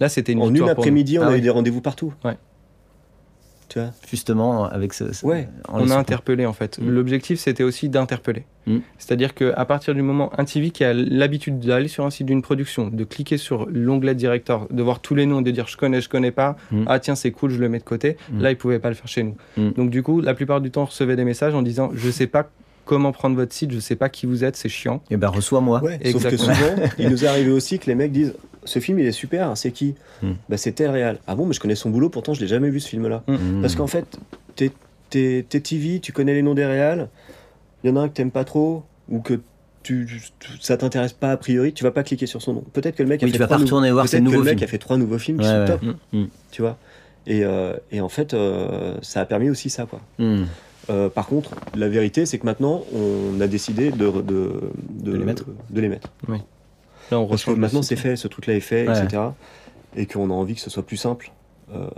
[0.00, 2.14] Là, c'était une En une après-midi, on ah a eu des rendez-vous partout.
[2.24, 2.36] Ouais.
[3.68, 3.90] Tu vois?
[4.10, 5.04] Justement, avec ce.
[5.24, 5.48] ouais.
[5.68, 6.78] On a interpellé en fait.
[6.78, 6.90] Mm.
[6.90, 8.44] L'objectif, c'était aussi d'interpeller.
[8.66, 8.78] Mm.
[8.98, 12.42] C'est-à-dire qu'à partir du moment, un TV qui a l'habitude d'aller sur un site d'une
[12.42, 16.00] production, de cliquer sur l'onglet directeur, de voir tous les noms, de dire je connais,
[16.00, 16.84] je connais pas, mm.
[16.88, 18.16] ah tiens, c'est cool, je le mets de côté.
[18.34, 19.36] Là, il pouvait pas le faire chez nous.
[19.56, 22.26] Donc, du coup, la plupart du temps, on recevait des messages en disant je sais
[22.26, 22.50] pas
[22.90, 24.96] comment prendre votre site, je sais pas qui vous êtes, c'est chiant.
[25.10, 25.80] Et eh ben reçois-moi.
[26.10, 28.34] sauf que souvent, il nous est arrivé aussi que les mecs disent
[28.64, 30.32] ce film il est super, c'est qui hmm.
[30.48, 31.20] bah, C'est tel réal.
[31.28, 33.22] Ah bon, mais je connais son boulot, pourtant je l'ai jamais vu ce film-là.
[33.28, 33.60] Hmm.
[33.60, 34.18] Parce qu'en fait,
[34.56, 34.72] t'es,
[35.44, 37.08] TV, tu connais les noms des réals,
[37.84, 39.38] il y en a un que t'aimes pas trop, ou que
[39.84, 40.20] tu,
[40.60, 42.64] ça t'intéresse pas a priori, tu vas pas cliquer sur son nom.
[42.72, 44.66] Peut-être que le mec a fait vas pas retourner voir ses nouveaux le mec a
[44.66, 45.82] fait trois nouveaux films qui sont top,
[46.12, 46.24] hmm.
[46.50, 46.76] tu vois.
[47.28, 50.00] Et, euh, et, en fait, euh, ça a permis aussi ça, quoi.
[50.90, 55.24] Euh, par contre, la vérité, c'est que maintenant, on a décidé de, de, de, les
[55.24, 55.44] mettre.
[55.70, 56.10] De les mettre.
[56.28, 56.38] Oui.
[57.10, 59.22] Là, on Parce que maintenant, c'est fait, ce truc-là est fait, etc.
[59.96, 61.32] Et qu'on a envie que ce soit plus simple
[61.72, 61.88] euh,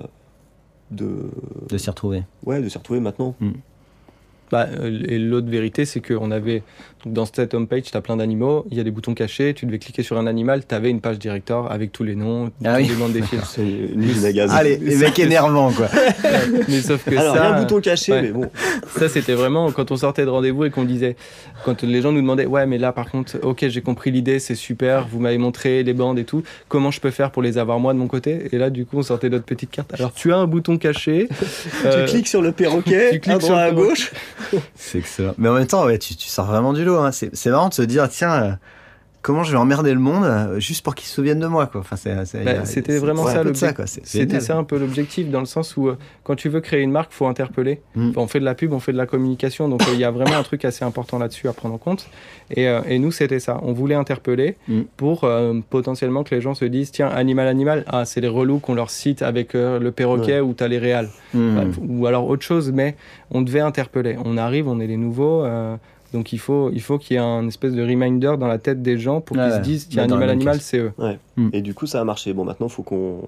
[0.90, 1.30] de...
[1.68, 2.24] De s'y retrouver.
[2.44, 3.34] Ouais, de s'y retrouver maintenant.
[3.40, 3.52] Mm.
[4.52, 6.62] Bah, euh, et l'autre vérité, c'est qu'on avait,
[7.06, 9.78] dans cette homepage, tu as plein d'animaux, il y a des boutons cachés, tu devais
[9.78, 12.90] cliquer sur un animal, tu avais une page directeur avec tous les noms, ah tous
[12.90, 13.40] les noms des films.
[14.50, 15.88] Allez, les mecs énervants, quoi.
[16.68, 17.54] mais sauf que Alors, ça.
[17.54, 18.50] un bouton caché, mais bon.
[18.98, 21.16] Ça, c'était vraiment quand on sortait de rendez-vous et qu'on disait,
[21.64, 24.54] quand les gens nous demandaient, ouais, mais là, par contre, ok, j'ai compris l'idée, c'est
[24.54, 27.80] super, vous m'avez montré les bandes et tout, comment je peux faire pour les avoir
[27.80, 28.48] moi de mon côté?
[28.52, 29.94] Et là, du coup, on sortait notre petite carte.
[29.94, 31.28] Alors, tu as un bouton caché.
[31.30, 34.12] tu cliques sur le perroquet, tu cliques sur la gauche.
[34.74, 35.34] C'est excellent.
[35.38, 36.98] Mais en même temps, ouais, tu, tu sors vraiment du lot.
[36.98, 37.10] Hein.
[37.12, 38.52] C'est marrant de se dire, tiens, euh,
[39.22, 41.80] comment je vais emmerder le monde euh, juste pour qu'il se souvienne de moi quoi.
[41.80, 41.96] Enfin,
[42.44, 43.42] bah, c'était vraiment ça
[43.86, 46.90] C'était ça un peu l'objectif dans le sens où euh, quand tu veux créer une
[46.90, 47.80] marque, faut interpeller.
[47.94, 48.12] Mm.
[48.16, 50.36] on fait de la pub, on fait de la communication, donc il y a vraiment
[50.36, 52.08] un truc assez important là-dessus à prendre en compte.
[52.50, 53.60] Et, et nous, c'était ça.
[53.62, 54.82] On voulait interpeller mm.
[54.96, 55.28] pour
[55.70, 58.90] potentiellement que les gens se disent tiens, animal, animal, ah, c'est les relous qu'on leur
[58.90, 61.08] cite avec le perroquet ou t'as les réals.
[61.32, 61.70] Mm.
[61.88, 62.96] ou alors autre chose, mais
[63.30, 64.16] on devait interpeller.
[64.24, 65.44] On arrive, on est les nouveaux.
[66.12, 68.82] Donc il faut il faut qu'il y ait un espèce de reminder dans la tête
[68.82, 70.92] des gens pour qu'ils se disent tiens animal animal c'est eux.
[71.36, 71.48] Hmm.
[71.52, 72.32] Et du coup ça a marché.
[72.32, 73.22] Bon maintenant il faut qu'on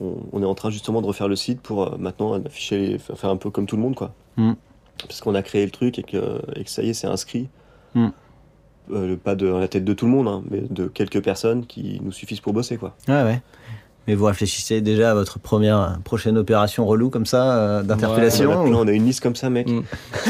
[0.00, 3.36] on, est en train justement de refaire le site pour euh, maintenant afficher faire un
[3.36, 4.14] peu comme tout le monde quoi.
[4.36, 4.52] Hmm.
[4.98, 7.48] Parce qu'on a créé le truc et que, et que ça y est c'est inscrit.
[7.94, 8.08] Hmm.
[8.90, 12.00] Euh, pas de la tête de tout le monde hein, mais de quelques personnes qui
[12.02, 12.96] nous suffisent pour bosser quoi.
[13.08, 13.42] Ouais ouais.
[14.08, 18.88] Mais vous réfléchissez déjà à votre première prochaine opération relou comme ça euh, d'interpellation on,
[18.88, 19.68] a une liste comme ça, mec.
[19.68, 19.82] Mm.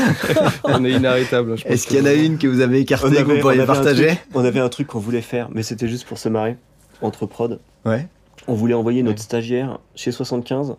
[0.65, 1.57] on est inarrêtable.
[1.65, 4.45] Est-ce qu'il y en a une que vous avez écartée que vous pourriez partager On
[4.45, 6.57] avait un truc qu'on voulait faire, mais c'était juste pour se marrer
[7.01, 7.59] entre prod.
[7.87, 8.07] Ouais.
[8.47, 10.75] On voulait envoyer notre stagiaire chez 75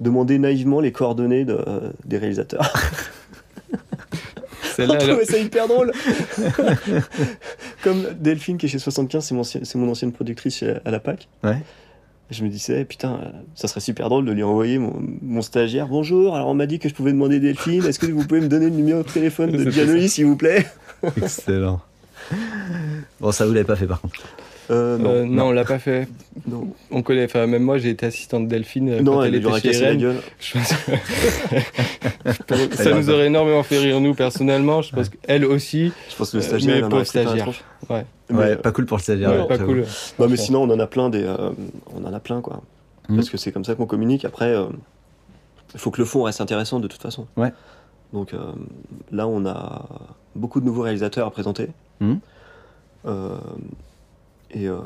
[0.00, 2.72] demander naïvement les coordonnées de, euh, des réalisateurs.
[4.78, 5.92] on trouvait ça hyper drôle.
[7.84, 9.34] Comme Delphine qui est chez 75, c'est
[9.76, 11.28] mon, mon, ancienne productrice à la PAC.
[11.44, 11.58] Ouais
[12.30, 15.88] je me disais, putain, ça serait super drôle de lui envoyer mon, stagiaire.
[15.88, 17.84] Bonjour, alors on m'a dit que je pouvais demander Delphine.
[17.84, 20.66] Est-ce que vous pouvez me donner le numéro de téléphone de Gianoli, s'il vous plaît?
[21.16, 21.80] Excellent.
[23.20, 24.14] Bon, ça vous l'avez pas fait par contre.
[24.70, 26.08] Euh, euh, non, on l'a pas fait.
[26.46, 26.68] Non.
[26.90, 29.80] On connaît, enfin, même moi j'ai été assistante Delphine euh, non, quand elle, était chez
[29.80, 30.16] la gueule.
[32.72, 34.82] ça nous aurait énormément fait rire nous personnellement.
[34.82, 35.92] Je pense qu'elle aussi.
[36.10, 37.48] Je pense que le stagiaire, mais pour stagiaire.
[37.88, 38.04] Ouais.
[38.30, 38.56] ouais.
[38.56, 39.46] pas cool pour le stagiaire.
[39.46, 39.84] pas cool.
[40.18, 41.24] Non, mais sinon on en a plein des,
[41.94, 42.62] on en a plein quoi.
[43.08, 43.14] Mm.
[43.16, 44.24] Parce que c'est comme ça qu'on communique.
[44.24, 44.54] Après,
[45.72, 47.26] il faut que le fond reste intéressant de toute façon.
[47.36, 47.52] Ouais.
[48.12, 48.32] Donc
[49.12, 49.86] là, on a
[50.34, 51.68] beaucoup de nouveaux réalisateurs à présenter.
[52.00, 52.16] Mm.
[54.50, 54.78] Et euh,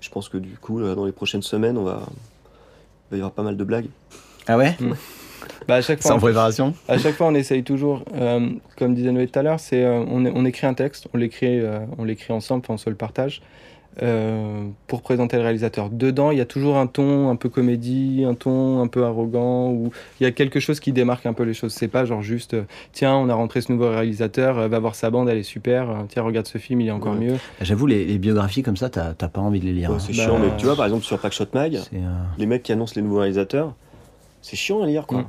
[0.00, 2.02] je pense que du coup, dans les prochaines semaines, on va...
[2.04, 3.88] il va y avoir pas mal de blagues.
[4.46, 4.92] Ah ouais mm.
[5.68, 9.12] bah, à chaque fois, Sans préparation À chaque fois, on essaye toujours, euh, comme disait
[9.12, 12.04] Noé tout à l'heure, c'est euh, on, on, écrit un texte, on l'écrit euh, on
[12.04, 13.42] l'écrit ensemble, on se le partage.
[14.86, 15.90] Pour présenter le réalisateur.
[15.90, 19.70] Dedans, il y a toujours un ton un peu comédie, un ton un peu arrogant,
[19.70, 19.90] ou
[20.20, 21.72] il y a quelque chose qui démarque un peu les choses.
[21.72, 22.56] C'est pas genre juste,
[22.92, 26.22] tiens, on a rentré ce nouveau réalisateur, va voir sa bande, elle est super, tiens,
[26.22, 27.36] regarde ce film, il est encore mieux.
[27.60, 29.92] J'avoue, les, biographies comme ça, t'as pas envie de les lire.
[29.98, 31.78] c'est chiant, mais tu vois, par exemple, sur Packshot Mag,
[32.38, 33.74] les mecs qui annoncent les nouveaux réalisateurs,
[34.42, 35.20] c'est chiant à lire, quoi.
[35.20, 35.26] Mm.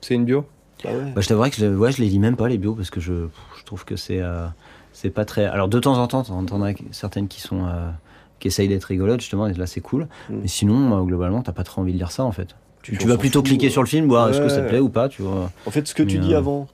[0.00, 0.44] C'est une bio
[0.84, 1.12] bah ouais.
[1.14, 3.00] bah, Je t'avouerais que je, ouais, je les lis même pas, les bios, parce que
[3.00, 4.46] je, je trouve que c'est euh,
[4.92, 5.44] c'est pas très.
[5.44, 7.66] Alors, de temps en temps, t'en as certaines qui sont.
[7.66, 7.90] Euh,
[8.38, 10.08] qui essayent d'être rigolotes, justement, et là, c'est cool.
[10.28, 10.36] Mm.
[10.42, 12.56] Mais sinon, euh, globalement, t'as pas trop envie de lire ça, en fait.
[12.82, 14.88] Tu, tu vas plutôt cliquer sur le film, voir est-ce que ça te plaît ou
[14.88, 15.50] pas, tu vois.
[15.66, 16.68] En fait, ce que tu dis avant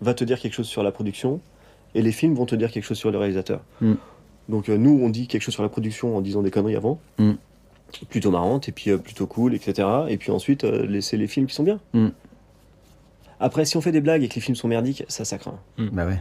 [0.00, 1.40] va te dire quelque chose sur la production,
[1.94, 3.60] et les films vont te dire quelque chose sur le réalisateur.
[3.80, 3.94] Mm.
[4.48, 7.00] Donc, nous, on dit quelque chose sur la production en disant des conneries avant.
[7.18, 7.32] Mm.
[8.08, 9.88] Plutôt marrante, et puis plutôt cool, etc.
[10.08, 11.80] Et puis ensuite, laisser les films qui sont bien.
[13.40, 15.58] Après, si on fait des blagues et que les films sont merdiques, ça, ça craint.
[15.78, 16.20] Bah ouais.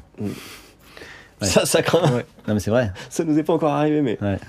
[1.41, 2.01] Ça, ça craint.
[2.13, 2.25] Ouais.
[2.47, 2.91] Non, mais c'est vrai.
[3.09, 4.17] Ça nous est pas encore arrivé, mais.
[4.21, 4.39] Ouais.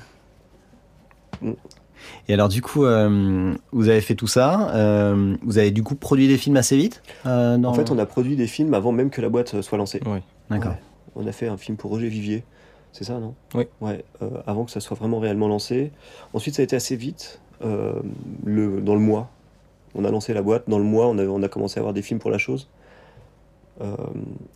[2.29, 4.75] Et alors, du coup, euh, vous avez fait tout ça.
[4.75, 8.07] Euh, vous avez du coup produit des films assez vite euh, En fait, on a
[8.07, 10.01] produit des films avant même que la boîte soit lancée.
[10.07, 10.19] Oui.
[10.49, 10.77] D'accord.
[11.17, 12.45] On a fait un film pour Roger Vivier.
[12.93, 13.35] C'est ça, non?
[13.55, 13.65] Oui.
[13.81, 14.05] Ouais,
[14.47, 15.93] avant que ça soit vraiment réellement lancé.
[16.33, 19.31] Ensuite, ça a été assez vite, le, dans le mois.
[19.95, 21.93] On a lancé la boîte, dans le mois, on a, on a commencé à avoir
[21.93, 22.69] des films pour la chose.
[23.81, 23.97] Euh,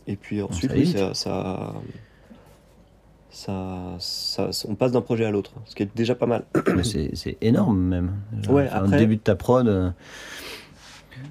[0.07, 1.73] et puis ensuite, ça, ça, ça,
[3.47, 6.43] on passe d'un projet à l'autre, ce qui est déjà pas mal.
[6.83, 8.11] c'est énorme même.
[8.49, 8.97] ouais, après...
[8.97, 9.89] début de ta prod, euh,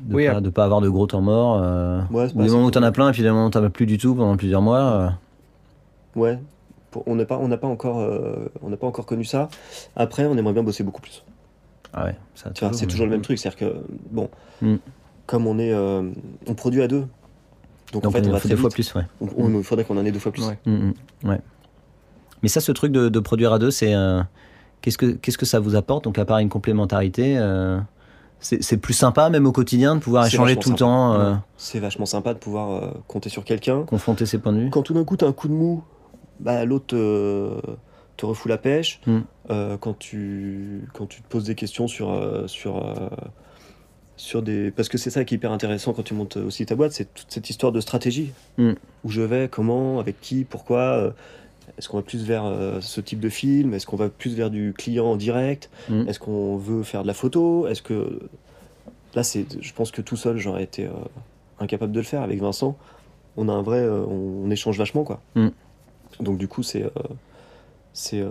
[0.03, 1.61] de ne pas, pas, avoir de gros temps morts.
[1.63, 3.59] Euh, ouais, des moments où tu en as plein et puis des moments où tu
[3.59, 5.15] n'en as plus du tout pendant plusieurs mois.
[6.15, 6.39] Ouais,
[7.07, 8.09] on n'a pas, on pas, encore,
[8.63, 9.49] on n'a pas encore connu ça.
[9.97, 11.25] Après, on aimerait bien bosser beaucoup plus.
[11.95, 14.29] Ah ouais, c'est toujours le même truc, c'est-à-dire que, bon,
[14.61, 14.77] mm.
[15.27, 16.11] comme on est, euh,
[16.49, 17.07] on produit à deux,
[17.93, 19.05] donc, en fait, on, va deux fois plus, ouais.
[19.21, 20.45] Il faudrait qu'on en ait deux fois plus.
[20.45, 20.59] Ouais.
[20.67, 20.93] Mm,
[21.23, 21.39] mm,
[22.45, 24.23] Mais ça, ce truc de, produire à deux, c'est euh,
[24.81, 27.81] qu'est-ce que qu'est-ce que ça vous apporte Donc à part une complémentarité, euh,
[28.39, 31.41] c'est plus sympa même au quotidien de pouvoir échanger tout le temps.
[31.57, 34.71] C'est vachement sympa de pouvoir compter sur quelqu'un, confronter ses points de vue.
[34.71, 35.83] Quand tout d'un coup as un coup de mou,
[36.39, 36.95] bah l'autre
[38.17, 39.01] te refout la pêche.
[39.07, 39.19] Mm.
[39.51, 43.09] Euh, quand, tu, quand tu te poses des questions sur, euh, sur, euh,
[44.17, 44.71] sur des.
[44.71, 47.13] Parce que c'est ça qui est hyper intéressant quand tu montes aussi ta boîte, c'est
[47.13, 48.33] toute cette histoire de stratégie.
[48.59, 48.73] Mm.
[49.05, 51.15] Où je vais, comment, avec qui, pourquoi.
[51.79, 52.45] Est-ce qu'on va plus vers
[52.81, 53.75] ce type de film?
[53.75, 55.71] Est-ce qu'on va plus vers du client en direct?
[55.89, 56.09] Mm.
[56.09, 57.67] Est-ce qu'on veut faire de la photo?
[57.67, 58.21] Est-ce que.
[59.15, 60.89] Là, c'est, je pense que tout seul, j'aurais été
[61.61, 62.23] incapable de le faire.
[62.23, 62.77] Avec Vincent,
[63.37, 63.89] on a un vrai.
[63.89, 65.21] on, échange vachement, quoi.
[66.21, 66.85] Donc, du coup, c'est
[68.13, 68.29] euh,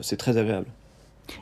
[0.00, 0.66] c'est très agréable.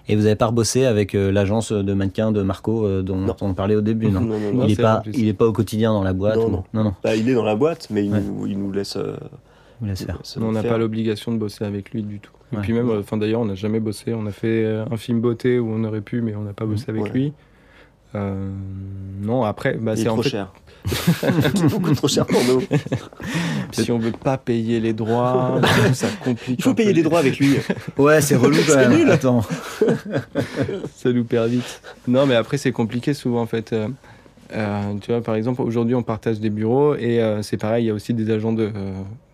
[0.09, 3.55] Et vous n'avez pas rebossé avec euh, l'agence de mannequins de Marco euh, dont on
[3.55, 6.39] parlait au début, non, Il n'est pas, il est pas au quotidien dans la boîte
[6.39, 6.95] Non, non.
[7.05, 8.99] Bah, il est dans la boîte, mais il, nous, il nous, laisse.
[9.95, 10.21] Faire.
[10.41, 12.33] on n'a pas l'obligation de bosser avec lui du tout.
[12.53, 14.15] Et puis même, enfin d'ailleurs, on n'a jamais bossé.
[14.15, 16.87] On a fait un film beauté où on aurait pu, mais on n'a pas bossé
[16.89, 17.33] avec lui.
[18.15, 20.53] non, après, bah, c'est trop cher.
[21.71, 22.63] beaucoup trop cher pour nous.
[23.73, 25.61] si on veut pas payer les droits,
[25.93, 26.59] ça complique.
[26.59, 27.57] Il faut payer les droits avec lui.
[27.99, 28.97] Ouais, c'est relou quand même.
[28.97, 29.11] Nul.
[29.11, 29.43] Attends.
[30.95, 31.81] ça nous perd vite.
[32.07, 33.73] Non, mais après, c'est compliqué souvent en fait.
[33.73, 33.89] Euh,
[34.53, 37.89] euh, tu vois, par exemple, aujourd'hui, on partage des bureaux et euh, c'est pareil, il
[37.89, 38.71] y a aussi des agents de,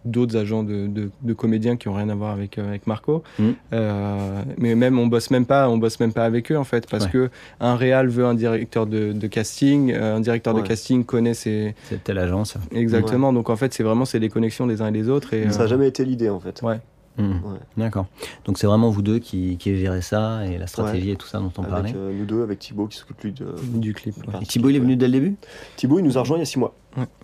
[0.04, 3.22] d'autres agents de, de, comédiens qui ont rien à voir avec euh, avec Marco.
[3.38, 3.50] Mm.
[3.72, 6.88] Euh, mais même on bosse même pas, on bosse même pas avec eux en fait,
[6.88, 7.30] parce que
[7.60, 11.74] un réal veut un directeur de, casting, euh, un directeur de casting connaît ses.
[11.84, 12.56] C'est telle agence.
[12.72, 13.32] Exactement.
[13.32, 15.34] Donc en fait, c'est vraiment c'est les connexions des uns et des autres.
[15.34, 16.60] Et, ça n'a jamais été l'idée en fait.
[16.62, 16.80] Ouais.
[17.18, 17.40] Mm.
[17.76, 18.06] D'accord.
[18.44, 21.38] Donc c'est vraiment vous deux qui, qui gérez ça et la stratégie et tout ça
[21.38, 21.92] dont on parlait.
[21.92, 24.14] nous deux, avec Thibaut qui s'occupe lui de, du clip.
[24.40, 25.36] Et Thibaut il est venu dès le début?
[25.76, 26.74] Thibaut il nous a rejoint il y a six mois.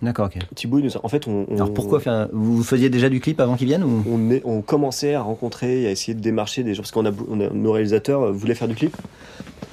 [0.01, 0.39] D'accord, ok.
[0.55, 2.27] Thibaut, nous en fait, on, Alors pourquoi faire...
[2.33, 4.03] Vous faisiez déjà du clip avant qu'il vienne ou...
[4.09, 4.41] on, est...
[4.45, 7.71] on commençait à rencontrer et à essayer de démarcher des gens, parce qu'on a, nos
[7.71, 8.95] réalisateurs euh, voulaient faire du clip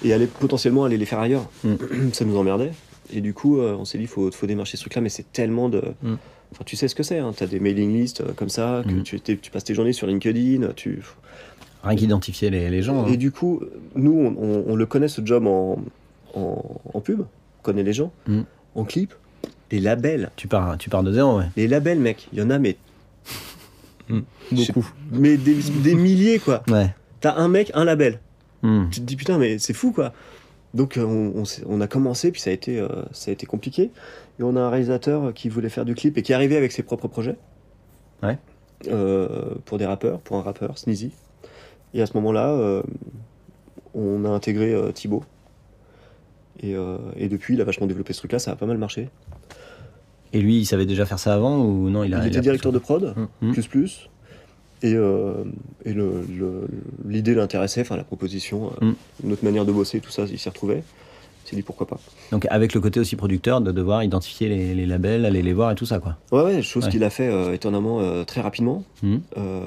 [0.05, 1.49] et aller potentiellement aller les faire ailleurs.
[1.65, 1.75] Mm.
[2.13, 2.73] Ça nous emmerdait.
[3.13, 5.33] Et du coup, euh, on s'est dit, il faut, faut démarcher ce truc-là, mais c'est
[5.33, 5.83] tellement de.
[6.03, 6.15] Mm.
[6.53, 7.33] Enfin, tu sais ce que c'est, hein.
[7.37, 9.03] tu as des mailing lists euh, comme ça, que mm.
[9.03, 11.03] tu, tu, passes tes journées sur LinkedIn, tu.
[11.83, 13.07] Rien qu'identifier les, les, gens.
[13.07, 13.17] Et, hein.
[13.17, 13.61] du coup,
[13.95, 15.79] nous, on, on, le connaît ce job en,
[16.35, 18.13] en, en pub, on connaît les gens,
[18.75, 19.15] en clip,
[19.71, 20.31] les labels.
[20.37, 21.47] Tu pars, tu pars de zéro, ouais.
[21.57, 22.77] Les labels, mec, il y en a, mais.
[24.09, 24.21] Hmm.
[24.53, 24.89] beaucoup.
[25.11, 26.63] Mais des, milliers, quoi.
[26.69, 26.95] Ouais.
[27.21, 28.21] T'as un mec, un label.
[28.63, 28.85] Hmm.
[28.89, 30.13] Tu te dis, putain, mais c'est fou, quoi.
[30.75, 33.91] Donc, euh, on, on, a commencé, puis ça a, été, euh, ça a été compliqué.
[34.39, 36.73] Et on a un réalisateur qui voulait faire du clip et qui est arrivé avec
[36.73, 37.37] ses propres projets.
[38.23, 38.39] Ouais.
[38.89, 41.13] Euh, pour des rappeurs, pour un rappeur, Sneezy.
[41.95, 42.83] Et à ce moment-là,
[43.95, 45.25] on a intégré Thibaut.
[46.63, 46.75] Et,
[47.17, 49.09] et, depuis, il a vachement développé ce truc-là, ça a pas mal marché.
[50.35, 52.73] Et lui, il savait déjà faire ça avant ou non Il, a, il était directeur
[52.73, 53.53] de prod, mmh.
[53.53, 54.11] plus plus.
[54.83, 55.95] Et, et
[57.07, 58.93] l'idée l'intéressait, enfin la proposition, mmh.
[59.25, 60.83] notre manière de bosser, tout ça, il s'y retrouvait
[61.47, 61.99] s'est dit pourquoi pas.
[62.33, 65.75] Donc avec le côté aussi producteur de devoir identifier les, labels, aller les voir et
[65.75, 66.17] tout ça quoi.
[66.33, 68.85] Ouais, ouais chose qu'il a fait euh, étonnamment euh, très rapidement.
[69.03, 69.17] Mmh.
[69.39, 69.61] Euh,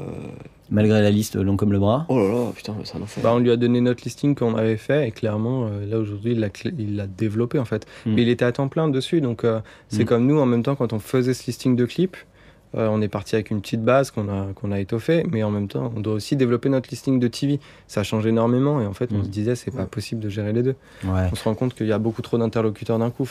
[0.71, 2.05] Malgré la liste long comme le bras.
[2.09, 3.23] Oh là là, putain, c'est un enfer.
[3.23, 6.95] Bah, on lui a donné notre listing qu'on avait fait et clairement là aujourd'hui il
[6.95, 7.87] l'a développé en fait.
[8.05, 8.13] Mmh.
[8.13, 9.45] Mais il était à temps plein dessus donc
[9.87, 10.05] c'est mmh.
[10.05, 12.17] comme nous en même temps quand on faisait ce listing de clips
[12.75, 15.49] euh, on est parti avec une petite base qu'on a, qu'on a étoffée, mais en
[15.49, 17.59] même temps, on doit aussi développer notre listing de TV.
[17.87, 19.23] Ça change énormément et en fait, on mm.
[19.23, 20.75] se disait, c'est pas possible de gérer les deux.
[21.03, 23.27] On se rend compte qu'il y a beaucoup trop d'interlocuteurs d'un coup.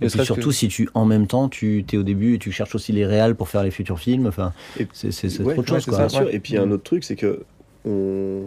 [0.00, 2.92] et surtout, si tu, en même temps, tu es au début et tu cherches aussi
[2.92, 4.52] les réals pour faire les futurs films, enfin,
[4.92, 5.88] c'est, trop de choses.
[6.30, 7.42] Et puis, un autre truc, c'est que
[7.84, 8.42] on,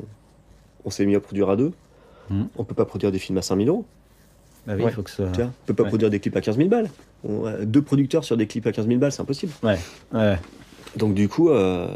[0.86, 1.74] on s'est mis à produire à deux.
[2.30, 2.44] Mm.
[2.57, 3.86] On peut pas produire des films à 5000 euros.
[4.68, 5.24] Bah oui, faut que ça...
[5.24, 6.90] on peut pas produire des clips à 15 000 balles.
[7.24, 9.52] Deux producteurs sur des clips à 15 000 balles, c'est impossible.
[9.64, 9.80] Ouais.
[10.14, 10.38] ouais.
[10.96, 11.88] Donc du coup, euh,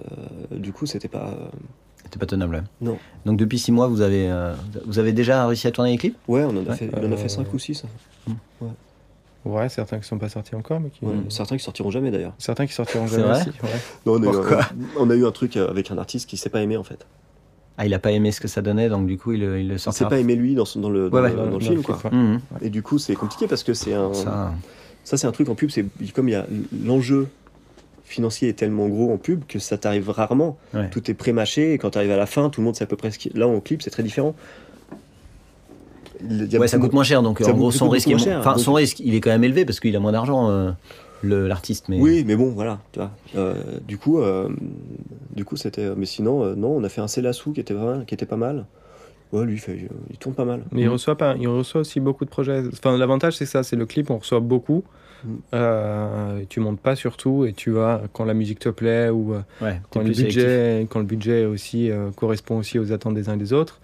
[0.52, 1.34] du coup, c'était pas.
[2.04, 2.64] C'était pas tenable.
[2.82, 2.98] Non.
[3.26, 4.54] Donc depuis 6 mois, vous avez, euh,
[4.86, 6.18] vous avez déjà réussi à tourner les clips?
[6.28, 7.86] Ouais, on en a fait, on en a fait 5 ou 6.
[8.28, 8.36] Hum.
[8.62, 8.70] Ouais.
[9.46, 11.02] Ouais, certains qui sont pas sortis encore, mais qui...
[11.28, 12.34] certains qui sortiront jamais d'ailleurs.
[12.38, 13.50] Certains qui sortiront jamais aussi.
[14.06, 14.68] Non, on, a eu un,
[14.98, 17.06] on a eu un truc avec un artiste qui s'est pas aimé en fait.
[17.78, 19.78] Ah, il a pas aimé ce que ça donnait, donc du coup, il, il le
[19.78, 19.94] sort.
[19.94, 22.00] Il s'est pas aimé lui dans, dans le, dans, le, film, quoi.
[22.12, 22.40] Mhm.
[22.62, 24.14] Et du coup, c'est compliqué parce que c'est un.
[24.14, 24.54] Ça,
[25.04, 26.46] ça c'est un truc en pub, c'est comme il y a
[26.84, 27.28] l'enjeu
[28.06, 30.58] financier est tellement gros en pub que ça t'arrive rarement.
[30.92, 32.88] Tout est pré-mâché et quand tu arrives à la fin, tout le monde sait à
[32.88, 33.30] peu près ce qui.
[33.34, 34.36] Là, en clip, c'est très différent.
[36.22, 39.22] Ouais, ça coûte moins cher, donc en gros, son risque, enfin, son risque, il est
[39.22, 40.50] quand même élevé parce qu'il a moins d'argent.
[40.50, 40.72] Euh
[41.24, 41.90] l'artiste.
[41.90, 42.00] Mais...
[42.00, 42.80] Oui, mais bon, voilà.
[42.92, 43.12] Tu vois.
[43.36, 43.56] Euh,
[43.88, 44.50] du coup, euh,
[45.36, 45.94] du coup, c'était.
[45.96, 48.06] Mais sinon, euh, non, on a fait un Célassou qui était pas mal.
[48.06, 48.66] Qui était pas mal.
[49.34, 50.64] Ouais, lui, il, il tourne pas mal.
[50.72, 51.36] Mais il reçoit pas.
[51.38, 52.64] Il reçoit aussi beaucoup de projets.
[52.72, 54.10] Enfin, l'avantage, c'est ça, c'est le clip.
[54.10, 54.84] On reçoit beaucoup.
[55.26, 56.46] Mm.
[56.50, 59.34] tu montes pas surtout et tu vas quand la musique te plaît ou
[59.90, 63.54] quand, le budget, quand le budget aussi correspond aussi aux attentes des uns et des
[63.54, 63.80] autres.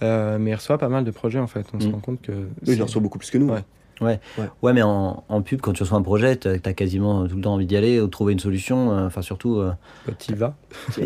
[0.00, 1.66] mais il reçoit pas mal de projets en fait.
[1.72, 1.92] On se mm.
[1.92, 2.32] rend compte que.
[2.32, 3.48] Oui, il reçoit beaucoup plus que nous.
[3.48, 3.64] Ouais.
[4.02, 4.20] Ouais.
[4.62, 4.72] ouais.
[4.72, 7.66] mais en, pub, quand tu reçois un projet, tu as, quasiment tout le temps envie
[7.66, 8.92] d'y aller, ou de trouver une solution.
[8.92, 9.56] Euh, enfin, surtout.
[9.56, 9.72] Euh,
[10.06, 10.54] bah, t'y vas.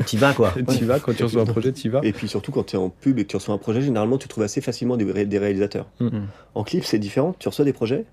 [0.05, 0.53] T'y vas, quoi.
[0.69, 2.01] t'y vas, quand tu reçois un projet, t'y vas.
[2.03, 4.19] Et puis surtout, quand tu es en pub et que tu reçois un projet, généralement,
[4.19, 5.87] tu trouves assez facilement des, des réalisateurs.
[6.01, 6.09] Mm.
[6.55, 7.35] En clip, c'est différent.
[7.39, 8.07] Tu reçois des projets,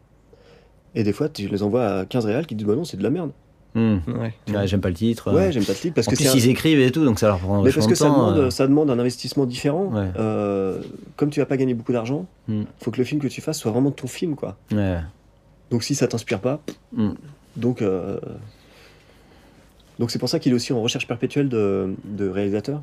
[0.95, 3.03] et des fois, tu les envoies à 15 réals qui disent Bah non, c'est de
[3.03, 3.31] la merde.
[3.75, 3.97] Hmm.
[4.07, 4.67] Ouais.
[4.67, 5.33] j'aime pas le titre.
[5.33, 7.27] Ouais, j'aime pas le titre parce en que plus ils écrivent et tout, donc ça
[7.27, 7.63] leur prend.
[7.63, 8.49] Mais parce que ça, demande, euh.
[8.49, 9.91] ça demande un investissement différent.
[10.17, 10.81] Euh,
[11.15, 12.65] comme tu vas pas gagner beaucoup d'argent, il hmm.
[12.79, 14.57] faut que le film que tu fasses soit vraiment ton film, quoi.
[15.71, 16.61] Donc si ça t'inspire pas,
[16.95, 17.13] hmm.
[17.55, 18.19] donc euh,
[19.97, 22.81] donc c'est pour ça qu'il est aussi en recherche perpétuelle de, de réalisateurs.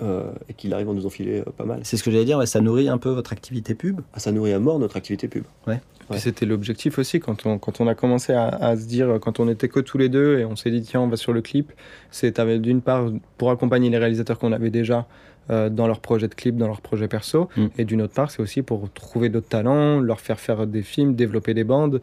[0.00, 1.80] Et qu'il arrive à nous enfiler pas mal.
[1.84, 4.00] C'est ce que j'allais dire, ça nourrit un peu votre activité pub?
[4.12, 5.44] Ah, Ça nourrit à mort notre activité pub.
[5.66, 5.80] Ouais.
[6.18, 9.68] C'était l'objectif aussi quand on, quand on a commencé à, se dire, quand on était
[9.68, 11.72] que tous les deux et on s'est dit tiens on va sur le clip,
[12.10, 15.06] c'est d'une part pour accompagner les réalisateurs qu'on avait déjà
[15.50, 17.50] euh, dans leur projet de clip, dans leur projet perso.
[17.54, 17.66] Mm.
[17.76, 21.14] Et d'une autre part, c'est aussi pour trouver d'autres talents, leur faire faire des films,
[21.14, 22.00] développer des bandes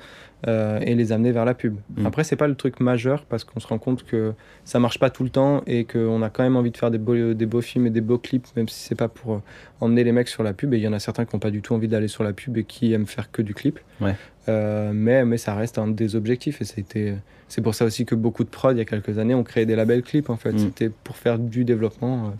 [0.47, 1.75] euh, et les amener vers la pub.
[1.97, 2.05] Mm.
[2.05, 5.09] Après, c'est pas le truc majeur parce qu'on se rend compte que ça marche pas
[5.09, 7.61] tout le temps et qu'on a quand même envie de faire des beaux, des beaux
[7.61, 9.41] films et des beaux clips, même si c'est pas pour euh,
[9.79, 10.75] emmener les mecs sur la pub.
[10.75, 12.33] Et il y en a certains qui n'ont pas du tout envie d'aller sur la
[12.33, 13.79] pub et qui aiment faire que du clip.
[14.01, 14.13] Ouais.
[14.47, 17.15] mais, mais ça reste un des objectifs et c'était.
[17.47, 19.65] C'est pour ça aussi que beaucoup de prod, il y a quelques années, ont créé
[19.65, 20.53] des labels clips en fait.
[20.53, 20.59] Mm.
[20.59, 22.33] C'était pour faire du développement.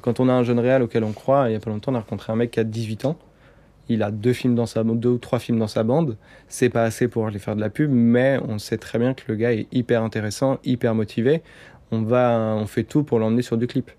[0.00, 1.96] Quand on a un jeune réal auquel on croit, il n'y a pas longtemps, on
[1.96, 3.16] a rencontré un mec qui a 18 ans.
[3.88, 6.16] Il a deux films dans sa deux ou trois films dans sa bande.
[6.48, 9.22] C'est pas assez pour aller faire de la pub, mais on sait très bien que
[9.28, 11.42] le gars est hyper intéressant, hyper motivé.
[11.90, 13.90] On va, on fait tout pour l'emmener sur du clip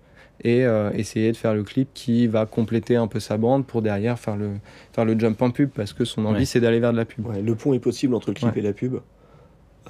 [0.42, 3.82] et euh, essayer de faire le clip qui va compléter un peu sa bande pour
[3.82, 4.52] derrière faire le,
[4.92, 7.26] faire le jump en pub parce que son envie c'est d'aller vers de la pub.
[7.44, 9.00] le pont est possible entre le clip et la pub,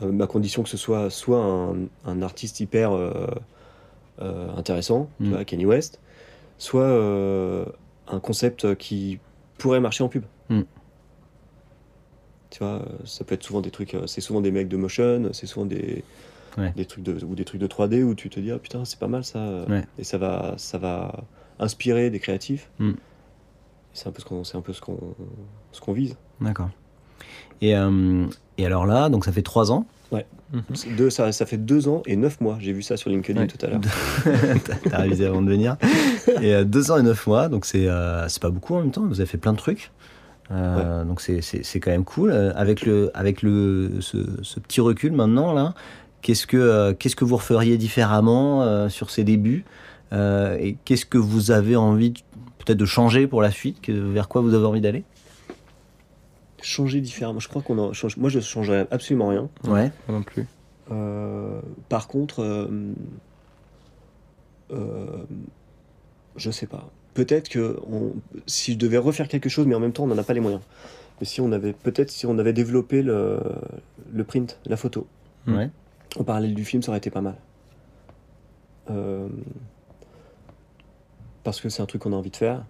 [0.03, 1.73] euh, à condition que ce soit soit
[2.05, 3.27] un, artiste hyper euh,
[4.23, 5.31] euh, intéressant, tu mm.
[5.31, 6.01] vois, Kenny West,
[6.59, 7.65] soit euh,
[8.09, 9.19] un concept qui
[9.59, 10.25] pourrait marcher en pub.
[10.49, 10.63] Mm.
[12.51, 15.31] Tu vois, ça peut être souvent des trucs, euh, c'est souvent des mecs de motion,
[15.33, 16.05] c'est souvent des,
[16.77, 18.99] des trucs de, ou des trucs de 3D où tu te dis, ah putain, c'est
[18.99, 19.65] pas mal ça,
[19.99, 21.25] et ça va, ça va
[21.59, 22.69] inspirer des créatifs.
[22.79, 22.93] Mm.
[23.93, 24.99] C'est un peu ce qu'on, c'est un peu ce qu'on,
[25.73, 26.17] ce qu'on vise.
[26.41, 26.71] D'accord.
[27.61, 30.27] Et, et alors là, donc ça fait trois ans Ouais.
[30.53, 30.97] Mhm.
[30.97, 32.59] Deux, ça, ça, fait deux ans et neuf mois.
[32.61, 33.81] J'ai vu ça sur LinkedIn tout à l'heure.
[34.91, 35.77] T'as réalisé avant de venir.
[36.43, 39.07] Et euh, deux ans et neuf mois, donc c'est euh, pas beaucoup en même temps.
[39.07, 39.93] Vous avez fait plein de trucs.
[40.51, 42.31] Euh, Donc c'est quand même cool.
[42.31, 45.75] Euh, avec, le, avec le, ce, ce petit recul maintenant, là,
[46.23, 49.65] qu'est-ce que, euh, qu'est-ce que vous referiez différemment sur ces débuts
[50.13, 52.13] Et qu'est-ce que vous avez envie
[52.59, 53.89] peut-être de changer pour la suite?
[53.89, 55.05] Vers quoi vous avez envie d'aller?
[56.63, 57.41] Changer différemment.
[57.41, 58.17] Je crois qu'on en change.
[58.17, 59.49] Moi, je changerais absolument rien.
[59.65, 59.91] Ouais.
[60.09, 60.47] Moi non plus.
[61.89, 62.69] par contre,
[66.37, 66.91] je sais pas.
[67.15, 67.79] Peut-être que
[68.47, 70.41] si je devais refaire quelque chose, mais en même temps, on n'en a pas les
[70.41, 70.63] moyens.
[71.21, 73.41] Mais si on avait peut-être si on avait développé le,
[74.13, 75.07] le print, la photo,
[75.47, 75.69] ouais.
[76.19, 77.35] en parallèle du film, ça aurait été pas mal.
[78.91, 79.29] Euh,
[81.45, 82.65] parce que c'est un truc qu'on a envie de faire,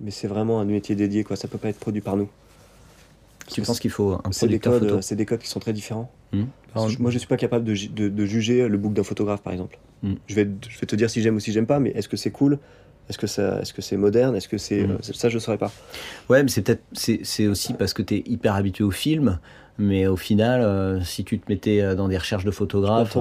[0.00, 1.36] mais c'est vraiment un métier dédié, quoi.
[1.36, 2.28] Ça peut pas être produit par nous.
[3.52, 6.10] Tu penses qu'il faut un C'est des codes, c'est des codes qui sont très différents.
[6.32, 6.44] Hmm.
[6.98, 9.78] Moi, je suis pas capable de, de, juger le book d'un photographe, par exemple.
[10.02, 10.14] Hmm.
[10.26, 12.16] Je, vais, je vais te dire si j'aime ou si j'aime pas, mais est-ce que
[12.16, 12.58] c'est cool?
[13.08, 14.36] Est-ce que ça, est-ce que c'est moderne?
[14.36, 14.92] Est-ce que c'est hmm.
[14.92, 15.72] euh, ça Je saurais pas.
[16.28, 19.40] Ouais, mais c'est peut-être c'est aussi parce que tu es hyper habitué au film,
[19.78, 23.16] mais au final, euh, si tu te mettais euh, dans des recherches de photographes,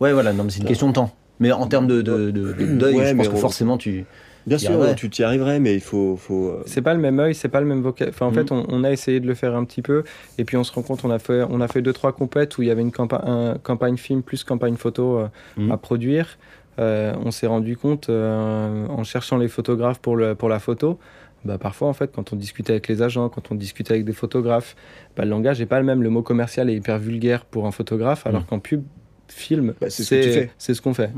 [0.00, 1.14] ouais, voilà, non, mais c'est une question de temps.
[1.38, 4.04] Mais en termes de, de, deuil, je pense que forcément tu.
[4.46, 6.16] Bien sûr, tu t'y arriverais, mais il faut.
[6.16, 8.14] faut euh, C'est pas le même œil, c'est pas le même vocabulaire.
[8.14, 8.66] Enfin, en fait, mm.
[8.68, 10.04] on, a essayé de le faire un petit peu,
[10.38, 12.56] et puis on se rend compte, on a fait, on a fait deux trois compètes
[12.58, 15.72] où il y avait une un, campagne film plus campagne photo euh, mm.
[15.72, 16.38] à produire.
[16.78, 20.98] Euh, on s'est rendu compte en cherchant les photographes pour, le, pour la photo.
[21.44, 24.12] Bah, parfois, en fait, quand on discute avec les agents, quand on discute avec des
[24.12, 24.76] photographes,
[25.16, 26.02] bah, le langage n'est pas le même.
[26.02, 28.46] Le mot commercial est hyper vulgaire pour un photographe, alors mm.
[28.46, 28.84] qu'en pub,
[29.28, 31.10] film, bah, c'est ce qu'on fait.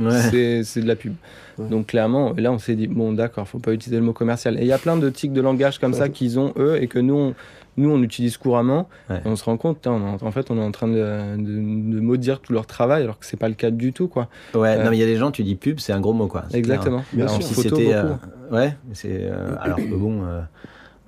[0.65, 1.15] C'est de la pub.
[1.59, 4.59] Donc clairement, là, on s'est dit, bon, d'accord, faut pas utiliser le mot commercial.
[4.59, 6.87] Et il y a plein de tics de langage comme ça qu'ils ont, eux, et
[6.87, 7.35] que nous, on,
[7.79, 8.89] nous, on utilise couramment.
[9.25, 12.67] on se rend compte, en fait, on est en train de, de, maudire tout leur
[12.67, 14.29] travail, alors que c'est pas le cas du tout, quoi.
[14.55, 16.13] Ouais, non, euh, mais il y a des gens, tu dis pub, c'est un gros
[16.13, 16.45] mot, quoi.
[16.53, 17.05] Exactement.
[17.13, 17.43] Bien sûr.
[17.43, 17.95] Si c'était...
[17.95, 18.15] Euh,
[18.51, 19.21] ouais, c'est...
[19.23, 20.23] Euh, alors bon...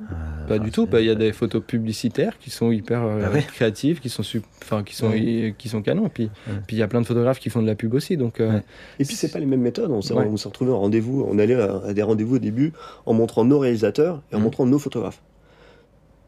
[0.00, 0.86] Euh, pas du tout.
[0.86, 4.22] Bah, il y a des photos publicitaires qui sont hyper euh, ah créatives, qui sont,
[4.62, 5.12] enfin, qui sont,
[5.56, 6.08] qui sont canons.
[6.08, 6.30] Puis
[6.70, 8.16] il y a plein de photographes qui font de la pub aussi.
[8.16, 8.60] Donc, euh,
[8.98, 9.90] Et puis, c'est pas les mêmes méthodes.
[9.90, 11.26] On s'est retrouvés en rendez-vous.
[11.28, 12.72] On allait à, des rendez-vous au début
[13.06, 14.42] en montrant nos réalisateurs et en mmh.
[14.42, 15.20] montrant nos photographes.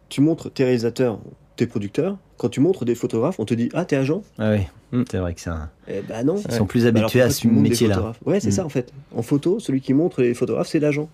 [0.08, 1.18] Tu montres tes réalisateurs,
[1.56, 2.18] tes producteurs.
[2.36, 4.22] Quand tu montres des photographes, on te dit Ah, t'es agent?
[4.38, 5.04] Ah oui, mmh.
[5.10, 5.70] c'est vrai que c'est un.
[5.88, 6.36] Eh ben non.
[6.36, 8.12] Ils sont plus habitués à ce métier-là.
[8.26, 8.52] Ouais, c'est mmh.
[8.52, 8.92] ça en fait.
[9.14, 11.08] En photo, celui qui montre les photographes, c'est l'agent.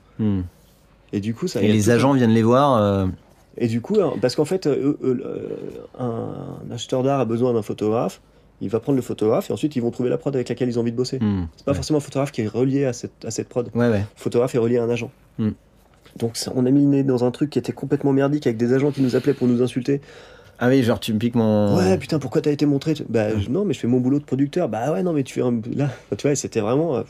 [1.12, 1.62] Et du coup, ça.
[1.62, 2.76] Et les agents viennent les voir.
[2.76, 3.06] Euh,
[3.56, 5.56] et du coup, hein, parce qu'en fait, euh, euh,
[5.98, 8.20] un acheteur d'art a besoin d'un photographe.
[8.60, 10.78] Il va prendre le photographe et ensuite ils vont trouver la prod avec laquelle ils
[10.78, 11.20] ont envie de bosser.
[11.20, 11.46] Hmm.
[11.56, 13.70] c'est pas forcément un photographe qui est relié à cette, à cette prod.
[13.72, 15.12] Ouais, Le photographe est relié à un agent.
[15.38, 15.50] Hmm.
[16.16, 18.72] Donc on a mis le nez dans un truc qui était complètement merdique avec des
[18.72, 20.00] agents qui nous appelaient pour nous insulter.
[20.58, 21.76] Ah oui, genre tu me piques mon.
[21.76, 22.94] Ouais, putain, pourquoi t'as été montré?
[23.08, 24.68] Bah non, mais je fais mon boulot de producteur.
[24.68, 25.60] Bah ouais, non, mais tu fais un.
[25.76, 27.04] Là, tu vois, c'était vraiment.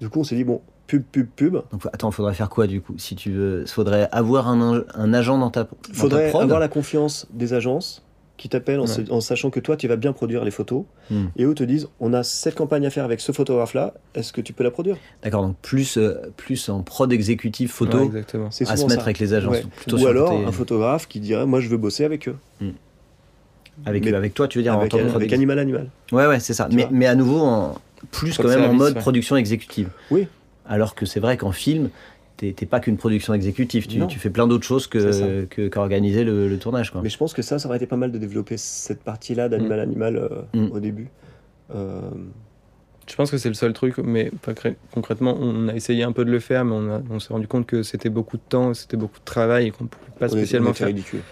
[0.00, 0.60] Du coup, on s'est dit, bon,
[0.90, 1.52] pub, pub, pub.
[1.70, 5.38] Donc, attends, faudrait faire quoi du coup Si tu veux, faudrait avoir un, un agent
[5.38, 5.68] dans ta.
[5.88, 8.02] Il faudrait avoir la confiance des agences
[8.36, 10.84] qui t'appellent en, sachant que toi, tu vas bien produire les photos.
[11.10, 11.26] Hmm.
[11.36, 14.40] Et eux te disent on a cette campagne à faire avec ce photographe-là, est-ce que
[14.40, 14.96] tu peux la produire?
[15.22, 18.10] D'accord, donc plus, euh, plus en prod exécutif photo
[18.66, 19.58] à se mettre avec les agences.
[19.92, 22.36] Ou alors un photographe qui dirait moi, je veux bosser avec eux.
[22.60, 22.70] Hmm.
[23.84, 25.90] Avec, avec toi, tu veux dire avec, en avec Animal Animal.
[26.10, 26.68] Ouais, ouais, c'est ça.
[26.72, 27.74] Mais, mais, à nouveau, en,
[28.10, 29.90] plus quand même en mode production exécutive.
[30.10, 30.26] Oui.
[30.70, 31.90] Alors que c'est vrai qu'en film,
[32.36, 36.90] t'es pas qu'une production exécutive, tu, tu, fais plein d'autres choses que qu'organiser le, tournage.
[36.90, 37.02] Quoi.
[37.02, 39.78] Mais je pense que ça, ça aurait été pas mal de développer cette partie-là d'animal
[39.78, 39.82] mm.
[39.82, 40.72] animal euh, mm.
[40.72, 41.08] au début.
[41.74, 42.00] Euh,
[43.10, 44.30] je pense que c'est le seul truc, mais
[44.94, 46.76] concrètement, on a essayé un peu de le faire, mais
[47.10, 49.84] on, s'est rendu compte que c'était beaucoup de temps, c'était beaucoup de travail et qu'on
[49.84, 50.88] ne pouvait pas spécialement faire,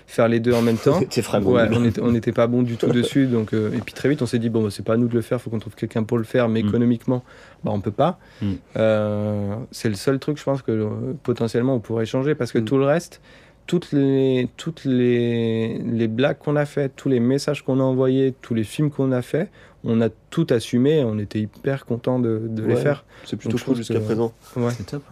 [0.06, 1.00] faire, les deux en même temps.
[1.10, 1.68] c'est vraiment ouais,
[2.02, 3.26] on n'était pas bon du tout dessus.
[3.26, 5.06] Donc, euh, et puis très vite, on s'est dit, bon, bah, c'est pas à nous
[5.06, 6.68] de le faire, il faut qu'on trouve quelqu'un pour le faire, mais mm.
[6.68, 7.22] économiquement,
[7.62, 8.18] bah, on peut pas.
[8.42, 8.52] Mm.
[8.76, 10.88] Euh, c'est le seul truc, je pense, que euh,
[11.22, 12.64] potentiellement on pourrait changer, parce que mm.
[12.64, 13.20] tout le reste,
[13.68, 18.34] toutes les, toutes les, les blagues qu'on a faites, tous les messages qu'on a envoyés,
[18.42, 19.48] tous les films qu'on a fait,
[19.88, 23.04] on a tout assumé, on était hyper content de, les faire.
[23.24, 24.32] C'est plutôt cool jusqu'à présent.
[24.56, 24.70] Ouais.
[24.70, 25.02] C'est top.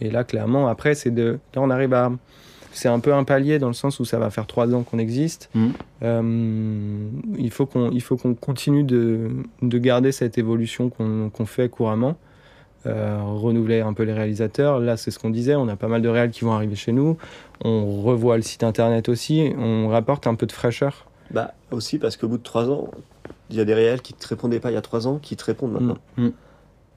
[0.00, 1.38] Et là, clairement, après, c'est de.
[1.54, 2.12] Là, on arrive à.
[2.72, 5.00] C'est un peu un palier dans le sens où ça va faire trois ans qu'on
[5.00, 5.50] existe.
[5.54, 5.68] Mmh.
[6.04, 9.30] Euh, il faut qu'on qu'on continue de,
[9.60, 12.16] de, garder cette évolution qu'on fait couramment.
[12.86, 14.78] Euh, renouveler un peu les réalisateurs.
[14.78, 16.92] Là, c'est ce qu'on disait, on a pas mal de réels qui vont arriver chez
[16.92, 17.18] nous.
[17.62, 21.06] On revoit le site internet aussi, on rapporte un peu de fraîcheur.
[21.30, 22.90] Bah aussi parce qu'au bout de trois ans,
[23.50, 25.18] il y a des réels qui ne te répondaient pas il y a trois ans,
[25.18, 25.98] qui te répondent maintenant.
[26.16, 26.26] Mm.
[26.26, 26.32] Mm.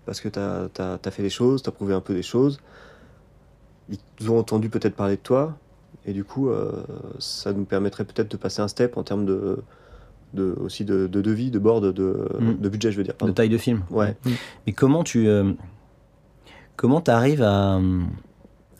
[0.05, 2.59] Parce que tu as, fait des choses, tu as prouvé un peu des choses.
[3.89, 5.57] Ils ont entendu peut-être parler de toi.
[6.05, 6.84] Et du coup, euh,
[7.19, 9.59] ça nous permettrait peut-être de passer un step en termes de,
[10.34, 12.59] de aussi de, de devis, de board, de, mm.
[12.59, 13.15] de, budget, je veux dire.
[13.21, 13.84] De taille de film.
[13.89, 14.15] Ouais.
[14.67, 15.53] Mais comment tu euh,
[16.75, 17.80] comment arrives à,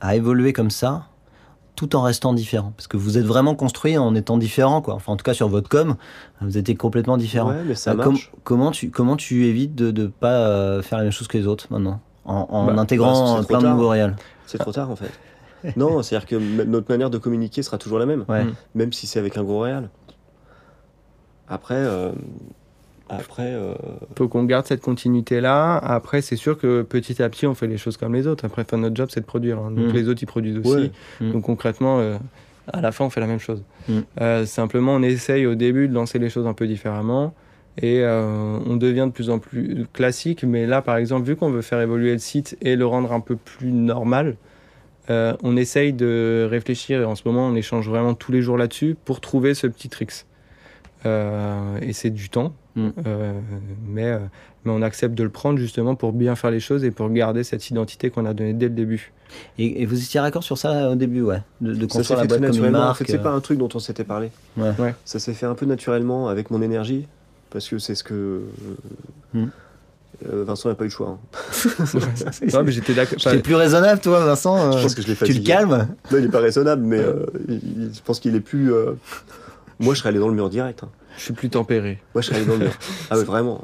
[0.02, 1.08] à évoluer comme ça
[1.76, 4.94] tout en restant différent Parce que vous êtes vraiment construit en étant différent, quoi.
[4.96, 5.96] Enfin, en tout cas, sur votre com,
[6.42, 7.50] vous étiez complètement différent.
[7.50, 8.14] Ouais, mais ça euh,
[8.44, 11.48] comment, tu, comment tu évites de ne pas euh, faire la même chose que les
[11.48, 12.00] autres maintenant?
[12.26, 15.12] En, en bah, intégrant bah, plein de nouveaux réels C'est trop tard, en fait.
[15.78, 18.26] non, c'est-à-dire que notre manière de communiquer sera toujours la même,
[18.76, 19.90] même si c'est avec un gros réel.
[21.48, 22.12] Après, euh,
[23.20, 23.54] après.
[23.54, 23.74] Euh...
[24.18, 25.78] Faut qu'on garde cette continuité-là.
[25.78, 28.46] Après, c'est sûr que petit à petit, on fait les choses comme les autres.
[28.46, 29.60] Après, notre job, c'est de produire.
[29.60, 29.72] Hein.
[29.72, 29.94] Donc, mm.
[29.94, 30.92] les autres, ils produisent aussi.
[31.20, 31.32] Mm.
[31.32, 32.18] Donc, concrètement, euh,
[32.72, 33.64] à la fin, on fait la même chose.
[33.88, 34.00] Mm.
[34.22, 37.34] Euh, simplement, on essaye au début de lancer les choses un peu différemment.
[37.82, 40.44] Et on devient de plus en plus classique.
[40.44, 43.20] Mais là, par exemple, vu qu'on veut faire évoluer le site et le rendre un
[43.20, 44.36] peu plus normal,
[45.10, 47.02] on essaye de réfléchir.
[47.02, 49.90] Et en ce moment, on échange vraiment tous les jours là-dessus pour trouver ce petit
[49.90, 50.28] tricks.
[51.06, 52.54] Euh, et c'est du temps.
[52.76, 52.90] Mm.
[53.06, 53.34] Euh,
[53.88, 54.20] mais, euh,
[54.66, 57.44] mais on accepte de le prendre justement pour bien faire les choses et pour garder
[57.44, 59.12] cette identité qu'on a donnée dès le début.
[59.58, 62.66] Et, vous étiez d'accord sur ça au début, ouais De, de construire la boîte comme
[62.66, 64.32] une marque En fait, c'est pas un truc dont on s'était parlé.
[64.58, 64.94] Ouais.
[65.06, 67.08] Ça s'est fait un peu naturellement avec mon énergie,
[67.50, 68.42] parce que c'est ce que.
[69.34, 69.46] Mm.
[70.26, 71.18] Vincent n'a pas eu le choix.
[71.20, 72.64] Hein.
[72.68, 73.18] j'étais d'accord.
[73.44, 74.78] plus raisonnable, toi, Vincent.
[74.78, 77.02] je pense que je l'ai Tu le calmes Non, il n'est pas raisonnable, mais
[77.50, 78.72] je pense qu'il est plus.
[79.80, 80.84] Moi, je serais allé dans le mur direct.
[80.84, 80.90] Hein.
[81.18, 82.00] Je suis plus tempéré.
[82.14, 82.74] Moi, je serais allé dans le mur.
[83.10, 83.64] Ah, ouais, vraiment.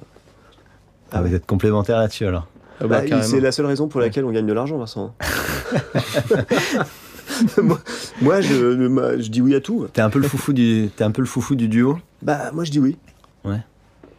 [1.11, 2.47] Ah, vous êtes complémentaires là-dessus alors.
[2.81, 5.13] Ah bah, bah, c'est la seule raison pour laquelle on gagne de l'argent, Vincent.
[8.21, 9.87] moi, je, je, dis oui à tout.
[9.91, 11.99] T'es un peu le foufou du, es un peu le foufou du duo.
[12.21, 12.97] Bah, moi, je dis oui.
[13.43, 13.59] Ouais.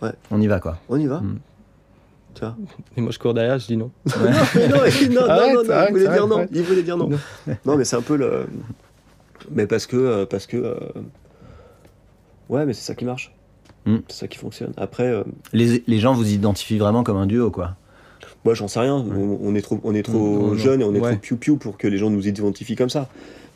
[0.02, 0.12] Ouais.
[0.30, 0.78] On y va quoi.
[0.88, 1.20] On y va.
[1.20, 1.38] Hmm.
[2.34, 2.56] Tu vois
[2.96, 3.90] Et moi, je cours derrière, je dis non.
[4.06, 4.28] non, non,
[5.10, 6.46] non, non, non, il voulait dire non.
[6.52, 7.10] Il voulait dire non.
[7.64, 8.46] Non, mais c'est un peu le.
[9.50, 10.76] Mais parce que, euh, parce que euh,
[12.50, 13.32] Ouais, mais c'est ça qui marche.
[13.86, 13.98] Hmm.
[14.08, 14.72] C'est ça qui fonctionne.
[14.76, 15.06] Après.
[15.06, 15.22] Euh,
[15.52, 17.76] les, les, gens vous identifient vraiment comme un duo, quoi.
[18.44, 18.94] Moi, j'en sais rien.
[18.96, 21.96] On, est trop, on est trop jeune et on est trop piou-piou pour que les
[21.96, 23.08] gens nous identifient comme ça.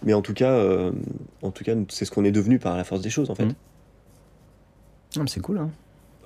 [0.05, 0.93] Mais en tout cas, euh,
[1.43, 3.47] en tout cas, c'est ce qu'on est devenu par la force des choses, en fait.
[3.47, 5.27] Hmm.
[5.27, 5.71] c'est cool, hein.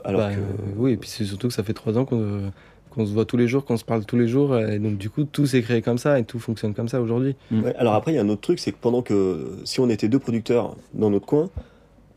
[0.05, 0.41] Alors bah, que...
[0.77, 2.53] oui, et puis c'est surtout que ça fait trois ans qu'on
[2.91, 5.11] qu'on se voit tous les jours, qu'on se parle tous les jours, et donc du
[5.11, 7.37] coup tout s'est créé comme ça et tout fonctionne comme ça aujourd'hui.
[7.77, 10.09] alors après il y a un autre truc, c'est que pendant que si on était
[10.09, 11.51] deux producteurs dans notre coin,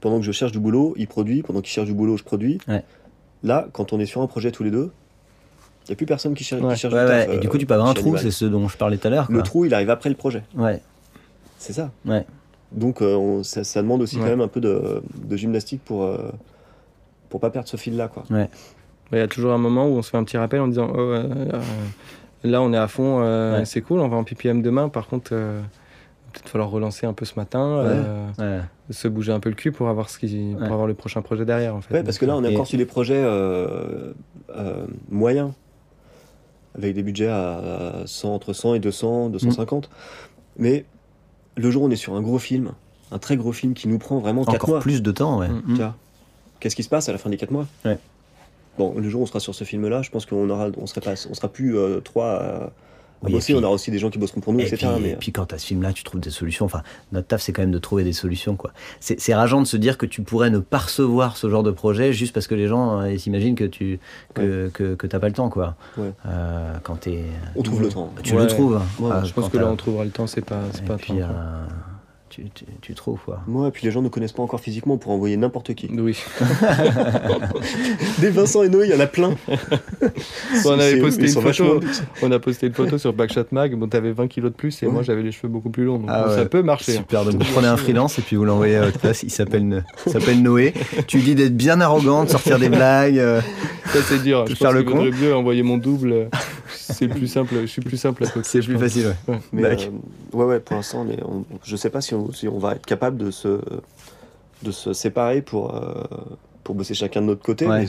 [0.01, 1.43] pendant que je cherche du boulot, il produit.
[1.43, 2.59] Pendant qu'il cherche du boulot, je produis.
[3.43, 4.91] Là, quand on est sur un projet tous les deux,
[5.85, 7.89] il n'y a plus personne qui cherche, du taf, Et du coup, tu peux avoir
[7.89, 9.27] un trou, c'est ce dont je parlais tout à l'heure.
[9.29, 10.43] Le trou, il arrive après le projet.
[10.55, 10.81] Ouais.
[11.57, 11.91] C'est ça.
[12.05, 12.25] Ouais.
[12.71, 15.01] Donc, euh, ça, demande aussi quand même un peu de,
[15.31, 16.31] gymnastique pour ne euh,
[17.29, 18.07] pour pas perdre ce fil-là.
[18.07, 18.23] quoi.
[18.29, 18.49] Ouais.
[19.11, 20.89] Il y a toujours un moment où on se fait un petit rappel en disant
[20.93, 21.45] oh, euh,
[22.43, 24.89] là, on est à fond, c'est cool, on va en PPM demain.
[24.89, 25.33] Par contre
[26.31, 27.83] peut-être falloir relancer un peu ce matin,
[28.39, 31.21] euh, se bouger un peu le cul pour avoir, ce qui, pour avoir le prochain
[31.21, 31.75] projet derrière.
[31.75, 31.93] En fait.
[31.93, 34.13] Ouais, parce que là, on est encore sur des projets euh,
[34.55, 35.51] euh, moyens,
[36.75, 39.87] avec des budgets à 100, entre 100 et 200, 250.
[39.87, 39.89] Mm.
[40.57, 40.85] Mais
[41.57, 42.71] le jour où on est sur un gros film,
[43.11, 45.49] un très gros film qui nous prend vraiment 4 encore plus de temps, ouais.
[45.49, 45.93] Mm.
[46.59, 47.67] Qu'est-ce qui se passe à la fin des 4 mois?
[48.77, 51.01] Bon, le jour où on sera sur ce film-là, je pense qu'on aura, on sera
[51.01, 52.71] pas, on sera plus 3
[53.23, 54.87] oui, aussi, on a aussi des gens qui bosseront pour nous, etc.
[54.93, 55.09] Puis, mais...
[55.11, 56.65] Et puis quand tu as ce film-là, tu trouves des solutions.
[56.65, 56.81] Enfin,
[57.11, 58.55] notre taf, c'est quand même de trouver des solutions.
[58.55, 58.71] quoi.
[58.99, 62.13] C'est rageant de se dire que tu pourrais ne pas recevoir ce genre de projet
[62.13, 63.99] juste parce que les gens euh, s'imaginent que tu
[64.33, 65.49] que, que, que pas le temps.
[65.49, 65.75] quoi.
[65.99, 67.23] Euh, quand es...
[67.55, 68.11] On trouve le temps.
[68.23, 68.81] Tu le trouves.
[69.11, 71.27] Ah, je pense que là, on trouvera le temps, c'est pas, pas puis, temps,
[72.31, 72.45] tu,
[72.81, 73.41] tu, trouves quoi.
[73.47, 75.89] Moi, et puis les gens ne connaissent pas encore physiquement pour envoyer n'importe qui.
[75.91, 76.17] Oui.
[78.19, 79.35] Des Vincent et Noé, il y en a plein.
[80.65, 81.79] on avait posté une photo.
[82.21, 83.75] On a posté une photo sur Backshot Mag.
[83.75, 85.99] Bon, t'avais 20 kilos de plus et moi j'avais les cheveux beaucoup plus longs.
[85.99, 86.93] Donc ah ça peut marcher.
[86.93, 86.99] Hein.
[86.99, 87.25] Super.
[87.25, 89.23] Donc vous prenez un freelance et puis vous l'envoyez à votre place.
[89.23, 89.83] Il s'appelle
[90.41, 90.73] Noé.
[91.07, 93.19] Tu lui dis d'être bien arrogant, de sortir des blagues.
[93.19, 93.41] Euh,
[93.87, 94.45] ça c'est dur.
[94.47, 95.03] Je faire le con.
[95.03, 96.29] mieux envoyer mon double.
[96.69, 97.55] C'est plus simple.
[97.61, 98.47] Je suis plus simple à côté.
[98.49, 99.15] C'est plus facile.
[99.27, 99.39] Ouais.
[99.51, 99.75] Mais euh,
[100.33, 100.59] ouais, ouais.
[100.59, 101.05] Pour l'instant,
[101.63, 103.59] je sais pas si on si on va être capable de se,
[104.63, 106.03] de se séparer pour, euh,
[106.63, 107.67] pour bosser chacun de notre côté.
[107.67, 107.85] Mais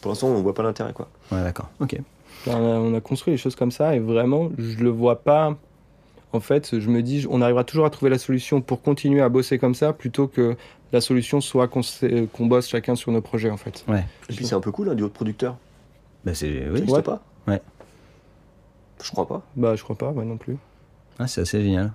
[0.00, 0.92] pour l'instant, on voit pas l'intérêt.
[0.92, 1.08] Quoi.
[1.32, 1.68] Ouais, d'accord.
[1.80, 1.98] Ok.
[2.46, 5.56] On a, construit les choses comme ça et vraiment, je le vois pas.
[6.32, 9.28] En fait, je me dis, on arrivera toujours à trouver la solution pour continuer à
[9.28, 10.56] bosser comme ça plutôt que
[10.92, 13.84] la solution soit qu'on bosse chacun sur nos projets en fait.
[13.88, 14.04] Ouais.
[14.30, 15.56] Et puis c'est un peu cool, un duo de producteurs.
[16.24, 16.84] Bah c'est oui.
[16.86, 17.22] Je pas?
[17.46, 17.62] Ouais.
[19.02, 19.42] Je crois pas.
[19.56, 20.58] Bah je crois pas, moi non plus.
[21.18, 21.92] Ah, c'est assez génial.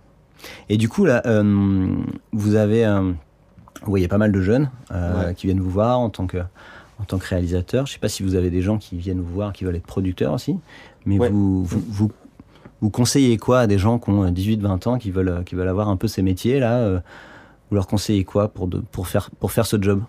[0.70, 1.96] Et du coup, là, euh,
[2.32, 2.86] vous avez.
[2.86, 3.12] Euh,
[3.82, 6.38] vous voyez pas mal de jeunes euh, qui viennent vous voir en tant que,
[7.00, 7.86] en tant que réalisateur.
[7.86, 9.76] Je ne sais pas si vous avez des gens qui viennent vous voir, qui veulent
[9.76, 10.58] être producteurs aussi.
[11.06, 12.10] Mais vous, vous,
[12.80, 15.90] vous, conseillez quoi à des gens qui ont 18-20 ans, qui veulent, qui veulent avoir
[15.90, 17.02] un peu ces métiers-là
[17.70, 20.02] Vous leur conseillez quoi pour, de, pour, faire, pour faire ce job?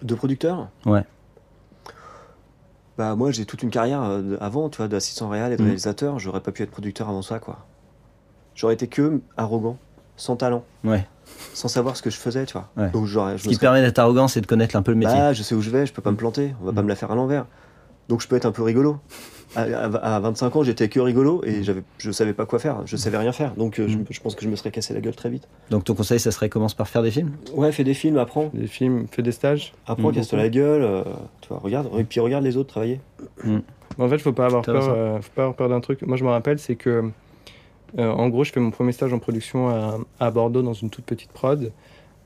[0.00, 0.70] De producteur?
[0.86, 1.04] Ouais.
[2.96, 4.02] Bah moi j'ai toute une carrière
[4.40, 5.66] avant, tu vois, d'assistant réel et de mmh.
[5.66, 6.18] réalisateur.
[6.18, 7.58] J'aurais pas pu être producteur avant ça, quoi
[8.54, 9.78] j'aurais été que arrogant,
[10.16, 10.64] sans talent.
[10.84, 11.06] Ouais.
[11.54, 12.68] Sans savoir ce que je faisais, tu vois.
[12.90, 15.16] Donc, ce qui te permet d'être arrogant, c'est de connaître un peu le métier.
[15.16, 16.84] Bah, je sais où je vais, je peux pas me planter, on va pas mm.
[16.84, 17.46] me la faire à l'envers.
[18.08, 18.98] Donc je peux être un peu rigolo.
[19.54, 23.18] À, 25 ans, j'étais que rigolo et j'avais, je savais pas quoi faire, je savais
[23.18, 23.54] rien faire.
[23.54, 24.06] Donc euh, mm.
[24.08, 25.46] je, pense que je me serais cassé la gueule très vite.
[25.70, 27.32] Donc ton conseil, ça serait commence par faire des films?
[27.54, 28.50] Ouais, fais des films, apprends.
[28.54, 29.74] Des films, fais des stages.
[29.86, 30.14] Apprends, mm.
[30.14, 30.82] casse-toi la gueule.
[30.82, 31.02] Euh,
[31.42, 33.00] tu vois, regarde, et puis regarde les autres travailler.
[33.44, 33.58] Mm.
[33.98, 34.88] En fait, faut pas avoir peur.
[34.88, 36.02] Euh, faut pas avoir peur d'un truc.
[36.02, 37.10] Moi, je me rappelle, c'est que
[37.98, 41.04] en gros, je fais mon premier stage en production à, à Bordeaux dans une toute
[41.04, 41.72] petite prod.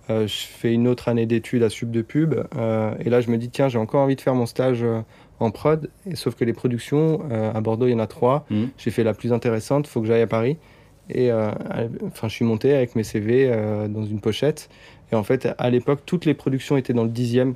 [0.08, 2.34] je fais une autre année d'études à Sub de Pub.
[2.34, 4.84] et là, je me dis, tiens, j'ai encore envie de faire mon stage
[5.40, 5.90] en prod.
[6.06, 8.46] Et, sauf que les productions, euh, à Bordeaux, il y en a trois.
[8.50, 8.64] Mmh.
[8.78, 10.56] J'ai fait la plus intéressante, il faut que j'aille à Paris.
[11.08, 11.50] Et euh,
[12.06, 14.68] enfin, je suis monté avec mes CV euh, dans une pochette.
[15.12, 17.54] Et en fait, à l'époque, toutes les productions étaient dans le dixième,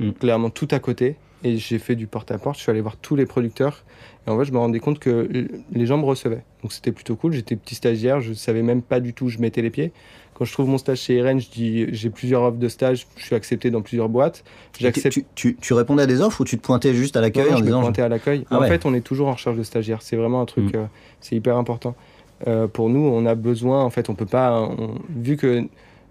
[0.00, 0.10] mmh.
[0.12, 1.16] clairement tout à côté.
[1.44, 3.84] Et j'ai fait du porte-à-porte, je suis allé voir tous les producteurs.
[4.28, 6.44] Et en fait, je me rendais compte que les gens me recevaient.
[6.62, 7.32] Donc c'était plutôt cool.
[7.32, 9.90] J'étais petit stagiaire, je savais même pas du tout où je mettais les pieds.
[10.34, 13.24] Quand je trouve mon stage chez RN, je dis j'ai plusieurs offres de stage, je
[13.24, 14.44] suis accepté dans plusieurs boîtes.
[14.74, 17.56] Tu, tu, tu, répondais à des offres ou tu te pointais juste à l'accueil en
[17.56, 18.44] je disant me pointais à l'accueil.
[18.50, 20.02] Ah en fait, on est toujours en recherche de stagiaires.
[20.02, 20.76] C'est vraiment un truc, mm.
[20.76, 20.84] euh,
[21.20, 21.96] c'est hyper important.
[22.46, 24.70] Euh, pour nous, on a besoin, en fait, on peut pas,
[25.08, 25.66] vu que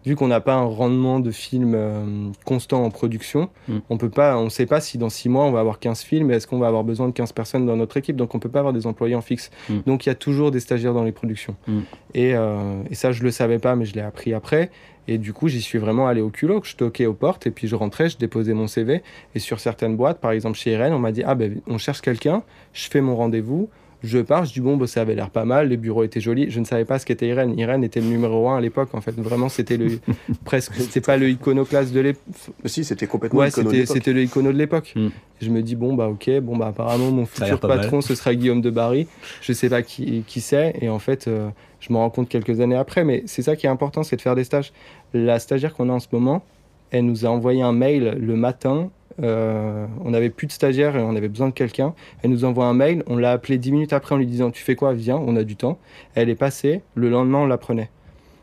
[0.07, 3.77] vu qu'on n'a pas un rendement de film euh, constant en production, mm.
[3.89, 6.01] on peut pas, on ne sait pas si dans six mois on va avoir 15
[6.01, 8.15] films et est-ce qu'on va avoir besoin de 15 personnes dans notre équipe.
[8.15, 9.51] Donc on peut pas avoir des employés en fixe.
[9.69, 9.79] Mm.
[9.85, 11.55] Donc il y a toujours des stagiaires dans les productions.
[11.67, 11.79] Mm.
[12.13, 14.71] Et, euh, et, ça, je le savais pas, mais je l'ai appris après.
[15.09, 17.67] Et du coup, j'y suis vraiment allé au culot, je toquais aux portes et puis
[17.67, 19.03] je rentrais, je déposais mon CV.
[19.35, 22.01] Et sur certaines boîtes, par exemple chez Irène, on m'a dit Ah ben, on cherche
[22.01, 22.43] quelqu'un,
[22.73, 23.69] je fais mon rendez-vous
[24.03, 26.49] je pars, je dis bon, bah, ça avait l'air pas mal, les bureaux étaient jolis.
[26.49, 27.57] Je ne savais pas ce qu'était Irène.
[27.57, 29.11] Irène était le numéro un à l'époque, en fait.
[29.11, 29.99] Vraiment, c'était le
[30.45, 32.23] presque, c'était pas le iconoclaste de l'époque.
[32.65, 33.39] Si, c'était complètement.
[33.39, 34.93] Ouais, c'était, c'était le icono de l'époque.
[34.95, 35.09] Hmm.
[35.41, 38.61] Je me dis bon bah ok, bon bah apparemment mon futur patron ce sera Guillaume
[38.61, 39.07] de Barry.
[39.41, 41.49] Je sais pas qui, qui c'est et en fait euh,
[41.79, 43.03] je me rends compte quelques années après.
[43.03, 44.73] Mais c'est ça qui est important, c'est de faire des stages.
[45.13, 46.43] La stagiaire qu'on a en ce moment,
[46.89, 48.89] elle nous a envoyé un mail le matin
[49.21, 51.93] euh, on n'avait plus de stagiaires et on avait besoin de quelqu'un.
[52.23, 54.63] Elle nous envoie un mail, on l'a appelé dix minutes après en lui disant Tu
[54.63, 54.93] fais quoi?
[54.93, 55.79] Viens, on a du temps.
[56.15, 57.89] Elle est passée, le lendemain on la prenait.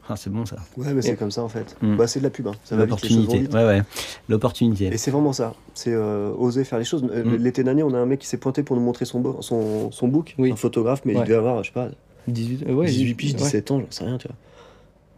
[0.09, 0.57] Ah, c'est bon ça.
[0.77, 1.77] Ouais, mais c'est comme ça en fait.
[1.81, 1.97] Hmm.
[1.97, 2.47] Bah, c'est de la pub.
[2.47, 2.53] Hein.
[2.65, 3.47] Ça L'opportunité.
[3.53, 3.83] Ouais, ouais.
[4.29, 4.87] L'opportunité.
[4.87, 5.55] Et c'est vraiment ça.
[5.73, 7.05] C'est euh, oser faire les choses.
[7.11, 7.37] Euh, hmm.
[7.37, 10.09] L'été dernier, on a un mec qui s'est pointé pour nous montrer son, son, son
[10.09, 11.89] book, un photographe, mais il devait avoir, je sais pas,
[12.29, 14.37] 18, 18 piges, 17 ans, j'en sais rien, tu vois.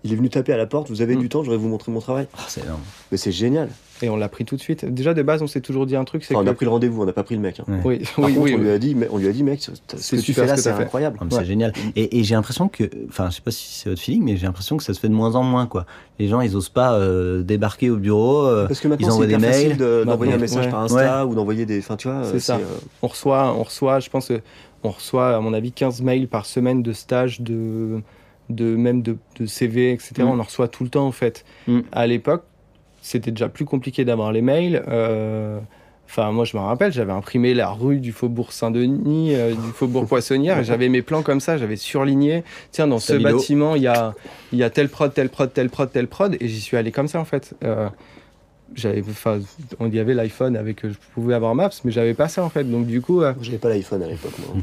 [0.04, 1.20] Il est venu taper à la porte, vous avez hmm.
[1.20, 2.28] du temps, je voudrais vous montrer mon travail.
[2.36, 2.80] Ah, c'est énorme.
[3.10, 3.70] Mais c'est génial.
[4.02, 4.84] Et on l'a pris tout de suite.
[4.84, 6.24] Déjà de base, on s'est toujours dit un truc.
[6.24, 7.60] c'est On a pris le rendez-vous, on n'a pas pris le mec.
[7.60, 7.80] Hein.
[7.84, 9.66] Oui, Par contre, on lui a dit, on lui a dit, mec,
[9.96, 11.18] c'est super, c'est incroyable.
[11.30, 11.72] C'est génial.
[11.94, 14.76] Et, j'ai l'impression que, enfin, je sais pas si c'est votre feeling, mais j'ai l'impression
[14.76, 15.86] que ça se fait de moins en moins, quoi.
[16.18, 18.46] Les gens, ils osent pas euh, débarquer au bureau.
[18.46, 21.66] Euh, Parce que maintenant, ils envoient des mails, d'envoyer un message par Insta ou d'envoyer
[21.66, 22.22] des, enfin, tu vois.
[22.24, 22.56] C'est ça.
[22.56, 22.64] Euh,
[23.02, 24.30] on reçoit, on reçoit, je pense,
[24.82, 28.00] on reçoit, à mon avis, 15 mails par semaine de stage de
[28.48, 29.16] de même de,
[29.46, 30.14] CV, etc.
[30.18, 30.22] Mm.
[30.22, 31.44] On en reçoit tout le temps en fait.
[31.66, 31.80] Mm.
[31.92, 32.44] À l'époque,
[33.06, 34.82] c'était déjà plus compliqué d'avoir les mails.
[34.88, 35.60] Euh,
[36.08, 40.06] enfin, moi, je me rappelle, j'avais imprimé la rue du Faubourg Saint-Denis, euh, du Faubourg
[40.08, 42.42] Poissonnière, et j'avais mes plans comme ça, j'avais surligné.
[42.72, 44.14] Tiens, dans ce bâtiment, il y a,
[44.52, 47.08] y a telle prod, telle prod, telle prod, telle prod, et j'y suis allé comme
[47.08, 47.54] ça, en fait.
[47.64, 47.88] Euh,
[48.76, 49.40] j'avais enfin
[49.80, 52.64] on y avait l'iPhone avec je pouvais avoir Maps mais j'avais pas ça en fait.
[52.64, 53.32] Donc du coup euh...
[53.42, 54.56] j'avais pas l'iPhone à l'époque moi.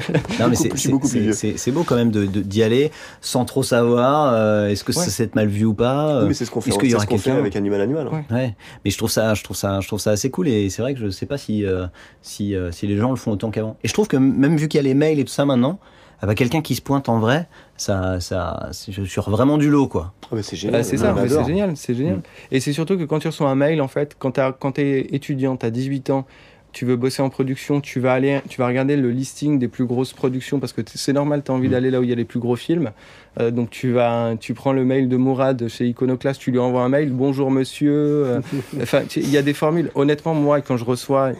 [0.40, 2.90] Non mais c'est beau quand même d'y de, d'y aller
[3.20, 6.50] sans trop savoir euh, est-ce que c'est mal vu ou pas oui, mais c'est ce
[6.50, 7.04] qu'on fait, y aura
[7.38, 8.24] avec Animal Animal hein.
[8.30, 8.54] ouais.
[8.84, 10.94] mais je trouve ça je trouve ça je trouve ça assez cool et c'est vrai
[10.94, 11.86] que je sais pas si euh,
[12.22, 13.76] si, euh, si les gens le font autant qu'avant.
[13.82, 15.78] Et je trouve que même vu qu'il y a les mails et tout ça maintenant
[16.22, 19.88] ah bah, quelqu'un qui se pointe en vrai, ça, ça, je suis vraiment du lot,
[19.88, 20.12] quoi.
[20.30, 20.84] Ah c'est génial.
[20.84, 22.18] c'est ça, c'est génial, c'est génial.
[22.18, 22.22] Mm.
[22.52, 24.32] Et c'est surtout que quand tu reçois un mail, en fait, quand
[24.72, 26.24] tu es étudiant, tu as 18 ans,
[26.70, 29.84] tu veux bosser en production, tu vas aller, tu vas regarder le listing des plus
[29.84, 31.72] grosses productions parce que c'est normal, tu as envie mm.
[31.72, 32.92] d'aller là où il y a les plus gros films.
[33.40, 36.82] Euh, donc tu vas, tu prends le mail de Mourad chez Iconoclast, tu lui envoies
[36.82, 37.92] un mail, bonjour monsieur.
[37.92, 38.40] Euh,
[38.80, 39.90] enfin, il y a des formules.
[39.96, 41.32] Honnêtement, moi, quand je reçois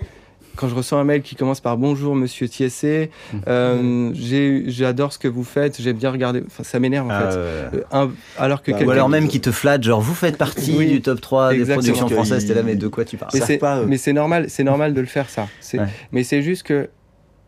[0.56, 3.10] quand je reçois un mail qui commence par bonjour monsieur Thiessé,
[3.48, 4.10] euh,
[4.66, 7.36] j'adore ce que vous faites, j'ai bien regardé, enfin, ça m'énerve en ah, fait.
[7.36, 8.08] Euh,
[8.38, 11.20] alors que bah, ou alors même qui te flatte, genre vous faites partie du top
[11.20, 14.64] 3 des productions françaises, t'es là mais de quoi tu parles Mais c'est normal, c'est
[14.64, 15.48] normal de le faire ça.
[16.12, 16.88] Mais c'est juste que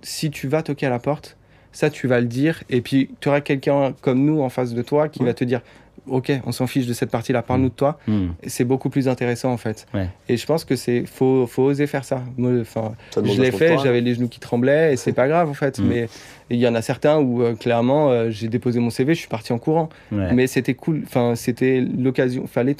[0.02, 1.36] si tu vas toquer à la porte,
[1.72, 4.82] ça tu vas le dire et puis tu auras quelqu'un comme nous en face de
[4.82, 5.60] toi qui va te dire
[6.06, 7.98] ok, on s'en fiche de cette partie-là, parle-nous de toi.
[8.06, 8.28] Hmm.
[8.47, 9.86] C'est beaucoup plus intéressant en fait.
[10.28, 12.22] Et je pense que c'est faut, faut oser faire ça.
[12.39, 15.78] Enfin, je l'ai fait, j'avais les genoux qui tremblaient et c'est pas grave en fait.
[15.78, 15.86] Hmm.
[15.86, 16.09] Mais
[16.51, 19.29] il y en a certains où euh, clairement euh, j'ai déposé mon CV, je suis
[19.29, 19.89] parti en courant.
[20.11, 21.03] Mais c'était cool.
[21.05, 22.47] Enfin, c'était l'occasion.
[22.47, 22.77] Fallait,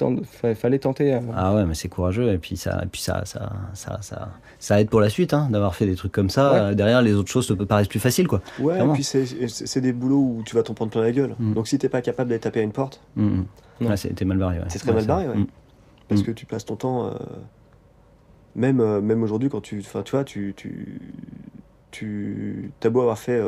[0.55, 1.15] fallait tenter.
[1.15, 1.21] Euh.
[1.35, 4.01] Ah ouais, mais c'est courageux et puis ça, et puis ça, ça, ça,
[4.59, 6.75] ça, aide pour la suite hein, d'avoir fait des trucs comme ça.
[6.75, 8.43] Derrière, les autres choses te paraissent plus faciles quoi.
[8.59, 8.79] Ouais.
[8.79, 11.35] Et puis c'est des boulots où tu vas t'en prendre plein la gueule.
[11.39, 11.55] Hmm.
[11.55, 13.01] Donc si t'es pas capable d'aller taper à une porte.
[13.81, 14.59] Ouais, c'était mal barré.
[14.69, 15.47] C'est très mal barré, ouais.
[16.09, 17.13] Parce que tu passes ton temps
[18.55, 21.01] même, euh, même aujourd'hui, quand tu, tu vois, tu, tu,
[21.95, 23.41] tu as beau avoir fait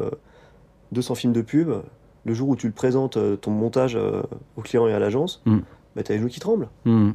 [0.92, 1.70] 200 films de pub,
[2.24, 3.98] le jour où tu le présentes, ton montage
[4.56, 5.58] au client et à l'agence, mm.
[5.94, 6.68] bah, tu as les genoux qui tremblent.
[6.84, 7.10] Mm.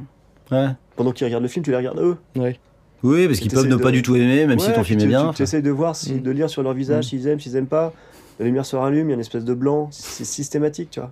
[0.50, 0.68] Ouais.
[0.96, 2.16] Pendant qu'ils regardent le film, tu les regardes eux.
[3.02, 5.32] Oui, parce qu'ils peuvent ne pas du tout aimer, même si ton film est bien.
[5.32, 6.22] Tu essayes de voir, si, mm.
[6.22, 7.92] de lire sur leur visage s'ils aiment, s'ils aiment pas.
[8.38, 11.10] La lumière se rallume, il y a une espèce de blanc, c'est systématique, tu vois.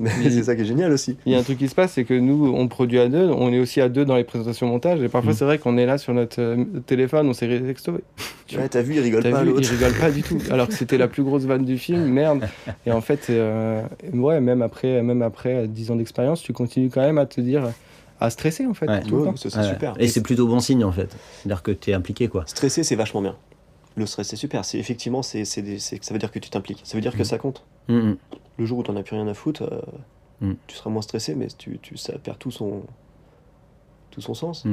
[0.00, 1.16] Mais c'est ça qui est génial aussi.
[1.26, 3.28] Il y a un truc qui se passe, c'est que nous, on produit à deux,
[3.28, 5.36] on est aussi à deux dans les présentations montage, et parfois mm.
[5.36, 7.92] c'est vrai qu'on est là sur notre euh, téléphone, on s'est texto.
[7.92, 10.98] Ouais, t'as vu, il rigole pas vu, Il rigole pas du tout, alors que c'était
[10.98, 12.48] la plus grosse vanne du film, merde.
[12.86, 13.82] Et en fait, euh,
[14.12, 17.72] ouais, même après, même après 10 ans d'expérience, tu continues quand même à te dire
[18.20, 18.86] à stresser en fait.
[19.36, 19.94] c'est super.
[19.98, 21.14] Et, c'est plutôt bon signe en fait.
[21.38, 22.44] C'est-à-dire que tu es impliqué quoi.
[22.46, 23.36] Stresser, c'est vachement bien.
[23.94, 24.64] Le stress, c'est super.
[24.64, 26.80] C'est effectivement, c'est, ça veut dire que tu t'impliques.
[26.84, 27.26] Ça veut dire que mm.
[27.26, 27.64] ça compte.
[27.88, 28.16] Mm, mm.
[28.58, 29.62] Le jour où tu n'en as plus rien à foutre,
[30.42, 32.82] euh, tu seras moins stressé, mais tu, tu, ça perd tout son,
[34.10, 34.64] tout son sens.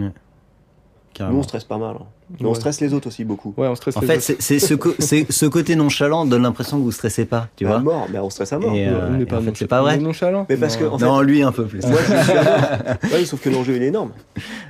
[1.20, 1.96] Nous, on stresse pas mal.
[2.00, 2.06] Hein.
[2.40, 3.54] Mais on stresse les autres aussi beaucoup.
[3.58, 4.76] Ouais, on stresse en fait, c'est ce,
[5.30, 7.78] ce, côté nonchalant donne l'impression que vous stressez pas, tu vois.
[7.78, 8.74] À mort, mais on stresse à mort.
[8.76, 9.98] Euh, pas, c'est pas vrai.
[9.98, 10.46] nonchalant.
[10.50, 11.86] Mais parce que, en fait, non, lui un peu plus.
[11.86, 14.12] Moi, je ouais, sauf que l'enjeu il est énorme.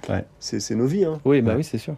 [0.08, 0.26] Ouais.
[0.40, 1.06] C'est nos vies.
[1.06, 1.20] Hein.
[1.26, 1.96] Oui, bah oui, c'est sûr.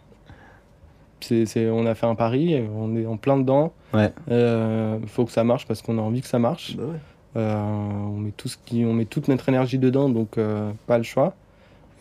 [1.21, 3.73] C'est, on a fait un pari, on est en plein dedans.
[3.93, 4.11] Ouais.
[4.29, 6.75] Euh, faut que ça marche parce qu'on a envie que ça marche.
[6.77, 6.99] Bah ouais.
[7.37, 10.97] euh, on met tout ce qui, on met toute notre énergie dedans, donc euh, pas
[10.97, 11.35] le choix.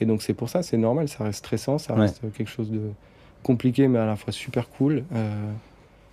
[0.00, 2.80] Et donc c'est pour ça, c'est normal, ça reste stressant, ça reste quelque chose de
[3.42, 5.04] compliqué, mais à la fois super cool.
[5.14, 5.30] Euh,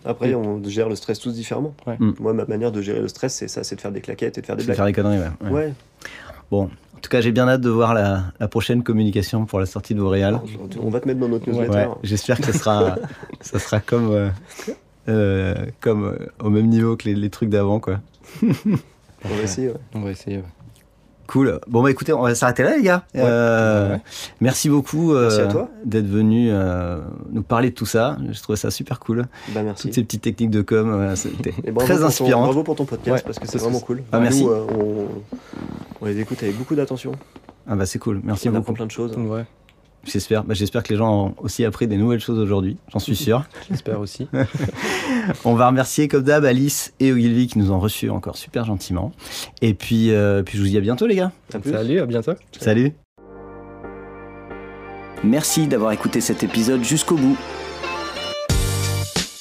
[0.05, 1.73] Après, on gère le stress tous différemment.
[1.99, 2.11] Mm.
[2.19, 4.41] Moi, ma manière de gérer le stress, c'est ça, c'est de faire des claquettes et
[4.41, 4.75] de faire des blagues.
[4.75, 5.19] faire des conneries,
[5.49, 5.73] ouais.
[6.51, 9.93] Bon, en tout cas, j'ai bien hâte de voir la, prochaine communication pour la sortie
[9.93, 10.39] de Boréal.
[10.81, 11.89] On va te mettre dans notre newsletter.
[12.03, 12.95] J'espère que ça sera,
[13.41, 14.29] ça sera comme, euh,
[15.09, 17.99] euh, comme au même niveau que les, les trucs d'avant, quoi.
[18.43, 19.71] on va essayer.
[19.93, 20.41] On va essayer.
[21.27, 21.59] Cool.
[21.67, 23.03] Bon, bah écoutez, on va s'arrêter là, les gars.
[23.15, 23.97] Euh,
[24.39, 25.47] merci beaucoup euh,
[25.83, 26.99] d'être venu euh,
[27.31, 28.17] nous parler de tout ça.
[28.31, 29.25] Je trouve ça super cool.
[29.49, 29.83] Bah, merci.
[29.83, 32.43] Toutes ces petites techniques de com, c'était très inspirant.
[32.43, 34.03] Bravo pour ton podcast parce que c'est vraiment cool.
[34.11, 34.45] Ah, merci.
[34.45, 34.51] Nous,
[36.01, 37.11] on, les écoute avec beaucoup d'attention.
[37.69, 38.21] Ah bah c'est cool.
[38.23, 38.71] Merci on beaucoup.
[38.71, 39.13] On plein de choses.
[40.07, 40.43] J'espère.
[40.43, 42.77] Bah, j'espère que les gens ont aussi appris des nouvelles choses aujourd'hui.
[42.91, 43.43] J'en suis sûr.
[43.69, 44.27] J'espère aussi.
[45.45, 49.11] On va remercier comme d'hab Alice et Ogilvy qui nous ont reçus encore super gentiment.
[49.61, 51.31] Et puis, euh, puis je vous dis à bientôt les gars.
[51.63, 52.33] Salut, à bientôt.
[52.59, 52.93] Salut.
[55.23, 57.37] Merci d'avoir écouté cet épisode jusqu'au bout.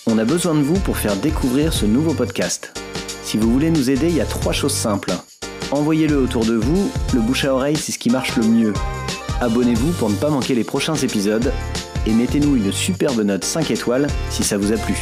[0.07, 2.73] On a besoin de vous pour faire découvrir ce nouveau podcast.
[3.23, 5.13] Si vous voulez nous aider, il y a trois choses simples.
[5.73, 8.73] Envoyez-le autour de vous, le bouche à oreille c'est ce qui marche le mieux.
[9.41, 11.53] Abonnez-vous pour ne pas manquer les prochains épisodes
[12.07, 14.97] et mettez-nous une superbe note 5 étoiles si ça vous a plu.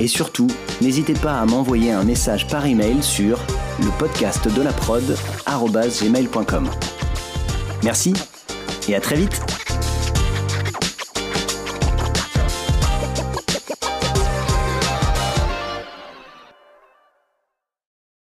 [0.00, 0.48] Et surtout,
[0.80, 3.38] n'hésitez pas à m'envoyer un message par email sur
[3.80, 5.16] le podcast de la prod
[7.82, 8.14] Merci
[8.88, 9.55] et à très vite